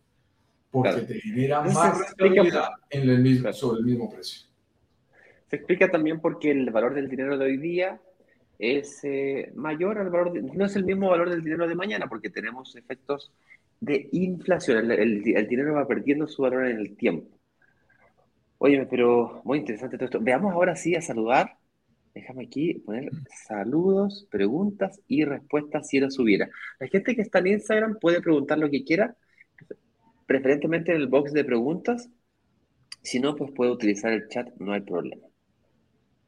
porque 0.74 1.02
te 1.02 1.22
genera 1.22 1.62
más 1.62 2.00
rentabilidad 2.18 2.70
en 2.90 3.08
el 3.08 3.20
mismo, 3.20 3.54
sobre 3.54 3.82
el 3.82 3.86
mismo 3.86 4.10
precio. 4.10 4.48
Se 5.48 5.58
explica 5.58 5.92
también 5.92 6.20
porque 6.20 6.50
el 6.50 6.72
valor 6.72 6.96
del 6.96 7.08
dinero 7.08 7.38
de 7.38 7.46
hoy 7.46 7.58
día 7.58 8.02
es 8.58 9.04
eh, 9.04 9.52
mayor 9.54 10.00
al 10.00 10.10
valor, 10.10 10.34
no 10.42 10.66
es 10.66 10.76
el 10.76 10.84
mismo 10.84 11.12
valor 11.12 11.30
del 11.30 11.44
dinero 11.44 11.68
de 11.68 11.76
mañana, 11.76 12.08
porque 12.08 12.32
tenemos 12.32 12.76
efectos 12.76 13.32
de 13.80 14.10
inflación. 14.14 14.92
El, 14.92 15.22
dinero 15.22 15.76
va 15.76 15.88
perdiendo 15.88 16.26
su 16.26 16.42
valor 16.42 16.66
en 16.66 16.80
el 16.80 16.98
tiempo. 16.98 17.38
Oye, 18.66 18.86
pero 18.86 19.42
muy 19.44 19.60
interesante 19.60 19.98
todo 19.98 20.06
esto. 20.06 20.20
Veamos 20.22 20.54
ahora 20.54 20.78
sí 20.78 20.96
a 20.96 21.02
saludar. 21.02 21.58
Déjame 22.16 22.46
aquí 22.46 22.76
poner 22.76 23.12
saludos, 23.46 24.26
preguntas 24.32 25.02
y 25.06 25.26
respuestas 25.26 25.90
si 25.90 26.00
lo 26.00 26.10
subiera. 26.10 26.50
La 26.80 26.88
gente 26.88 27.14
que 27.14 27.24
está 27.24 27.40
en 27.40 27.48
Instagram 27.48 28.00
puede 28.00 28.22
preguntar 28.22 28.58
lo 28.58 28.70
que 28.70 28.86
quiera 28.86 29.18
preferentemente 30.26 30.94
en 30.94 31.02
el 31.02 31.08
box 31.08 31.34
de 31.34 31.44
preguntas. 31.44 32.10
Si 33.02 33.20
no, 33.20 33.36
pues 33.36 33.52
puede 33.52 33.70
utilizar 33.70 34.14
el 34.14 34.30
chat, 34.30 34.48
no 34.60 34.72
hay 34.72 34.80
problema. 34.80 35.28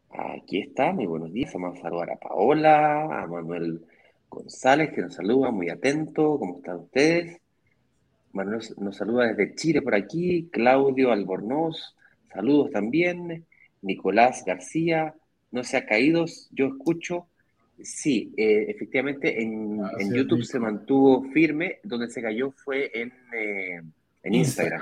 Aquí 0.09 0.59
está, 0.59 0.91
muy 0.91 1.05
buenos 1.05 1.31
días. 1.31 1.53
Vamos 1.53 1.79
a 1.79 1.83
saludar 1.83 2.11
a 2.11 2.17
Paola, 2.17 3.23
a 3.23 3.27
Manuel 3.27 3.85
González, 4.27 4.91
que 4.93 5.03
nos 5.03 5.13
saluda, 5.13 5.51
muy 5.51 5.69
atento. 5.69 6.37
¿Cómo 6.37 6.57
están 6.57 6.79
ustedes? 6.79 7.39
Manuel 8.33 8.59
nos 8.75 8.97
saluda 8.97 9.27
desde 9.27 9.55
Chile 9.55 9.81
por 9.81 9.95
aquí. 9.95 10.49
Claudio 10.51 11.13
Albornoz, 11.13 11.95
saludos 12.35 12.71
también. 12.71 13.45
Nicolás 13.81 14.43
García, 14.45 15.15
no 15.51 15.63
se 15.63 15.77
ha 15.77 15.85
caído, 15.85 16.25
yo 16.51 16.67
escucho. 16.67 17.27
Sí, 17.81 18.33
eh, 18.37 18.65
efectivamente 18.69 19.41
en, 19.41 19.79
YouTube 20.13 20.43
se 20.43 20.59
mantuvo 20.59 21.23
firme, 21.31 21.79
donde 21.83 22.09
se 22.09 22.21
cayó 22.21 22.51
fue 22.51 22.91
en, 22.93 23.11
eh, 23.33 23.81
Instagram. 24.23 24.81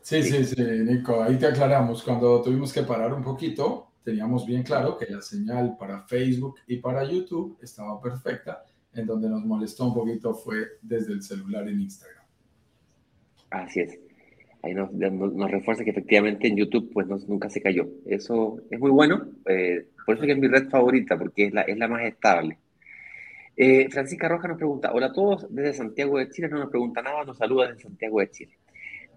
sí, 0.00 0.22
sí, 0.22 0.44
sí, 0.44 0.62
Nico, 0.62 1.22
ahí 1.22 1.36
te 1.36 1.46
aclaramos. 1.46 2.02
Cuando 2.02 2.42
tuvimos 2.42 2.72
que 2.72 2.82
parar 2.82 3.12
un 3.12 3.22
poquito, 3.22 3.92
teníamos 4.02 4.46
bien 4.46 4.62
claro 4.62 4.96
que 4.96 5.06
la 5.06 5.22
señal 5.22 5.76
para 5.78 6.02
Facebook 6.02 6.56
y 6.66 6.78
para 6.78 7.04
YouTube 7.04 7.58
estaba 7.62 8.00
perfecta. 8.00 8.64
En 8.92 9.06
donde 9.06 9.28
nos 9.28 9.44
molestó 9.44 9.86
un 9.86 9.94
poquito 9.94 10.34
fue 10.34 10.78
desde 10.80 11.12
el 11.12 11.22
celular 11.22 11.68
en 11.68 11.80
Instagram. 11.80 12.24
Así 13.50 13.80
es. 13.80 13.98
Ahí 14.64 14.72
nos, 14.72 15.50
refuerza 15.50 15.84
que 15.84 15.90
efectivamente 15.90 16.48
en 16.48 16.56
YouTube 16.56 16.90
pues 16.92 17.06
nunca 17.28 17.50
se 17.50 17.60
cayó. 17.60 17.86
Eso 18.06 18.62
es 18.70 18.80
muy 18.80 18.90
bueno. 18.90 19.26
Eh, 19.46 19.88
por 20.06 20.16
eso 20.16 20.24
que 20.24 20.32
es 20.32 20.38
mi 20.38 20.48
red 20.48 20.70
favorita, 20.70 21.18
porque 21.18 21.46
es 21.46 21.52
la, 21.52 21.88
más 21.88 22.02
estable. 22.02 22.58
Eh, 23.56 23.88
Francisca 23.90 24.26
Roja 24.26 24.48
nos 24.48 24.56
pregunta, 24.56 24.92
hola 24.92 25.06
a 25.06 25.12
todos 25.12 25.46
desde 25.54 25.74
Santiago 25.74 26.18
de 26.18 26.30
Chile, 26.30 26.48
no 26.48 26.58
nos 26.58 26.70
pregunta 26.70 27.02
nada, 27.02 27.24
nos 27.24 27.36
saluda 27.36 27.68
desde 27.68 27.82
Santiago 27.82 28.20
de 28.20 28.30
Chile. 28.30 28.58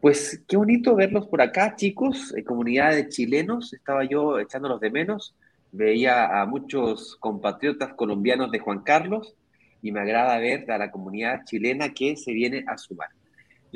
Pues 0.01 0.43
qué 0.47 0.57
bonito 0.57 0.95
verlos 0.95 1.27
por 1.27 1.41
acá, 1.41 1.75
chicos, 1.75 2.33
en 2.35 2.43
comunidad 2.43 2.93
de 2.93 3.07
chilenos, 3.07 3.73
estaba 3.73 4.03
yo 4.03 4.39
echándolos 4.39 4.79
de 4.81 4.91
menos, 4.91 5.33
veía 5.71 6.41
a 6.41 6.45
muchos 6.45 7.15
compatriotas 7.19 7.93
colombianos 7.93 8.51
de 8.51 8.59
Juan 8.59 8.83
Carlos 8.83 9.35
y 9.81 9.91
me 9.91 10.01
agrada 10.01 10.37
ver 10.39 10.69
a 10.69 10.77
la 10.77 10.91
comunidad 10.91 11.45
chilena 11.45 11.93
que 11.93 12.15
se 12.15 12.33
viene 12.33 12.63
a 12.67 12.77
sumar. 12.77 13.09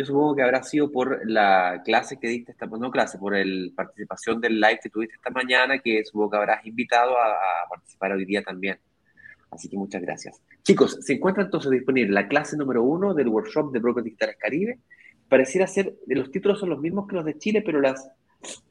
Yo 0.01 0.05
supongo 0.07 0.35
que 0.35 0.41
habrá 0.41 0.63
sido 0.63 0.91
por 0.91 1.21
la 1.29 1.83
clase 1.85 2.17
que 2.19 2.27
diste 2.27 2.53
esta, 2.53 2.65
no 2.65 2.89
clase, 2.89 3.19
por 3.19 3.37
la 3.37 3.71
participación 3.75 4.41
del 4.41 4.59
live 4.59 4.79
que 4.81 4.89
tuviste 4.89 5.13
esta 5.13 5.29
mañana, 5.29 5.77
que 5.77 6.03
supongo 6.03 6.31
que 6.31 6.37
habrás 6.37 6.65
invitado 6.65 7.15
a, 7.19 7.27
a 7.27 7.69
participar 7.69 8.13
hoy 8.13 8.25
día 8.25 8.41
también. 8.41 8.79
Así 9.51 9.69
que 9.69 9.77
muchas 9.77 10.01
gracias. 10.01 10.41
Chicos, 10.63 10.97
se 11.01 11.13
encuentra 11.13 11.43
entonces 11.43 11.69
disponible 11.69 12.11
la 12.11 12.27
clase 12.27 12.57
número 12.57 12.81
uno 12.81 13.13
del 13.13 13.27
workshop 13.27 13.71
de 13.71 13.77
Brokers 13.77 14.05
Digitales 14.05 14.37
Caribe. 14.39 14.79
Pareciera 15.29 15.67
ser, 15.67 15.93
los 16.07 16.31
títulos 16.31 16.59
son 16.59 16.69
los 16.69 16.79
mismos 16.79 17.07
que 17.07 17.17
los 17.17 17.25
de 17.25 17.37
Chile, 17.37 17.61
pero 17.63 17.79
las, 17.79 18.09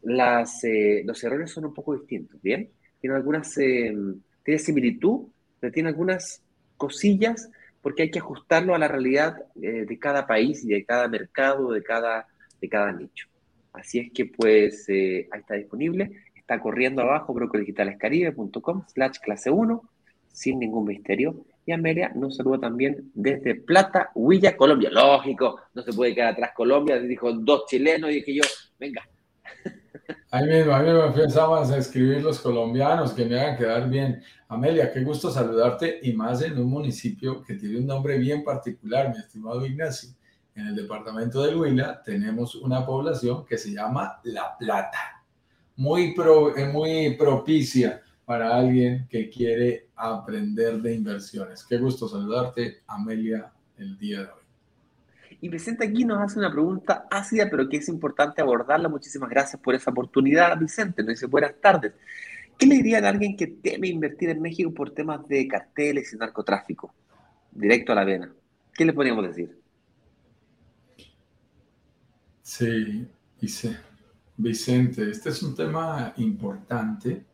las, 0.03 0.64
eh, 0.64 1.03
los 1.05 1.22
errores 1.22 1.53
son 1.53 1.64
un 1.64 1.74
poco 1.74 1.95
distintos, 1.95 2.43
¿bien? 2.43 2.72
Tiene 3.01 3.14
algunas, 3.14 3.57
eh, 3.59 3.95
tiene 4.43 4.59
similitud, 4.59 5.28
pero 5.61 5.72
tiene 5.72 5.91
algunas 5.91 6.43
cosillas 6.76 7.49
porque 7.83 8.03
hay 8.03 8.11
que 8.11 8.18
ajustarlo 8.18 8.74
a 8.74 8.78
la 8.78 8.89
realidad 8.89 9.37
eh, 9.62 9.85
de 9.87 9.99
cada 9.99 10.26
país 10.26 10.64
y 10.64 10.68
de 10.68 10.85
cada 10.85 11.09
mercado, 11.09 11.72
de 11.72 11.83
cada, 11.83 12.26
de 12.61 12.68
cada 12.68 12.93
nicho. 12.93 13.28
Así 13.72 13.99
es 14.01 14.12
que 14.12 14.26
pues 14.26 14.87
ahí 14.89 15.28
está 15.33 15.55
disponible, 15.55 16.11
está 16.35 16.61
corriendo 16.61 17.03
abajo 17.03 17.33
brokerdigitalescaribe.com 17.33 18.85
slash 18.93 19.18
clase 19.22 19.51
1 19.51 19.83
sin 20.33 20.59
ningún 20.59 20.87
misterio. 20.87 21.45
Y 21.66 21.72
Amelia 21.72 22.11
nos 22.14 22.37
saluda 22.37 22.59
también 22.59 23.11
desde 23.14 23.55
Plata, 23.55 24.11
Huilla, 24.14 24.57
Colombia. 24.57 24.91
Lógico, 24.91 25.61
no 25.74 25.83
se 25.83 25.93
puede 25.93 26.14
quedar 26.14 26.33
atrás 26.33 26.53
Colombia. 26.55 26.99
Dijo 26.99 27.33
dos 27.33 27.66
chilenos 27.66 28.11
y 28.11 28.14
dije 28.14 28.35
yo, 28.35 28.43
venga. 28.78 29.07
Ahí 30.33 30.47
mismo, 30.47 30.72
a 30.72 30.81
mí 30.81 30.93
me 30.93 31.07
empezamos 31.07 31.72
a 31.72 31.78
escribir 31.78 32.22
los 32.22 32.39
colombianos 32.39 33.12
que 33.12 33.24
me 33.24 33.41
hagan 33.41 33.57
quedar 33.57 33.91
bien. 33.91 34.22
Amelia, 34.47 34.93
qué 34.93 35.03
gusto 35.03 35.28
saludarte 35.28 35.99
y 36.05 36.12
más 36.12 36.41
en 36.43 36.57
un 36.57 36.70
municipio 36.70 37.43
que 37.43 37.55
tiene 37.55 37.78
un 37.78 37.87
nombre 37.87 38.16
bien 38.16 38.45
particular, 38.45 39.11
mi 39.11 39.18
estimado 39.18 39.66
Ignacio. 39.66 40.11
En 40.55 40.68
el 40.68 40.76
departamento 40.76 41.43
de 41.43 41.57
Huila 41.57 42.01
tenemos 42.05 42.55
una 42.55 42.87
población 42.87 43.45
que 43.45 43.59
se 43.59 43.72
llama 43.72 44.20
La 44.22 44.57
Plata, 44.57 45.24
muy, 45.74 46.14
pro, 46.14 46.57
eh, 46.57 46.66
muy 46.66 47.16
propicia 47.16 48.01
para 48.24 48.55
alguien 48.55 49.09
que 49.11 49.28
quiere 49.28 49.89
aprender 49.97 50.81
de 50.81 50.95
inversiones. 50.95 51.64
Qué 51.64 51.76
gusto 51.78 52.07
saludarte, 52.07 52.83
Amelia, 52.87 53.53
el 53.78 53.99
día 53.99 54.20
de 54.20 54.26
hoy. 54.26 54.39
Y 55.41 55.49
Vicente 55.49 55.86
aquí 55.86 56.05
nos 56.05 56.20
hace 56.20 56.38
una 56.38 56.51
pregunta 56.51 57.07
ácida, 57.11 57.49
pero 57.51 57.68
que 57.68 57.78
es 57.78 57.88
importante 57.88 58.43
abordarla. 58.43 58.88
Muchísimas 58.88 59.30
gracias 59.30 59.61
por 59.61 59.74
esa 59.74 59.91
oportunidad, 59.91 60.59
Vicente. 60.59 61.03
Nos 61.03 61.14
dice 61.14 61.26
buenas 61.26 61.55
tardes. 61.61 61.95
¿Qué 62.59 62.66
le 62.66 62.74
diría 62.76 62.99
a 62.99 63.09
alguien 63.09 63.36
que 63.36 63.47
teme 63.47 63.88
invertir 63.88 64.28
en 64.28 64.43
México 64.43 64.72
por 64.74 64.91
temas 64.91 65.26
de 65.26 65.49
carteles 65.49 66.12
y 66.12 66.16
narcotráfico? 66.16 66.95
Directo 67.53 67.93
a 67.93 67.95
la 67.95 68.05
vena. 68.05 68.30
¿Qué 68.74 68.84
le 68.84 68.93
podríamos 68.93 69.26
decir? 69.26 69.59
Sí, 72.43 73.09
dice 73.41 73.78
Vicente, 74.36 75.11
este 75.11 75.30
es 75.30 75.43
un 75.43 75.55
tema 75.55 76.12
importante 76.16 77.24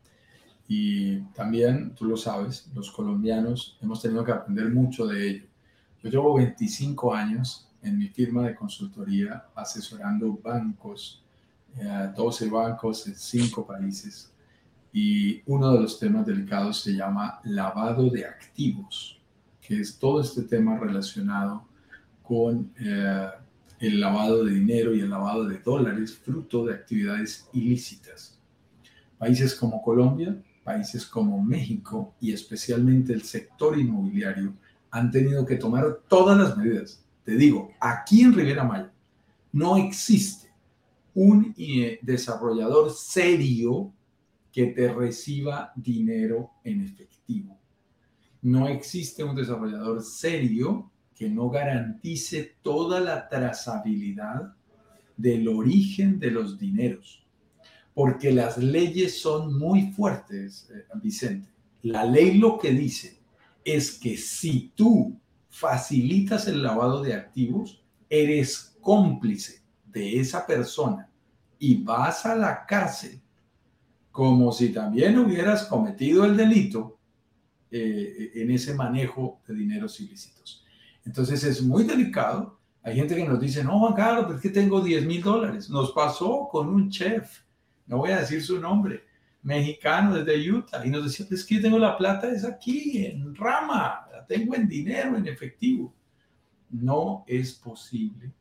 y 0.68 1.20
también, 1.32 1.94
tú 1.94 2.04
lo 2.04 2.16
sabes, 2.16 2.70
los 2.74 2.90
colombianos 2.90 3.78
hemos 3.80 4.02
tenido 4.02 4.24
que 4.24 4.32
aprender 4.32 4.70
mucho 4.70 5.06
de 5.06 5.28
ello. 5.28 5.46
Yo 6.02 6.10
llevo 6.10 6.34
25 6.34 7.14
años 7.14 7.65
en 7.86 7.98
mi 7.98 8.08
firma 8.08 8.46
de 8.46 8.54
consultoría 8.54 9.46
asesorando 9.54 10.38
bancos, 10.42 11.22
12 12.16 12.44
eh, 12.44 12.48
bancos 12.48 13.06
en 13.06 13.14
5 13.14 13.66
países. 13.66 14.32
Y 14.92 15.42
uno 15.46 15.72
de 15.72 15.80
los 15.80 15.98
temas 15.98 16.26
delicados 16.26 16.80
se 16.80 16.94
llama 16.94 17.40
lavado 17.44 18.08
de 18.08 18.24
activos, 18.24 19.20
que 19.60 19.80
es 19.80 19.98
todo 19.98 20.20
este 20.20 20.42
tema 20.42 20.78
relacionado 20.78 21.66
con 22.22 22.72
eh, 22.80 23.28
el 23.78 24.00
lavado 24.00 24.44
de 24.44 24.54
dinero 24.54 24.94
y 24.94 25.00
el 25.00 25.10
lavado 25.10 25.44
de 25.44 25.58
dólares, 25.58 26.16
fruto 26.16 26.64
de 26.64 26.74
actividades 26.74 27.48
ilícitas. 27.52 28.38
Países 29.18 29.54
como 29.54 29.82
Colombia 29.82 30.36
países 30.66 31.06
como 31.06 31.40
México 31.40 32.12
y 32.20 32.32
especialmente 32.32 33.12
el 33.12 33.22
sector 33.22 33.78
inmobiliario 33.78 34.52
han 34.90 35.12
tenido 35.12 35.46
que 35.46 35.54
tomar 35.54 36.00
todas 36.08 36.36
las 36.36 36.56
medidas. 36.56 37.05
Te 37.26 37.36
digo, 37.36 37.72
aquí 37.78 38.22
en 38.22 38.32
Riviera 38.32 38.64
Maya 38.64 38.90
no 39.52 39.76
existe 39.76 40.50
un 41.12 41.54
eh, 41.58 41.98
desarrollador 42.00 42.90
serio 42.90 43.92
que 44.50 44.68
te 44.68 44.90
reciba 44.90 45.72
dinero 45.76 46.52
en 46.64 46.82
efectivo. 46.82 47.58
No 48.40 48.68
existe 48.68 49.22
un 49.22 49.36
desarrollador 49.36 50.02
serio 50.02 50.90
que 51.14 51.28
no 51.28 51.50
garantice 51.50 52.56
toda 52.62 53.00
la 53.00 53.28
trazabilidad 53.28 54.54
del 55.18 55.48
origen 55.48 56.18
de 56.18 56.30
los 56.30 56.58
dineros 56.58 57.26
porque 57.96 58.30
las 58.30 58.58
leyes 58.58 59.22
son 59.22 59.58
muy 59.58 59.90
fuertes, 59.92 60.68
eh, 60.70 60.84
Vicente. 61.02 61.48
La 61.80 62.04
ley 62.04 62.36
lo 62.36 62.58
que 62.58 62.70
dice 62.70 63.18
es 63.64 63.92
que 63.92 64.18
si 64.18 64.70
tú 64.74 65.18
facilitas 65.56 66.46
el 66.48 66.62
lavado 66.62 67.02
de 67.02 67.14
activos, 67.14 67.82
eres 68.08 68.76
cómplice 68.80 69.62
de 69.86 70.20
esa 70.20 70.46
persona 70.46 71.08
y 71.58 71.82
vas 71.82 72.26
a 72.26 72.34
la 72.34 72.66
cárcel 72.66 73.20
como 74.10 74.52
si 74.52 74.70
también 74.70 75.18
hubieras 75.18 75.64
cometido 75.64 76.24
el 76.24 76.36
delito 76.36 76.98
eh, 77.70 78.32
en 78.34 78.50
ese 78.50 78.74
manejo 78.74 79.40
de 79.46 79.54
dineros 79.54 80.00
ilícitos. 80.00 80.64
Entonces 81.04 81.42
es 81.44 81.62
muy 81.62 81.84
delicado. 81.84 82.58
Hay 82.82 82.96
gente 82.96 83.16
que 83.16 83.24
nos 83.24 83.40
dice, 83.40 83.64
no, 83.64 83.78
Juan 83.78 83.94
Carlos, 83.94 84.34
es 84.34 84.40
que 84.40 84.50
tengo 84.50 84.80
10 84.80 85.06
mil 85.06 85.22
dólares. 85.22 85.70
Nos 85.70 85.92
pasó 85.92 86.48
con 86.50 86.68
un 86.68 86.90
chef 86.90 87.46
no 87.86 87.98
voy 87.98 88.10
a 88.10 88.18
decir 88.18 88.42
su 88.42 88.60
nombre, 88.60 89.04
mexicano 89.46 90.16
desde 90.16 90.50
Utah, 90.50 90.84
y 90.84 90.90
nos 90.90 91.04
decía, 91.04 91.24
es 91.30 91.44
que 91.44 91.60
tengo 91.60 91.78
la 91.78 91.96
plata, 91.96 92.28
es 92.28 92.44
aquí, 92.44 93.06
en 93.06 93.32
rama, 93.32 94.04
la 94.10 94.26
tengo 94.26 94.56
en 94.56 94.66
dinero, 94.66 95.16
en 95.16 95.28
efectivo. 95.28 95.94
No 96.68 97.24
es 97.28 97.52
posible 97.52 98.32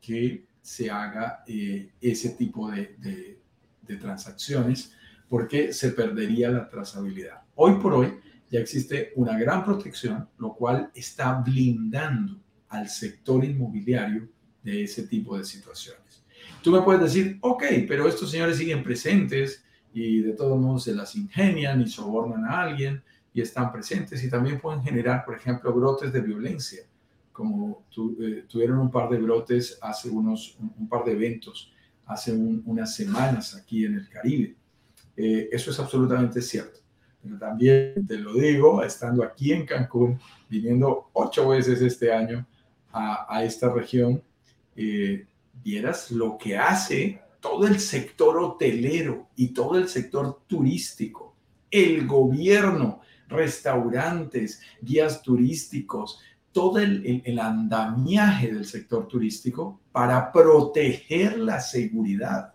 que 0.00 0.44
se 0.60 0.90
haga 0.90 1.44
eh, 1.46 1.92
ese 2.00 2.30
tipo 2.30 2.68
de, 2.72 3.38
de 3.82 3.96
transacciones 3.96 4.92
porque 5.28 5.72
se 5.72 5.90
perdería 5.92 6.50
la 6.50 6.68
trazabilidad. 6.68 7.42
Hoy 7.54 7.74
por 7.80 7.94
hoy 7.94 8.12
ya 8.50 8.58
existe 8.58 9.12
una 9.14 9.38
gran 9.38 9.64
protección, 9.64 10.28
lo 10.38 10.54
cual 10.54 10.90
está 10.92 11.34
blindando 11.34 12.42
al 12.68 12.88
sector 12.88 13.44
inmobiliario 13.44 14.28
de 14.60 14.82
ese 14.82 15.06
tipo 15.06 15.38
de 15.38 15.44
situaciones. 15.44 16.24
Tú 16.62 16.72
me 16.72 16.82
puedes 16.82 17.02
decir, 17.02 17.38
ok, 17.42 17.62
pero 17.86 18.08
estos 18.08 18.30
señores 18.32 18.56
siguen 18.56 18.82
presentes 18.82 19.64
y 19.92 20.20
de 20.20 20.32
todos 20.32 20.58
modos 20.60 20.84
se 20.84 20.94
las 20.94 21.14
ingenian 21.14 21.80
y 21.80 21.88
sobornan 21.88 22.44
a 22.44 22.62
alguien 22.62 23.02
y 23.34 23.40
están 23.40 23.72
presentes 23.72 24.22
y 24.22 24.30
también 24.30 24.60
pueden 24.60 24.82
generar, 24.82 25.24
por 25.24 25.36
ejemplo, 25.36 25.72
brotes 25.72 26.12
de 26.12 26.20
violencia, 26.20 26.82
como 27.32 27.84
eh, 28.20 28.44
tuvieron 28.48 28.78
un 28.78 28.90
par 28.90 29.08
de 29.08 29.18
brotes 29.18 29.78
hace 29.80 30.10
unos, 30.10 30.56
un, 30.78 30.88
par 30.88 31.04
de 31.04 31.12
eventos 31.12 31.72
hace 32.06 32.32
unas 32.32 32.94
semanas 32.94 33.54
aquí 33.54 33.84
en 33.84 33.94
el 33.94 34.08
Caribe. 34.08 34.54
Eh, 35.16 35.48
eso 35.50 35.70
es 35.70 35.78
absolutamente 35.78 36.42
cierto. 36.42 36.80
Pero 37.22 37.38
también 37.38 38.06
te 38.06 38.18
lo 38.18 38.34
digo, 38.34 38.82
estando 38.82 39.22
aquí 39.22 39.52
en 39.52 39.64
Cancún, 39.64 40.18
viniendo 40.48 41.08
ocho 41.12 41.48
veces 41.48 41.80
este 41.80 42.12
año 42.12 42.44
a, 42.92 43.42
esta 43.42 43.72
región, 43.72 44.22
eh, 44.76 45.24
vieras 45.64 46.10
lo 46.10 46.36
que 46.36 46.58
hace 46.58 47.21
todo 47.42 47.66
el 47.66 47.80
sector 47.80 48.38
hotelero 48.38 49.28
y 49.34 49.48
todo 49.48 49.76
el 49.76 49.88
sector 49.88 50.42
turístico, 50.46 51.34
el 51.72 52.06
gobierno, 52.06 53.00
restaurantes, 53.28 54.62
guías 54.80 55.22
turísticos, 55.22 56.20
todo 56.52 56.78
el, 56.78 57.38
andamiaje 57.40 58.54
del 58.54 58.64
sector 58.64 59.08
turístico 59.08 59.80
para 59.90 60.30
proteger 60.30 61.36
la 61.38 61.60
seguridad. 61.60 62.54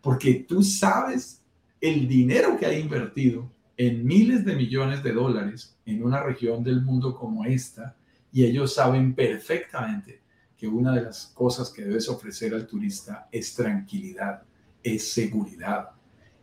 Porque 0.00 0.46
tú 0.48 0.62
sabes 0.62 1.42
el 1.78 2.08
dinero 2.08 2.56
que 2.56 2.64
ha 2.64 2.72
invertido 2.72 3.52
en 3.76 4.06
miles 4.06 4.42
de 4.44 4.56
millones 4.56 5.02
de 5.02 5.12
dólares 5.12 5.76
en 5.84 6.02
una 6.02 6.22
región 6.22 6.64
del 6.64 6.80
mundo 6.80 7.14
como 7.14 7.44
esta, 7.44 7.94
y 8.32 8.44
ellos 8.44 8.74
saben 8.74 9.14
perfectamente 9.14 10.22
que 10.58 10.66
una 10.66 10.92
de 10.92 11.02
las 11.02 11.28
cosas 11.28 11.70
que 11.70 11.84
debes 11.84 12.08
ofrecer 12.08 12.52
al 12.52 12.66
turista 12.66 13.28
es 13.30 13.54
tranquilidad, 13.54 14.42
es 14.82 15.12
seguridad. 15.12 15.90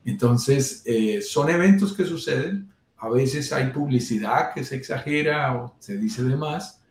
Entonces, 0.05 0.81
eh, 0.85 1.21
son 1.21 1.49
eventos 1.49 1.93
que 1.93 2.05
suceden, 2.05 2.71
a 2.97 3.09
veces 3.09 3.51
hay 3.51 3.71
publicidad 3.71 4.53
que 4.53 4.63
se 4.63 4.77
exagera 4.77 5.53
o 5.55 5.75
se 5.79 5.97
dice 5.97 6.23
de 6.23 6.37
más, 6.37 6.81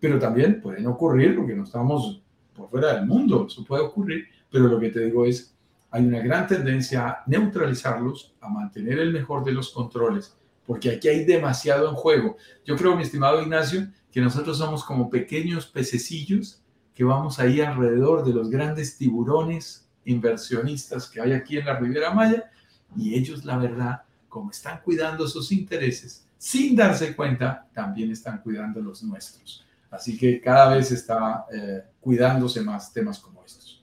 pero 0.00 0.18
también 0.18 0.60
pueden 0.60 0.86
ocurrir 0.86 1.36
porque 1.36 1.54
no 1.54 1.64
estamos 1.64 2.22
por 2.54 2.70
fuera 2.70 2.94
del 2.94 3.06
mundo, 3.06 3.46
eso 3.46 3.64
puede 3.64 3.82
ocurrir, 3.82 4.24
pero 4.50 4.66
lo 4.66 4.80
que 4.80 4.88
te 4.88 5.04
digo 5.04 5.26
es, 5.26 5.54
hay 5.90 6.06
una 6.06 6.20
gran 6.20 6.46
tendencia 6.46 7.08
a 7.08 7.22
neutralizarlos, 7.26 8.34
a 8.40 8.48
mantener 8.48 8.98
el 9.00 9.12
mejor 9.12 9.44
de 9.44 9.52
los 9.52 9.70
controles 9.70 10.34
porque 10.70 10.88
aquí 10.88 11.08
hay 11.08 11.24
demasiado 11.24 11.88
en 11.88 11.96
juego. 11.96 12.36
Yo 12.64 12.76
creo, 12.76 12.94
mi 12.94 13.02
estimado 13.02 13.42
Ignacio, 13.42 13.88
que 14.12 14.20
nosotros 14.20 14.56
somos 14.56 14.84
como 14.84 15.10
pequeños 15.10 15.66
pececillos 15.66 16.62
que 17.00 17.04
vamos 17.04 17.38
ahí 17.38 17.62
alrededor 17.62 18.26
de 18.26 18.34
los 18.34 18.50
grandes 18.50 18.98
tiburones 18.98 19.88
inversionistas 20.04 21.08
que 21.08 21.18
hay 21.18 21.32
aquí 21.32 21.56
en 21.56 21.64
la 21.64 21.78
Riviera 21.78 22.12
Maya 22.12 22.50
y 22.94 23.14
ellos, 23.14 23.42
la 23.46 23.56
verdad, 23.56 24.02
como 24.28 24.50
están 24.50 24.82
cuidando 24.84 25.26
sus 25.26 25.50
intereses, 25.50 26.26
sin 26.36 26.76
darse 26.76 27.16
cuenta, 27.16 27.66
también 27.72 28.10
están 28.10 28.42
cuidando 28.42 28.82
los 28.82 29.02
nuestros. 29.02 29.66
Así 29.90 30.18
que 30.18 30.42
cada 30.42 30.76
vez 30.76 30.92
está 30.92 31.46
eh, 31.50 31.84
cuidándose 32.02 32.60
más 32.60 32.92
temas 32.92 33.18
como 33.18 33.42
estos. 33.46 33.82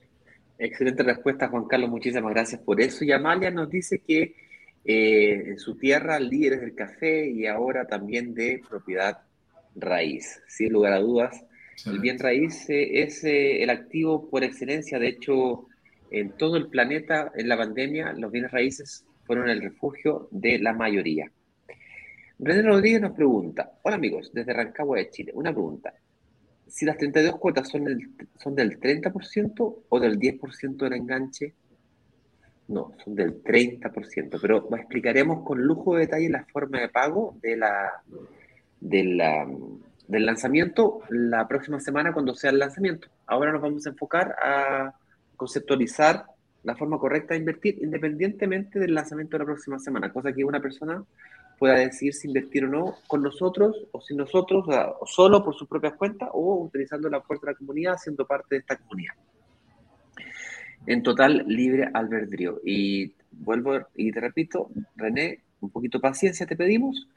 Excelente 0.56 1.02
respuesta, 1.02 1.48
Juan 1.48 1.64
Carlos. 1.64 1.90
Muchísimas 1.90 2.32
gracias 2.32 2.60
por 2.60 2.80
eso. 2.80 3.04
Y 3.04 3.10
Amalia 3.10 3.50
nos 3.50 3.68
dice 3.68 3.98
que 3.98 4.36
eh, 4.84 5.42
en 5.44 5.58
su 5.58 5.76
tierra, 5.76 6.20
líderes 6.20 6.60
del 6.60 6.76
café 6.76 7.28
y 7.28 7.48
ahora 7.48 7.84
también 7.84 8.32
de 8.32 8.62
propiedad 8.70 9.22
raíz. 9.74 10.40
Sin 10.46 10.72
lugar 10.72 10.92
a 10.92 11.00
dudas, 11.00 11.42
el 11.86 11.98
bien 12.00 12.18
raíz 12.18 12.66
es 12.68 13.22
el 13.24 13.70
activo 13.70 14.28
por 14.28 14.44
excelencia. 14.44 14.98
De 14.98 15.08
hecho, 15.08 15.66
en 16.10 16.32
todo 16.32 16.56
el 16.56 16.68
planeta, 16.68 17.32
en 17.34 17.48
la 17.48 17.56
pandemia, 17.56 18.12
los 18.14 18.30
bienes 18.30 18.50
raíces 18.50 19.04
fueron 19.24 19.48
el 19.48 19.60
refugio 19.60 20.28
de 20.30 20.58
la 20.58 20.72
mayoría. 20.72 21.30
René 22.38 22.62
Rodríguez 22.62 23.00
nos 23.00 23.12
pregunta, 23.12 23.72
hola 23.82 23.96
amigos, 23.96 24.30
desde 24.32 24.52
Rancagua 24.52 24.98
de 24.98 25.10
Chile, 25.10 25.32
una 25.34 25.52
pregunta. 25.52 25.92
Si 26.66 26.84
las 26.84 26.96
32 26.96 27.36
cuotas 27.36 27.68
son, 27.68 27.84
son 28.38 28.54
del 28.54 28.78
30% 28.78 29.76
o 29.88 30.00
del 30.00 30.18
10% 30.18 30.76
del 30.76 30.92
enganche, 30.92 31.54
no, 32.68 32.92
son 33.02 33.14
del 33.14 33.42
30%, 33.42 34.38
pero 34.40 34.68
explicaremos 34.76 35.44
con 35.44 35.60
lujo 35.62 35.94
de 35.94 36.02
detalle 36.02 36.28
la 36.28 36.44
forma 36.44 36.80
de 36.80 36.88
pago 36.90 37.36
de 37.42 37.56
la, 37.56 37.92
del 40.08 40.26
lanzamiento 40.26 41.02
la 41.10 41.46
próxima 41.46 41.78
semana 41.78 42.12
cuando 42.12 42.34
sea 42.34 42.50
el 42.50 42.58
lanzamiento. 42.58 43.08
Ahora 43.26 43.52
nos 43.52 43.62
vamos 43.62 43.86
a 43.86 43.90
enfocar 43.90 44.34
a 44.42 44.94
conceptualizar 45.36 46.24
la 46.64 46.74
forma 46.74 46.98
correcta 46.98 47.34
de 47.34 47.40
invertir 47.40 47.78
independientemente 47.80 48.78
del 48.78 48.94
lanzamiento 48.94 49.36
de 49.36 49.40
la 49.40 49.44
próxima 49.44 49.78
semana, 49.78 50.12
cosa 50.12 50.32
que 50.32 50.44
una 50.44 50.60
persona 50.60 51.04
pueda 51.58 51.74
decidir 51.74 52.14
si 52.14 52.28
invertir 52.28 52.64
o 52.64 52.68
no 52.68 52.96
con 53.06 53.22
nosotros 53.22 53.86
o 53.92 54.00
sin 54.00 54.16
nosotros, 54.16 54.64
o, 54.68 55.06
solo 55.06 55.44
por 55.44 55.54
sus 55.54 55.68
propias 55.68 55.94
cuentas 55.94 56.30
o 56.32 56.64
utilizando 56.64 57.08
la 57.08 57.20
fuerza 57.20 57.46
de 57.46 57.52
la 57.52 57.58
comunidad, 57.58 57.96
siendo 57.98 58.26
parte 58.26 58.54
de 58.54 58.60
esta 58.60 58.76
comunidad. 58.76 59.14
En 60.86 61.02
total, 61.02 61.44
libre 61.46 61.90
albedrío. 61.92 62.60
Y 62.64 63.12
vuelvo 63.30 63.78
y 63.94 64.10
te 64.10 64.20
repito, 64.20 64.70
René, 64.96 65.40
un 65.60 65.70
poquito 65.70 65.98
de 65.98 66.02
paciencia 66.02 66.46
te 66.46 66.56
pedimos. 66.56 67.08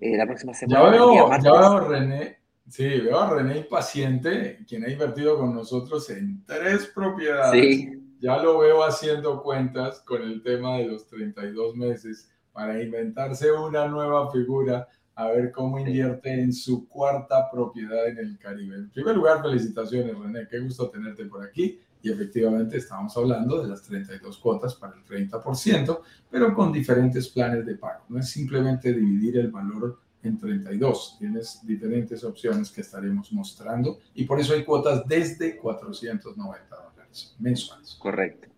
Eh, 0.00 0.16
la 0.16 0.26
próxima 0.26 0.54
semana. 0.54 0.84
Ya 0.84 0.90
veo, 0.90 1.30
ya 1.42 1.52
veo 1.52 1.88
René, 1.88 2.38
sí, 2.68 3.00
veo 3.00 3.18
a 3.18 3.30
René 3.30 3.58
impaciente, 3.58 4.58
quien 4.66 4.84
ha 4.84 4.90
invertido 4.90 5.38
con 5.38 5.54
nosotros 5.54 6.08
en 6.10 6.44
tres 6.44 6.90
propiedades. 6.94 7.52
Sí. 7.52 8.00
Ya 8.20 8.38
lo 8.38 8.58
veo 8.58 8.82
haciendo 8.82 9.42
cuentas 9.42 10.00
con 10.00 10.22
el 10.22 10.42
tema 10.42 10.78
de 10.78 10.86
los 10.86 11.06
32 11.06 11.76
meses 11.76 12.30
para 12.52 12.80
inventarse 12.82 13.52
una 13.52 13.86
nueva 13.86 14.30
figura, 14.30 14.88
a 15.16 15.28
ver 15.28 15.52
cómo 15.52 15.78
invierte 15.78 16.32
en 16.32 16.52
su 16.52 16.88
cuarta 16.88 17.50
propiedad 17.50 18.08
en 18.08 18.18
el 18.18 18.38
Caribe. 18.38 18.76
En 18.76 18.90
primer 18.90 19.16
lugar, 19.16 19.42
felicitaciones, 19.42 20.18
René, 20.18 20.46
qué 20.48 20.58
gusto 20.60 20.88
tenerte 20.88 21.26
por 21.26 21.44
aquí. 21.44 21.80
Y 22.04 22.12
efectivamente 22.12 22.76
estamos 22.76 23.16
hablando 23.16 23.62
de 23.62 23.68
las 23.68 23.82
32 23.82 24.36
cuotas 24.36 24.74
para 24.74 24.92
el 24.94 25.04
30%, 25.04 26.00
pero 26.30 26.54
con 26.54 26.70
diferentes 26.70 27.28
planes 27.30 27.64
de 27.64 27.76
pago. 27.76 28.04
No 28.10 28.18
es 28.20 28.28
simplemente 28.28 28.92
dividir 28.92 29.38
el 29.38 29.50
valor 29.50 29.98
en 30.22 30.36
32. 30.36 31.16
Tienes 31.18 31.66
diferentes 31.66 32.22
opciones 32.22 32.70
que 32.70 32.82
estaremos 32.82 33.32
mostrando 33.32 34.00
y 34.14 34.24
por 34.24 34.38
eso 34.38 34.52
hay 34.52 34.64
cuotas 34.64 35.08
desde 35.08 35.56
490 35.56 36.76
dólares 36.76 37.34
mensuales. 37.38 37.96
Correcto. 37.98 38.48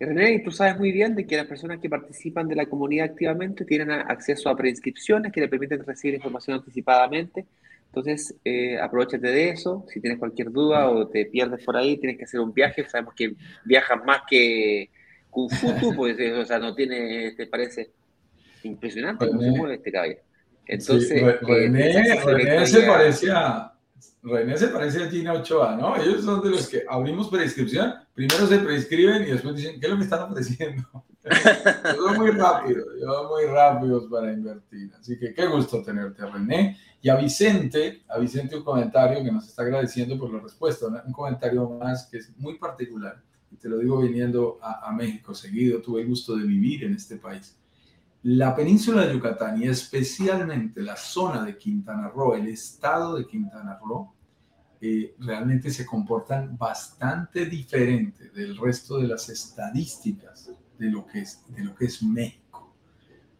René, 0.00 0.40
tú 0.44 0.50
sabes 0.50 0.76
muy 0.76 0.90
bien 0.90 1.14
de 1.14 1.24
que 1.24 1.36
las 1.36 1.46
personas 1.46 1.78
que 1.78 1.88
participan 1.88 2.48
de 2.48 2.56
la 2.56 2.66
comunidad 2.66 3.06
activamente 3.06 3.64
tienen 3.64 3.92
acceso 3.92 4.48
a 4.48 4.56
preinscripciones 4.56 5.32
que 5.32 5.40
le 5.40 5.48
permiten 5.48 5.84
recibir 5.84 6.16
información 6.16 6.56
anticipadamente. 6.56 7.46
Entonces, 7.88 8.34
eh, 8.44 8.78
aprovechate 8.78 9.26
de 9.26 9.50
eso. 9.50 9.84
Si 9.88 10.00
tienes 10.00 10.18
cualquier 10.18 10.50
duda 10.50 10.90
o 10.90 11.08
te 11.08 11.26
pierdes 11.26 11.64
por 11.64 11.76
ahí, 11.76 11.96
tienes 11.96 12.18
que 12.18 12.24
hacer 12.24 12.40
un 12.40 12.52
viaje. 12.52 12.86
Sabemos 12.88 13.14
que 13.14 13.34
viajas 13.64 14.04
más 14.04 14.22
que 14.28 14.90
Kung 15.30 15.50
Fu, 15.50 15.66
pues, 15.96 16.18
eh, 16.18 16.32
o 16.34 16.44
sea, 16.44 16.58
no 16.58 16.74
tiene, 16.74 17.32
te 17.36 17.46
parece 17.46 17.90
impresionante 18.62 19.26
cómo 19.26 19.40
se 19.40 19.50
mueve 19.50 19.74
este 19.76 19.92
cabello. 19.92 20.20
Entonces, 20.66 21.10
eh, 21.10 21.38
René, 21.40 22.20
René 22.24 22.66
se 22.66 22.82
parecía 22.82 23.72
René 24.28 24.56
se 24.56 24.68
parece 24.68 25.02
a 25.02 25.10
Gina 25.10 25.32
Ochoa, 25.32 25.76
¿no? 25.76 25.96
Ellos 25.96 26.24
son 26.24 26.42
de 26.42 26.50
los 26.50 26.68
que 26.68 26.84
abrimos 26.88 27.28
prescripción, 27.28 27.94
primero 28.14 28.46
se 28.46 28.58
prescriben 28.58 29.22
y 29.22 29.32
después 29.32 29.56
dicen, 29.56 29.80
¿qué 29.80 29.86
es 29.86 29.92
lo 29.92 29.98
que 29.98 30.04
están 30.04 30.30
ofreciendo? 30.30 31.04
son 31.96 32.16
muy 32.16 32.30
rápidos, 32.30 32.86
son 33.00 33.28
muy 33.28 33.44
rápidos 33.46 34.04
para 34.10 34.32
invertir. 34.32 34.92
Así 34.98 35.18
que 35.18 35.34
qué 35.34 35.46
gusto 35.46 35.82
tenerte, 35.82 36.24
René. 36.24 36.78
Y 37.00 37.08
a 37.08 37.16
Vicente, 37.16 38.02
a 38.08 38.18
Vicente 38.18 38.56
un 38.56 38.64
comentario 38.64 39.22
que 39.22 39.30
nos 39.30 39.48
está 39.48 39.62
agradeciendo 39.62 40.18
por 40.18 40.32
la 40.32 40.40
respuesta, 40.40 40.86
un 40.86 41.12
comentario 41.12 41.68
más 41.70 42.06
que 42.06 42.18
es 42.18 42.36
muy 42.38 42.58
particular. 42.58 43.22
Y 43.50 43.56
te 43.56 43.68
lo 43.68 43.78
digo 43.78 44.00
viniendo 44.00 44.58
a, 44.60 44.88
a 44.88 44.92
México 44.92 45.34
seguido, 45.34 45.80
tuve 45.80 46.02
el 46.02 46.08
gusto 46.08 46.36
de 46.36 46.44
vivir 46.44 46.84
en 46.84 46.94
este 46.94 47.16
país. 47.16 47.58
La 48.24 48.54
península 48.54 49.06
de 49.06 49.14
Yucatán 49.14 49.62
y 49.62 49.68
especialmente 49.68 50.82
la 50.82 50.96
zona 50.96 51.44
de 51.44 51.56
Quintana 51.56 52.08
Roo, 52.08 52.34
el 52.34 52.48
estado 52.48 53.16
de 53.16 53.26
Quintana 53.26 53.78
Roo, 53.80 54.12
eh, 54.80 55.14
realmente 55.18 55.70
se 55.70 55.84
comportan 55.84 56.56
bastante 56.56 57.46
diferente 57.46 58.30
del 58.30 58.56
resto 58.56 58.98
de 58.98 59.08
las 59.08 59.28
estadísticas 59.28 60.50
de 60.78 60.90
lo 60.90 61.06
que 61.06 61.20
es, 61.20 61.42
de 61.48 61.64
lo 61.64 61.74
que 61.74 61.86
es 61.86 62.02
México. 62.02 62.74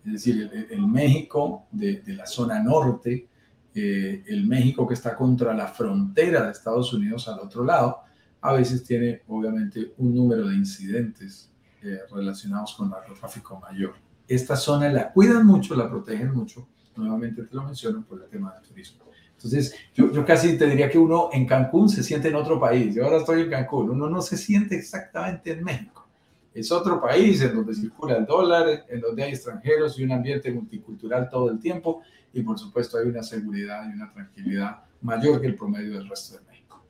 Es 0.04 0.12
decir, 0.12 0.68
el, 0.70 0.86
México 0.86 1.66
de, 1.70 2.02
la 2.06 2.26
zona 2.26 2.62
norte, 2.62 3.28
eh, 3.74 4.24
el 4.26 4.46
México 4.46 4.86
que 4.86 4.94
está 4.94 5.14
contra 5.14 5.54
la 5.54 5.68
frontera 5.68 6.44
de 6.44 6.52
Estados 6.52 6.92
Unidos 6.92 7.28
al 7.28 7.40
otro 7.40 7.64
lado, 7.64 7.98
a 8.40 8.52
veces 8.52 8.84
tiene 8.84 9.22
obviamente 9.28 9.94
un 9.98 10.14
número 10.14 10.48
de 10.48 10.54
incidentes 10.54 11.50
eh, 11.82 11.98
relacionados 12.10 12.74
con 12.74 12.90
narcotráfico 12.90 13.60
mayor 13.60 13.94
esta 14.28 14.56
zona 14.56 14.90
la 14.90 15.10
cuidan 15.10 15.46
mucho, 15.46 15.74
la 15.74 15.88
protegen 15.88 16.32
mucho. 16.34 16.68
Nuevamente 16.96 17.44
te 17.44 17.54
lo 17.56 17.62
menciono 17.62 18.04
por 18.04 18.22
el 18.22 18.28
tema 18.28 18.52
del 18.54 18.62
turismo. 18.62 19.07
Entonces, 19.38 19.72
yo, 19.94 20.10
yo, 20.10 20.24
casi 20.24 20.58
te 20.58 20.66
diría 20.66 20.90
que 20.90 20.98
uno 20.98 21.30
en 21.32 21.46
Cancún 21.46 21.88
se 21.88 22.02
siente 22.02 22.26
en 22.26 22.34
otro 22.34 22.58
país. 22.58 22.92
Yo 22.92 23.04
ahora 23.04 23.18
estoy 23.18 23.42
en 23.42 23.50
Cancún, 23.50 23.88
uno 23.90 24.10
no 24.10 24.20
se 24.20 24.36
siente 24.36 24.74
exactamente 24.74 25.52
en 25.52 25.62
México. 25.62 26.08
Es 26.52 26.72
otro 26.72 27.00
país 27.00 27.40
en 27.42 27.54
donde 27.54 27.72
circula 27.72 28.16
el 28.16 28.26
dólar, 28.26 28.84
en 28.88 29.00
donde 29.00 29.22
hay 29.22 29.30
extranjeros 29.30 29.96
y 29.96 30.02
un 30.02 30.10
ambiente 30.10 30.50
multicultural 30.50 31.28
todo 31.30 31.52
el 31.52 31.60
tiempo. 31.60 32.02
Y 32.32 32.42
por 32.42 32.58
supuesto 32.58 32.98
hay 32.98 33.06
una 33.06 33.22
seguridad 33.22 33.88
y 33.88 33.92
una 33.92 34.12
tranquilidad 34.12 34.82
mayor 35.02 35.40
que 35.40 35.46
el 35.46 35.54
promedio 35.54 35.92
del 35.98 36.08
resto 36.08 36.36
de 36.36 36.44
México. 36.50 36.82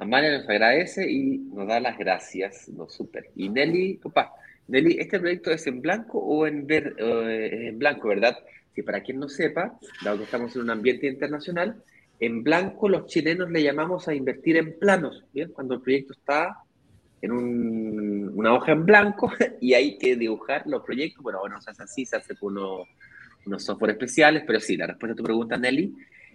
Amalia 0.00 0.38
nos 0.38 0.48
agradece 0.48 1.08
y 1.08 1.38
nos 1.38 1.68
da 1.68 1.78
las 1.78 1.96
gracias. 1.96 2.68
No, 2.68 2.88
súper. 2.88 3.30
Y 3.36 3.48
Nelly, 3.48 4.00
opa, 4.02 4.32
Deli, 4.66 4.96
¿este 4.98 5.20
proyecto 5.20 5.52
es 5.52 5.64
en 5.68 5.80
blanco 5.80 6.18
o 6.18 6.44
en, 6.44 6.66
ver, 6.66 6.96
en 6.98 7.78
blanco, 7.78 8.08
verdad? 8.08 8.36
Si 8.74 8.82
para 8.82 9.02
quien 9.02 9.18
no 9.18 9.28
sepa, 9.28 9.78
dado 10.04 10.18
que 10.18 10.24
estamos 10.24 10.54
en 10.54 10.62
un 10.62 10.70
ambiente 10.70 11.06
internacional, 11.08 11.82
en 12.20 12.42
blanco 12.42 12.88
los 12.88 13.06
chilenos 13.06 13.50
le 13.50 13.62
llamamos 13.62 14.08
a 14.08 14.14
invertir 14.14 14.56
en 14.56 14.78
planos, 14.78 15.24
¿bien? 15.32 15.50
Cuando 15.52 15.74
el 15.74 15.80
proyecto 15.80 16.12
está 16.12 16.58
en 17.20 17.32
una 17.32 18.54
hoja 18.54 18.72
en 18.72 18.86
blanco 18.86 19.32
y 19.60 19.74
hay 19.74 19.98
que 19.98 20.16
dibujar 20.16 20.62
los 20.66 20.82
proyectos. 20.84 21.22
Bueno, 21.22 21.40
bueno, 21.40 21.60
se 21.60 21.70
hace 21.70 21.82
así, 21.82 22.06
se 22.06 22.16
hace 22.16 22.36
con 22.36 22.56
unos 23.46 23.64
software 23.64 23.92
especiales, 23.92 24.44
pero 24.46 24.60
sí, 24.60 24.76
la 24.76 24.86
respuesta 24.86 25.14
a 25.14 25.16
tu 25.16 25.22
pregunta, 25.22 25.56
Nelly, 25.56 25.94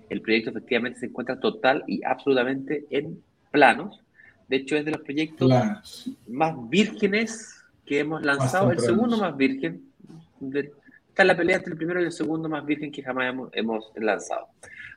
el 0.10 0.22
proyecto 0.22 0.50
efectivamente 0.50 1.00
se 1.00 1.06
encuentra 1.08 1.40
total 1.40 1.84
y 1.88 2.04
absolutamente 2.04 2.86
en 2.90 3.22
planos. 3.52 4.02
De 4.48 4.58
hecho, 4.58 4.76
es 4.76 4.86
de 4.86 4.92
los 4.92 5.02
proyectos 5.02 5.52
más 6.28 6.70
vírgenes 6.70 7.64
que 7.86 8.00
hemos 8.00 8.24
lanzado, 8.24 8.72
el 8.72 8.80
segundo 8.80 9.18
más 9.18 9.36
virgen. 9.36 9.84
Está 11.14 11.24
la 11.24 11.38
pelea 11.38 11.58
entre 11.58 11.74
el 11.74 11.78
primero 11.78 12.02
y 12.02 12.06
el 12.06 12.12
segundo 12.12 12.50
más 12.50 12.66
virgen 12.66 12.92
que 12.92 13.04
jamás 13.04 13.36
hemos, 13.54 13.92
lanzado. 13.96 14.48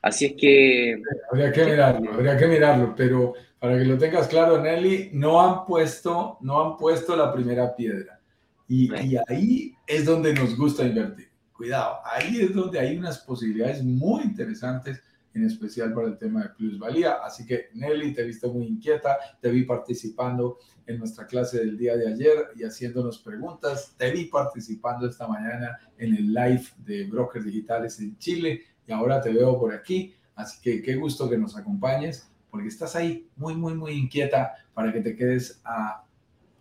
Así 0.01 0.25
es 0.25 0.33
que... 0.33 0.99
Habría 1.31 1.51
que 1.51 1.63
mirarlo, 1.63 2.11
habría 2.11 2.35
que 2.35 2.47
mirarlo, 2.47 2.95
pero 2.97 3.33
para 3.59 3.77
que 3.77 3.85
lo 3.85 3.99
tengas 3.99 4.27
claro, 4.27 4.59
Nelly, 4.59 5.11
no 5.13 5.39
han 5.39 5.63
puesto, 5.63 6.39
no 6.41 6.59
han 6.59 6.77
puesto 6.77 7.15
la 7.15 7.31
primera 7.31 7.75
piedra. 7.75 8.19
Y, 8.67 8.91
y 8.95 9.15
ahí 9.27 9.75
es 9.85 10.05
donde 10.05 10.33
nos 10.33 10.57
gusta 10.57 10.83
invertir. 10.83 11.29
Cuidado, 11.53 11.99
ahí 12.03 12.41
es 12.41 12.53
donde 12.53 12.79
hay 12.79 12.97
unas 12.97 13.19
posibilidades 13.19 13.83
muy 13.83 14.23
interesantes 14.23 15.03
en 15.37 15.45
especial 15.45 15.93
para 15.93 16.07
el 16.07 16.17
tema 16.17 16.43
de 16.43 16.49
plusvalía. 16.49 17.17
Así 17.23 17.45
que 17.45 17.69
Nelly, 17.73 18.13
te 18.13 18.23
he 18.23 18.47
muy 18.47 18.65
inquieta, 18.65 19.17
te 19.39 19.49
vi 19.49 19.63
participando 19.63 20.57
en 20.85 20.97
nuestra 20.97 21.27
clase 21.27 21.59
del 21.59 21.77
día 21.77 21.95
de 21.95 22.07
ayer 22.07 22.47
y 22.55 22.63
haciéndonos 22.63 23.19
preguntas, 23.19 23.93
te 23.97 24.09
vi 24.11 24.25
participando 24.25 25.07
esta 25.07 25.27
mañana 25.27 25.77
en 25.97 26.15
el 26.15 26.33
live 26.33 26.63
de 26.77 27.05
Brokers 27.05 27.45
Digitales 27.45 27.99
en 27.99 28.17
Chile 28.17 28.61
y 28.87 28.91
ahora 28.91 29.21
te 29.21 29.31
veo 29.31 29.59
por 29.59 29.73
aquí. 29.73 30.15
Así 30.35 30.59
que 30.61 30.81
qué 30.81 30.95
gusto 30.95 31.29
que 31.29 31.37
nos 31.37 31.55
acompañes 31.55 32.31
porque 32.49 32.69
estás 32.69 32.95
ahí 32.95 33.29
muy, 33.35 33.55
muy, 33.55 33.75
muy 33.75 33.91
inquieta 33.91 34.53
para 34.73 34.91
que 34.91 35.01
te 35.01 35.15
quedes 35.15 35.61
a 35.63 36.03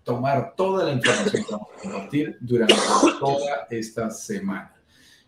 tomar 0.02 0.54
toda 0.54 0.84
la 0.84 0.92
información 0.92 1.44
que 1.44 1.52
vamos 1.52 1.68
a 1.76 1.80
compartir 1.80 2.36
durante 2.40 2.74
toda 3.18 3.66
esta 3.70 4.10
semana. 4.10 4.74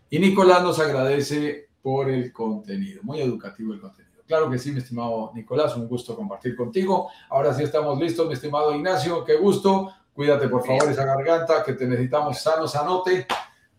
Y 0.09 0.19
Nicolás 0.19 0.61
nos 0.61 0.79
agradece 0.79 1.68
por 1.81 2.09
el 2.09 2.31
contenido, 2.31 3.01
muy 3.03 3.21
educativo 3.21 3.73
el 3.73 3.79
contenido. 3.79 4.09
Claro 4.25 4.49
que 4.49 4.59
sí, 4.59 4.71
mi 4.71 4.79
estimado 4.79 5.31
Nicolás, 5.33 5.75
un 5.75 5.87
gusto 5.87 6.15
compartir 6.15 6.55
contigo. 6.55 7.09
Ahora 7.29 7.53
sí 7.53 7.63
estamos 7.63 7.99
listos, 7.99 8.27
mi 8.27 8.33
estimado 8.33 8.75
Ignacio, 8.75 9.23
qué 9.23 9.35
gusto. 9.35 9.91
Cuídate 10.13 10.47
por 10.49 10.65
favor 10.65 10.89
esa 10.89 11.05
garganta 11.05 11.63
que 11.63 11.73
te 11.73 11.87
necesitamos 11.87 12.39
sano, 12.39 12.67
sanote, 12.67 13.25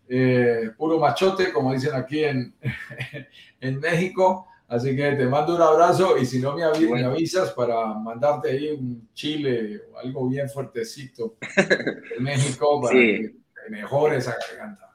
eh, 0.08 0.70
puro 0.76 0.98
machote, 0.98 1.52
como 1.52 1.72
dicen 1.72 1.94
aquí 1.94 2.24
en, 2.24 2.54
en 3.60 3.78
México. 3.78 4.46
Así 4.70 4.94
que 4.94 5.12
te 5.12 5.26
mando 5.26 5.56
un 5.56 5.62
abrazo 5.62 6.16
y 6.16 6.24
si 6.24 6.38
no 6.38 6.54
me, 6.54 6.62
avisas 6.62 7.50
para 7.50 7.92
mandarte 7.94 8.50
ahí 8.50 8.70
un 8.70 9.08
chile 9.14 9.82
o 9.92 9.98
algo 9.98 10.28
bien 10.28 10.48
fuertecito 10.48 11.34
de 11.56 12.20
México 12.20 12.80
para 12.80 12.94
que 12.94 13.34
mejore 13.68 14.18
esa 14.18 14.36
garganta. 14.38 14.89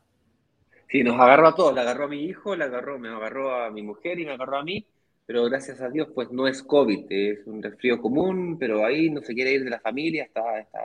Sí, 0.90 1.04
nos 1.04 1.20
agarró 1.20 1.48
a 1.48 1.56
todos, 1.56 1.74
le 1.74 1.82
agarró 1.82 2.06
a 2.06 2.08
mi 2.08 2.24
hijo, 2.24 2.56
le 2.56 2.64
agarró, 2.64 3.00
me 3.00 3.10
agarró 3.10 3.56
a 3.56 3.70
mi 3.72 3.82
mujer 3.82 4.20
y 4.20 4.26
me 4.26 4.34
agarró 4.34 4.58
a 4.58 4.64
mí, 4.64 4.86
pero 5.26 5.44
gracias 5.46 5.82
a 5.82 5.90
Dios 5.90 6.10
pues 6.14 6.32
no 6.32 6.48
es 6.48 6.62
COVID, 6.62 7.06
es 7.10 7.46
un 7.48 7.62
resfrío 7.62 8.02
común, 8.02 8.58
pero 8.60 8.86
ahí 8.86 9.10
no 9.10 9.22
se 9.22 9.34
quiere 9.34 9.54
ir 9.54 9.64
de 9.64 9.72
la 9.72 9.80
familia, 9.80 10.24
está, 10.24 10.60
está... 10.60 10.80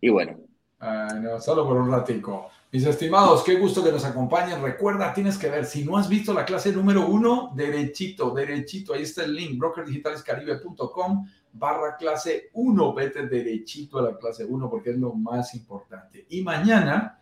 Y 0.00 0.08
bueno. 0.08 0.38
Ah, 0.80 1.14
no, 1.20 1.40
solo 1.40 1.66
por 1.66 1.76
un 1.76 1.90
ratico. 1.90 2.50
Mis 2.72 2.86
estimados, 2.86 3.44
qué 3.44 3.56
gusto 3.56 3.84
que 3.84 3.92
nos 3.92 4.04
acompañen. 4.04 4.62
Recuerda, 4.62 5.12
tienes 5.12 5.36
que 5.36 5.50
ver, 5.50 5.66
si 5.66 5.84
no 5.84 5.96
has 5.98 6.08
visto 6.08 6.32
la 6.32 6.44
clase 6.44 6.72
número 6.72 7.06
uno, 7.06 7.52
derechito, 7.54 8.30
derechito, 8.30 8.94
ahí 8.94 9.02
está 9.02 9.24
el 9.24 9.34
link, 9.34 9.58
brokerdigitalescaribe.com 9.58 11.26
barra 11.52 11.96
clase 11.96 12.50
1, 12.52 12.94
vete 12.94 13.26
derechito 13.26 13.98
a 13.98 14.02
la 14.02 14.16
clase 14.16 14.44
1 14.44 14.70
porque 14.70 14.90
es 14.90 14.96
lo 14.96 15.12
más 15.12 15.54
importante. 15.54 16.26
Y 16.28 16.42
mañana 16.42 17.19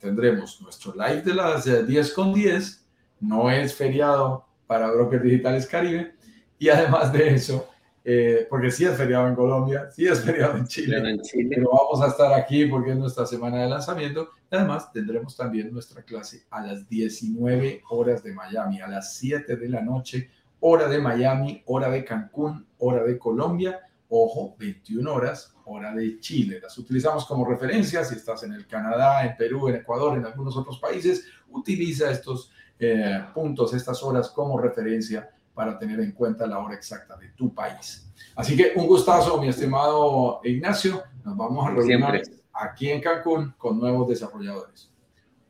tendremos 0.00 0.60
nuestro 0.62 0.92
live 0.94 1.22
de 1.22 1.34
las 1.34 1.86
10 1.86 2.12
con 2.14 2.32
10, 2.32 2.84
no 3.20 3.50
es 3.50 3.74
feriado 3.74 4.46
para 4.66 4.90
Brokers 4.90 5.22
Digitales 5.22 5.66
Caribe, 5.66 6.14
y 6.58 6.68
además 6.68 7.12
de 7.12 7.34
eso, 7.34 7.68
eh, 8.02 8.46
porque 8.48 8.70
sí 8.70 8.84
es 8.84 8.96
feriado 8.96 9.28
en 9.28 9.34
Colombia, 9.34 9.90
sí 9.90 10.06
es 10.06 10.20
feriado 10.22 10.56
en 10.56 10.66
Chile, 10.66 11.02
pero 11.50 11.70
vamos 11.70 12.00
a 12.02 12.08
estar 12.08 12.32
aquí 12.32 12.64
porque 12.64 12.90
es 12.92 12.96
nuestra 12.96 13.26
semana 13.26 13.62
de 13.62 13.68
lanzamiento. 13.68 14.30
Además, 14.50 14.90
tendremos 14.90 15.36
también 15.36 15.72
nuestra 15.72 16.02
clase 16.02 16.44
a 16.50 16.64
las 16.64 16.88
19 16.88 17.82
horas 17.90 18.22
de 18.22 18.32
Miami, 18.32 18.80
a 18.80 18.88
las 18.88 19.14
7 19.16 19.56
de 19.56 19.68
la 19.68 19.82
noche, 19.82 20.30
hora 20.60 20.88
de 20.88 20.98
Miami, 20.98 21.62
hora 21.66 21.90
de 21.90 22.04
Cancún, 22.04 22.66
hora 22.78 23.04
de 23.04 23.18
Colombia, 23.18 23.80
ojo, 24.08 24.56
21 24.58 25.12
horas, 25.12 25.54
hora 25.70 25.94
de 25.94 26.18
Chile. 26.20 26.60
Las 26.62 26.76
utilizamos 26.78 27.24
como 27.26 27.44
referencia 27.44 28.04
si 28.04 28.14
estás 28.14 28.42
en 28.42 28.52
el 28.52 28.66
Canadá, 28.66 29.24
en 29.24 29.36
Perú, 29.36 29.68
en 29.68 29.76
Ecuador, 29.76 30.16
en 30.18 30.24
algunos 30.24 30.56
otros 30.56 30.78
países, 30.78 31.26
utiliza 31.50 32.10
estos 32.10 32.52
eh, 32.78 33.24
puntos, 33.34 33.74
estas 33.74 34.02
horas 34.02 34.30
como 34.30 34.58
referencia 34.58 35.30
para 35.54 35.78
tener 35.78 36.00
en 36.00 36.12
cuenta 36.12 36.46
la 36.46 36.58
hora 36.58 36.74
exacta 36.74 37.16
de 37.16 37.28
tu 37.30 37.54
país. 37.54 38.10
Así 38.34 38.56
que 38.56 38.72
un 38.76 38.86
gustazo, 38.86 39.40
mi 39.40 39.48
estimado 39.48 40.40
Ignacio. 40.44 41.02
Nos 41.24 41.36
vamos 41.36 41.66
a 41.66 41.70
reunir 41.70 42.22
aquí 42.52 42.90
en 42.90 43.00
Cancún 43.00 43.54
con 43.58 43.78
nuevos 43.78 44.08
desarrolladores. 44.08 44.90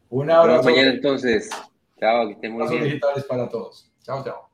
Un 0.09 0.31
abrazo. 0.31 0.65
mañana 0.65 0.91
entonces. 0.91 1.49
Chao, 1.99 2.27
que 2.27 2.33
estén 2.33 2.53
muy 2.53 2.67
bien. 2.69 2.85
digitales 2.85 3.25
para 3.25 3.49
todos. 3.49 3.91
Chao, 4.03 4.25
chao. 4.25 4.50